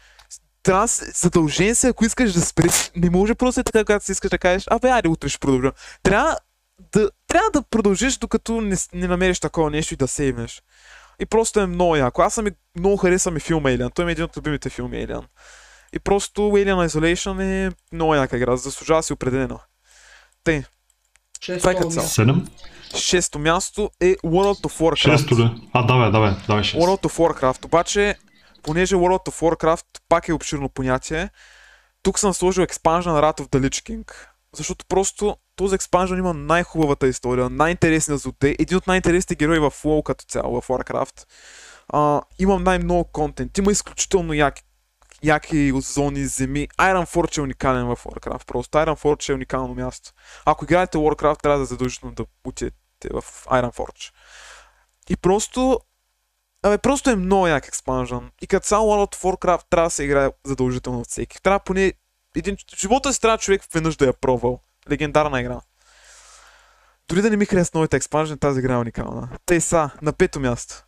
[0.63, 2.91] трябва задължен се, ако искаш да спреш.
[2.95, 5.71] Не може просто така, когато си искаш да кажеш, абе, айде, утре ще продължа.
[6.03, 6.37] Трябва
[6.93, 10.61] да, трябва да продължиш, докато не, не намериш такова нещо и да сейвнеш.
[11.19, 12.21] И просто е много яко.
[12.21, 13.93] Аз съм и, много харесвам и филма Alien.
[13.93, 15.23] Той е един от любимите филми Alien.
[15.93, 18.57] И просто Alien Isolation е много яка игра.
[18.57, 19.59] Заслужава си определено.
[20.43, 20.63] Тъй,
[21.57, 22.35] Това е като цяло.
[22.97, 25.17] Шесто място е World of Warcraft.
[25.17, 25.69] Шесто ли?
[25.73, 26.83] А, давай, давай, давай шест.
[26.83, 27.65] World of Warcraft.
[27.65, 28.15] Обаче,
[28.63, 31.29] понеже World of Warcraft пак е обширно понятие,
[32.03, 34.11] тук съм сложил експанжен на Wrath of the Lich King.
[34.55, 40.03] Защото просто този експанжен има най-хубавата история, най-интересния злодей, един от най-интересните герои в WoW
[40.03, 41.25] като цяло, в Warcraft.
[41.87, 44.63] А, имам най-много контент, има изключително яки,
[45.23, 46.67] яки зони, земи.
[46.67, 50.11] Ironforge е уникален в Warcraft, просто Ironforge е уникално място.
[50.45, 54.13] Ако играете Warcraft, трябва да задължително да отидете в Ironforge.
[55.09, 55.79] И просто
[56.63, 58.31] Абе, просто е много як експанжен.
[58.41, 61.41] И като цяло World of Warcraft трябва да се играе задължително от всеки.
[61.41, 61.93] Трябва поне
[62.35, 62.57] един...
[62.77, 64.61] Живота си трябва човек веднъж да я пробвал.
[64.89, 65.59] Легендарна игра.
[67.09, 69.29] Дори да не ми хареса новите експанжен, тази игра е уникална.
[69.45, 70.83] Тъй са, на пето място.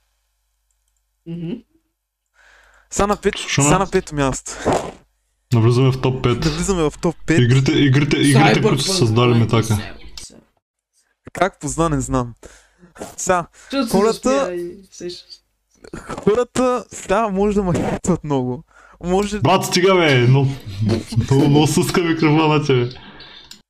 [1.28, 1.52] Мгм.
[2.91, 3.38] Са на, пет...
[3.38, 3.69] Слушаме.
[3.69, 4.52] са на пето място.
[5.53, 6.49] Навлизаме в топ Да 5.
[6.49, 7.41] влизаме в топ 5.
[7.41, 9.64] Игрите, игрите, игрите, които са създали метака.
[9.64, 10.36] 2077.
[11.34, 12.34] Как позна, не знам.
[13.18, 14.57] Са, Защото се Хората-
[16.23, 18.64] хората, да, може да ме хейтват много.
[19.03, 19.40] Може...
[19.40, 20.18] Брат, стига бе!
[20.19, 20.48] Но,
[21.30, 22.90] много, много съска микрофона, че бе.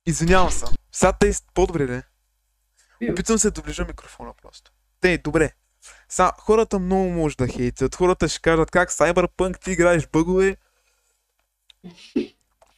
[0.06, 0.64] Извинявам се.
[0.92, 2.02] Сега те по-добре ли?
[3.10, 4.70] Опитвам се да доближа микрофона просто.
[5.00, 5.50] Те, добре.
[6.08, 7.94] Са, хората много може да хейтят.
[7.94, 10.56] Хората ще кажат как Cyberpunk ти играеш бъгове.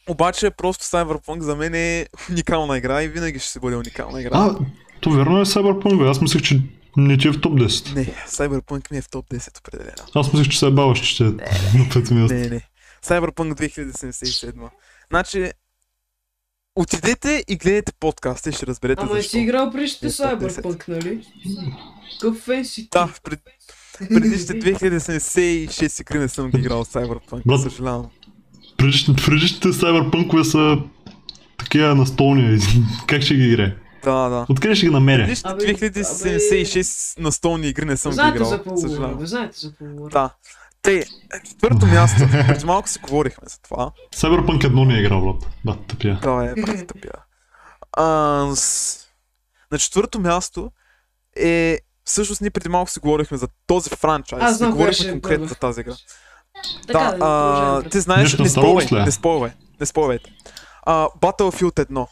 [0.09, 4.31] Обаче просто Cyberpunk за мен е уникална игра и винаги ще си бъде уникална игра.
[4.35, 4.59] А,
[5.01, 6.09] то верно е Cyberpunk, бе.
[6.09, 6.63] Аз мислех, че
[6.97, 7.95] не ти е в топ 10.
[7.95, 10.05] Не, Cyberpunk ми е в топ 10 определено.
[10.15, 12.35] Аз мислех, че се баваш, че ще е на пето място.
[12.35, 12.69] Не, не.
[13.05, 14.71] Cyberpunk 2077.
[15.11, 15.53] Значи,
[16.77, 19.31] отидете и гледайте подкаста и ще разберете Ама защо.
[19.31, 20.09] си играл Е, 10.
[20.09, 21.27] Cyberpunk, нали?
[22.13, 22.89] Какъв фен си ти?
[22.93, 23.41] Да, пред...
[23.99, 27.61] предишните 2076 игри не съм ги играл Cyberpunk, Брат.
[27.63, 28.07] съжалявам.
[28.77, 30.79] Предишните, предишните Cyberpunk са
[31.59, 32.59] такива настолни.
[33.07, 33.77] как ще ги играе?
[34.05, 34.47] Да, да.
[34.49, 35.23] Откъде ще ги намеря?
[35.23, 39.69] Предишните Абе, 2076 настолни игри не съм ги Знаете играл, за какво говоря, знаете за
[39.69, 40.11] какво говоря.
[40.13, 40.31] Да.
[40.85, 41.05] Тъй, е,
[41.47, 42.19] четвърто място.
[42.47, 43.91] Преди малко си говорихме за това.
[44.15, 45.51] Cyberpunk 1 не е играл, брат.
[45.65, 46.19] Да, тъпия.
[46.23, 47.13] Това е брат тъпия.
[47.93, 48.99] А, с...
[49.73, 50.71] На четвърто място
[51.37, 51.79] е...
[52.05, 54.43] Всъщност ние преди малко си говорихме за този франчайз.
[54.43, 55.95] Аз знам не говорихме ще конкретно за тази игра.
[56.87, 59.05] Така, да, а, ти знаеш, не спойвай, е?
[59.05, 59.51] не спойвай,
[59.81, 60.31] не спойвайте.
[60.87, 62.07] Battlefield 1.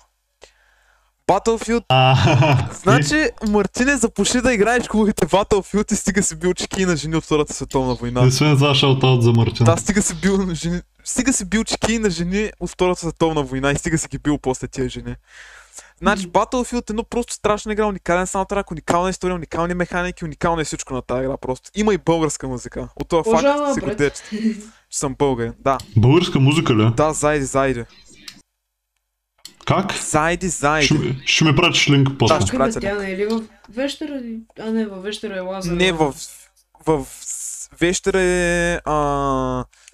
[1.29, 6.97] Battlefield А, Значи, Мартине, запуши да играеш хубавите Battlefield и стига си бил чеки на
[6.97, 8.25] жени от Втората световна война.
[8.25, 9.65] И освен това, шаутаут за Мартин.
[9.65, 10.81] Да, стига си бил на жени.
[11.05, 14.39] Стига си бил чеки на жени от Втората световна война и стига си ги бил
[14.39, 15.15] после тия жени.
[15.99, 20.65] Значи, Battlefield е едно просто страшна игра, уникален саундтрак, уникална история, уникални механики, уникално е
[20.65, 21.71] всичко на тази игра просто.
[21.75, 22.89] Има и българска музика.
[22.97, 24.23] От този Продължаваме факт се гордея, че,
[24.91, 25.53] съм българин.
[25.59, 26.91] Да, Българска музика ли?
[26.97, 27.85] да, зайди, зайди.
[29.67, 29.93] Как?
[29.93, 30.87] Зайди, зайди.
[30.87, 32.41] Ще, ми- ще ми пратиш линк после.
[32.41, 34.21] ще Къде пратя тя не е в Вещера?
[34.61, 35.73] А не, във Вещера е Лазар.
[35.73, 36.15] Не, в...
[36.87, 37.07] В...
[37.81, 38.75] Вещера е...
[38.85, 38.95] А...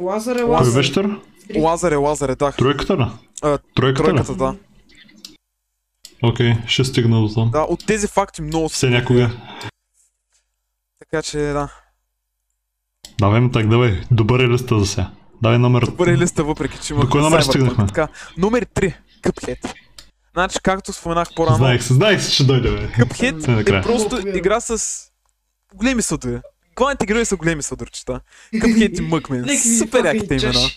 [0.00, 0.78] Лазар е Кой Лазар.
[0.78, 1.10] вещер?
[1.56, 2.52] Лазаре, Лазаре, да.
[2.52, 3.06] Тройката ли?
[3.42, 4.16] А, Тройката ли?
[4.16, 4.54] Тройката, да.
[6.22, 7.50] Окей, ще стигна до там.
[7.50, 9.30] Да, от тези факти много Все някога.
[10.98, 11.68] Така че, да.
[13.20, 14.00] Давай му так, давай.
[14.10, 15.10] Добър е листа за сега.
[15.42, 15.82] Давай номер.
[15.86, 17.02] Добър е листа, въпреки че има.
[17.02, 17.86] До кой номер стигнахме?
[17.86, 18.94] Така, номер 3.
[19.22, 19.74] Cuphead.
[20.32, 22.88] Значи, както споменах по-рано, Знаех се, знаех се, че дойде, бе.
[22.88, 23.80] Cuphead Все накрая.
[23.80, 25.00] е просто игра с
[25.74, 26.40] големи съдове.
[26.76, 28.20] Главните герои са големи съдърчета.
[28.54, 29.78] Cuphead и Mugman.
[29.78, 30.68] Супер яките имена.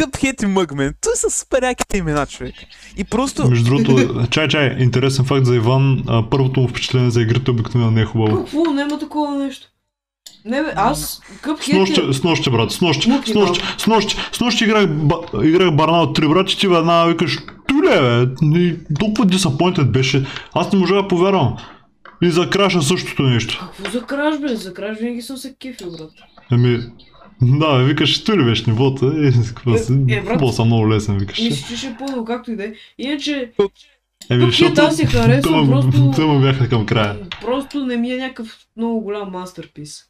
[0.00, 0.94] Cuphead и Mugman.
[1.00, 2.54] Той са супер яките имена, човек.
[2.96, 3.48] И просто...
[3.48, 6.04] Между другото, чай, чай, интересен факт за Иван.
[6.08, 8.44] А, първото му впечатление за игрите обикновено не е хубаво.
[8.44, 8.64] Какво?
[8.64, 9.66] Няма такова нещо.
[10.44, 12.12] Не бе, аз С Cuphead нощи, е...
[12.12, 16.18] с нощи, брат, с нощи, с нощи, с нощи, с нощи играх, ба, играх Барнаут
[16.18, 17.38] 3 брат, и ти веднага викаш,
[17.68, 18.00] туле
[18.42, 21.56] бе, толкова disappointed беше, аз не можа да повярвам.
[22.22, 23.70] И за краша същото нещо.
[23.76, 24.48] Какво за краж, бе?
[24.48, 26.10] За краж винаги съм се кефил, брат.
[26.50, 26.78] Ами,
[27.42, 30.30] да, викаш, тули беше нивото, и какво си, Е, е, брат.
[30.30, 31.38] футбол съм много лесен, викаш.
[31.40, 32.72] Мисля, че ще е пълно, както и да е.
[32.98, 33.52] Иначе,
[34.30, 37.16] Еми, Cuphead аз си харесвам, просто- тъма бяха към края.
[37.40, 40.00] просто не ми е някакъв много голям мастерпис.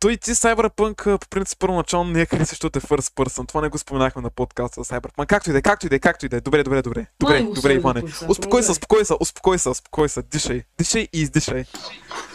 [0.00, 3.48] Той ти Cyberpunk по принцип първоначално не е хареса, защото е first person.
[3.48, 5.26] Това не го споменахме на подкаста за Cyberpunk.
[5.26, 6.40] Както и да е, както и да е, както и да е.
[6.40, 7.06] Добре, добре, добре.
[7.20, 8.02] Добре, го добре, Иване.
[8.28, 10.22] Успокой се, успокой се, успокой се, успокой се.
[10.22, 10.62] Дишай.
[10.78, 11.64] Дишай и издишай.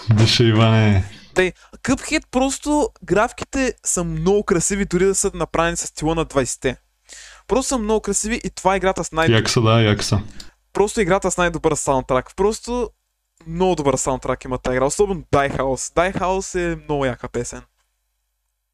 [0.10, 1.04] Диша, Иване.
[1.34, 1.54] Тъй,
[1.84, 6.78] Cuphead просто графиките са много красиви, дори да са направени с стила на 20-те.
[7.48, 9.28] Просто са много красиви и това е играта с най...
[9.28, 10.20] Як са, да, як са.
[10.74, 12.36] Просто играта с най-добър саундтрак.
[12.36, 12.90] Просто
[13.48, 14.86] много добър саундтрак има тази игра.
[14.86, 15.95] Особено Die House.
[15.95, 17.61] Die House е много яка песен.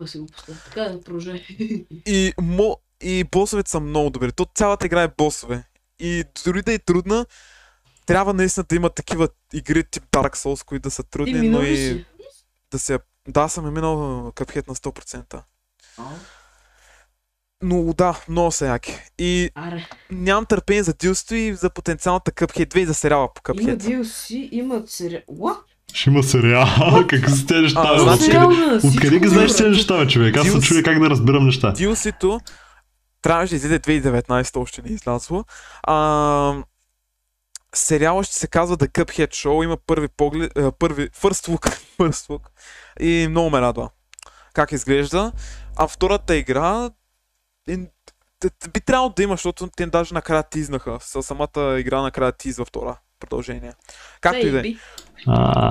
[0.02, 0.58] Да си го поставя.
[0.66, 1.46] Така да продължай.
[2.06, 2.78] И, мо...
[3.02, 4.32] и босовете са много добри.
[4.32, 5.64] То цялата игра е босове.
[6.00, 7.26] И дори да е трудна,
[8.06, 11.78] трябва наистина да има такива игри тип Dark Souls, които да са трудни, но и
[11.78, 12.06] си?
[12.72, 13.00] да се...
[13.28, 13.98] Да, съм е минал
[14.32, 15.42] Cuphead на 100%.
[17.64, 19.00] Но да, много са яки.
[19.20, 19.88] И Аре.
[20.12, 23.78] нямам търпение за дилството и за потенциалната Cuphead 2 и за сериала по Има Cuphead.
[23.80, 25.22] DLC, имат сериал.
[25.32, 25.58] What?
[25.94, 26.68] Ще има сериал,
[27.10, 30.38] как са тези неща, А, значи- Откъде- Откъде ги знаеш тези неща, бе, човек?
[30.38, 31.74] Аз се Дилс- чуя как да разбирам неща.
[31.74, 32.40] DLC-то
[33.22, 34.22] трябваше да излезе 2019,
[34.56, 35.44] още не е излязло.
[35.84, 36.54] А,
[37.76, 41.70] сериала ще се казва The Cuphead Show, има първи поглед, първи, first look,
[42.00, 42.42] first look
[43.00, 43.90] и много ме радва
[44.54, 45.32] как изглежда.
[45.76, 46.90] А втората игра
[48.74, 50.98] би трябвало да има, защото те даже накрая тизнаха.
[51.02, 53.74] С самата игра накрая тизва втора продължение.
[54.22, 54.76] Както и да е.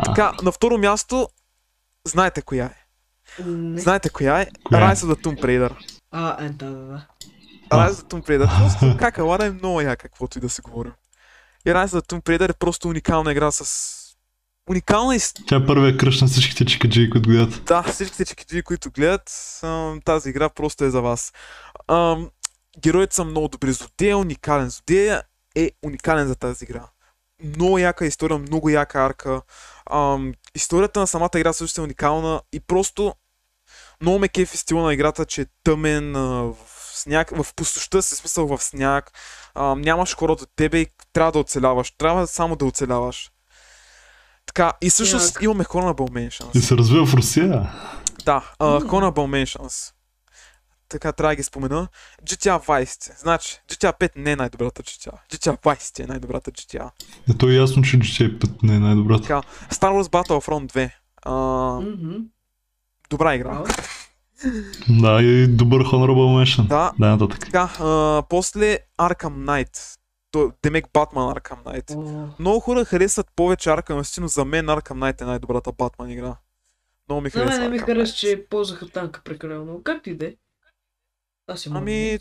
[0.04, 1.28] Така, на второ място,
[2.06, 2.84] знаете коя е.
[3.44, 3.80] Не.
[3.80, 4.46] Знаете коя е?
[4.64, 4.94] Коя е?
[4.94, 5.76] Rise of the Tomb Raider.
[6.10, 7.06] А, е, да, да.
[7.70, 8.58] Rise of the Tomb Raider.
[8.58, 10.92] Просто как Алана е много яка, каквото и да се говорим.
[11.66, 14.03] И Rise of the Tomb Raider е просто уникална игра с...
[14.70, 15.20] Уникална и...
[15.20, 17.64] с- Тя е първия кръщ на всичките чикаджи, които гледат.
[17.64, 19.60] Да, всичките чекидии, които гледат,
[20.04, 21.32] тази игра просто е за вас.
[21.88, 22.30] Ам,
[22.78, 23.72] героите са много добри.
[23.72, 24.68] Зодея е уникален.
[24.70, 25.22] Зодея
[25.54, 26.84] е уникален за тази игра.
[27.44, 29.42] Много яка история, много яка арка.
[29.90, 33.14] Ам, историята на самата игра също е уникална и просто
[34.00, 36.56] много ме кефи стила на играта, че е тъмен, в
[36.94, 39.12] сняг, в пустощта си смисъл в сняг,
[39.54, 41.90] а, нямаш хора до тебе и трябва да оцеляваш.
[41.98, 43.30] Трябва само да оцеляваш.
[44.46, 45.42] Така, и всъщност Як.
[45.42, 46.56] имаме Honorable Mentions.
[46.58, 47.48] И се развива в Русия.
[48.24, 49.92] Да, uh, Honorable Mentions.
[50.88, 51.88] Така трябва да ги спомена.
[52.22, 53.20] GTA Vice.
[53.20, 55.12] Значи, GTA 5 не е най-добрата GTA.
[55.32, 56.90] GTA Vice е най-добрата GTA.
[57.28, 59.22] Не, то е ясно, че GTA 5 не е най-добрата.
[59.22, 60.90] Така, Star Wars Battlefront 2.
[61.26, 62.16] Uh, Мгм.
[63.10, 63.48] добра игра.
[63.50, 63.66] Браво.
[64.88, 66.66] Да, и добър Honorable Mention.
[66.66, 66.92] Да.
[66.98, 67.40] Да, нататък.
[67.40, 69.98] Така, uh, после Arkham Knight.
[70.34, 71.94] То, Демек Batman Arkham Knight.
[71.94, 76.08] О, Много хора харесват повече Arkham City, но за мен Arkham Knight е най-добрата Batman
[76.08, 76.36] игра.
[77.08, 77.62] Много ми На мен харесва.
[77.62, 79.82] не ми хареса, че ползваха танка прекалено много.
[79.82, 80.34] Както и да е.
[81.46, 82.18] Аз си Ами,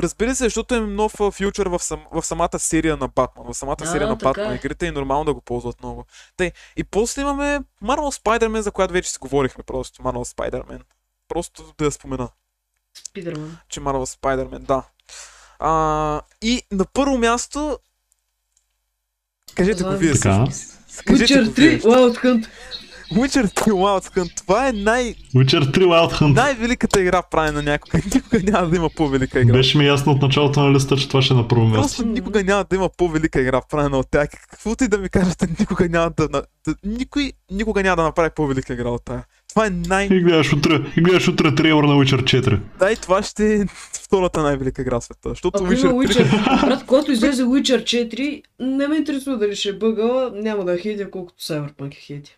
[0.00, 3.46] разбира се, защото е нов а, фьючер в, сам, в самата серия на Батман.
[3.46, 4.54] В самата Да, серия на Батман е.
[4.54, 6.04] игрите е нормално да го ползват много.
[6.36, 10.02] Тъй, и после имаме Marvel Spider-Man, за която вече си говорихме просто.
[10.02, 10.80] Marvel Spider-Man.
[11.28, 12.28] Просто да я спомена,
[12.98, 13.58] Спидерман.
[13.68, 14.82] че Marvel Spider-Man, да.
[15.60, 17.78] А, и на първо място...
[19.54, 20.78] Кажете го вие всъщност.
[21.06, 21.80] Witcher го вие.
[21.80, 22.46] 3 Wild Hunt.
[23.12, 24.36] Witcher 3 Wild Hunt.
[24.36, 26.34] Това е най- Witcher 3 Wild Hunt.
[26.34, 27.98] най-великата игра правена някога.
[28.14, 29.52] Никога няма да има по-велика игра.
[29.52, 31.80] Беше ми ясно от началото на листа, че това ще е на първо място.
[31.82, 34.28] Просто никога няма да има по-велика игра правена от тях.
[34.50, 36.42] Каквото и да ми кажете, никога няма да,
[36.84, 39.24] никой никога няма да направи по-велика игра от тая.
[39.50, 40.04] Това е най...
[40.06, 42.58] И гледаш утре, и гледаш утре трейлър на Witcher 4.
[42.78, 43.66] Да, и това ще е
[44.04, 45.28] втората най-велика игра в света.
[45.28, 46.24] Защото Ако има Witcher 3...
[46.24, 50.78] Witcher, брат, когато излезе Witcher 4, не ме интересува дали ще е бъгала, няма да
[50.78, 52.30] хейтя колкото Cyberpunk е хейтя.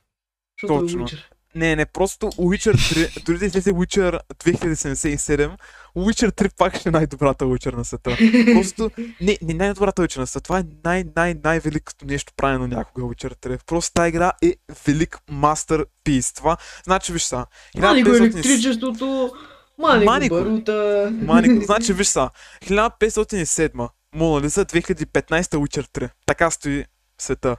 [0.61, 1.01] Защото Точно.
[1.01, 1.32] е Witcher.
[1.55, 5.57] Не, не, просто Witcher 3, дори да излезе Witcher 2077,
[5.97, 8.17] Witcher 3 пак ще е най-добрата Witcher на света.
[8.55, 13.61] Просто, не, не най-добрата Witcher на света, това е най-най-най-великото нещо правено някога Witcher 3.
[13.67, 14.55] Просто тази игра е
[14.87, 16.37] велик masterpiece.
[16.37, 17.47] Това, значи виж са,
[17.79, 19.33] Мани го 1500 електричеството,
[19.79, 20.43] мани Мани го го.
[20.43, 21.09] барута.
[21.13, 22.31] Манико, значи виж са,
[22.65, 26.11] 1507, Мона Лиза, 2015 Witcher 3.
[26.27, 26.85] Така стои
[27.19, 27.57] света.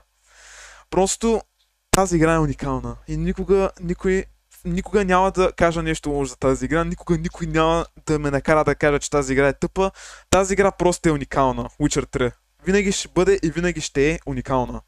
[0.90, 1.40] Просто
[1.94, 4.24] тази игра е уникална и никога никой
[4.64, 8.64] никога няма да кажа нещо лошо за тази игра, никога никой няма да ме накара
[8.64, 9.90] да кажа, че тази игра е тъпа.
[10.30, 11.64] Тази игра просто е уникална.
[11.64, 12.32] Witcher 3.
[12.64, 14.80] Винаги ще бъде и винаги ще е уникална.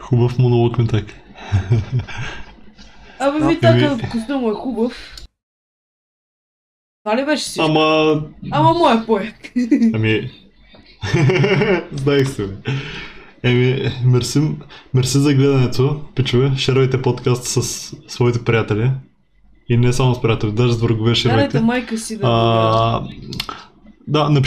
[0.00, 1.04] Хубав монолог ми так.
[3.18, 4.10] Абе ми така еми.
[4.10, 5.16] костюма е хубав.
[7.04, 7.64] Това ли беше всичко?
[7.64, 8.22] Ама...
[8.52, 9.34] Ама моя поет.
[9.94, 10.43] Ами...
[11.92, 12.48] Знаех се.
[13.42, 14.50] Еми, мерси,
[14.94, 16.52] мерси за гледането, пичове.
[16.56, 17.62] Шервайте подкаст с
[18.08, 18.90] своите приятели.
[19.68, 21.48] И не само с приятели, даже с врагове шервайте.
[21.48, 22.26] Карайте майка си да...
[22.26, 23.02] А,
[24.08, 24.42] да, напишете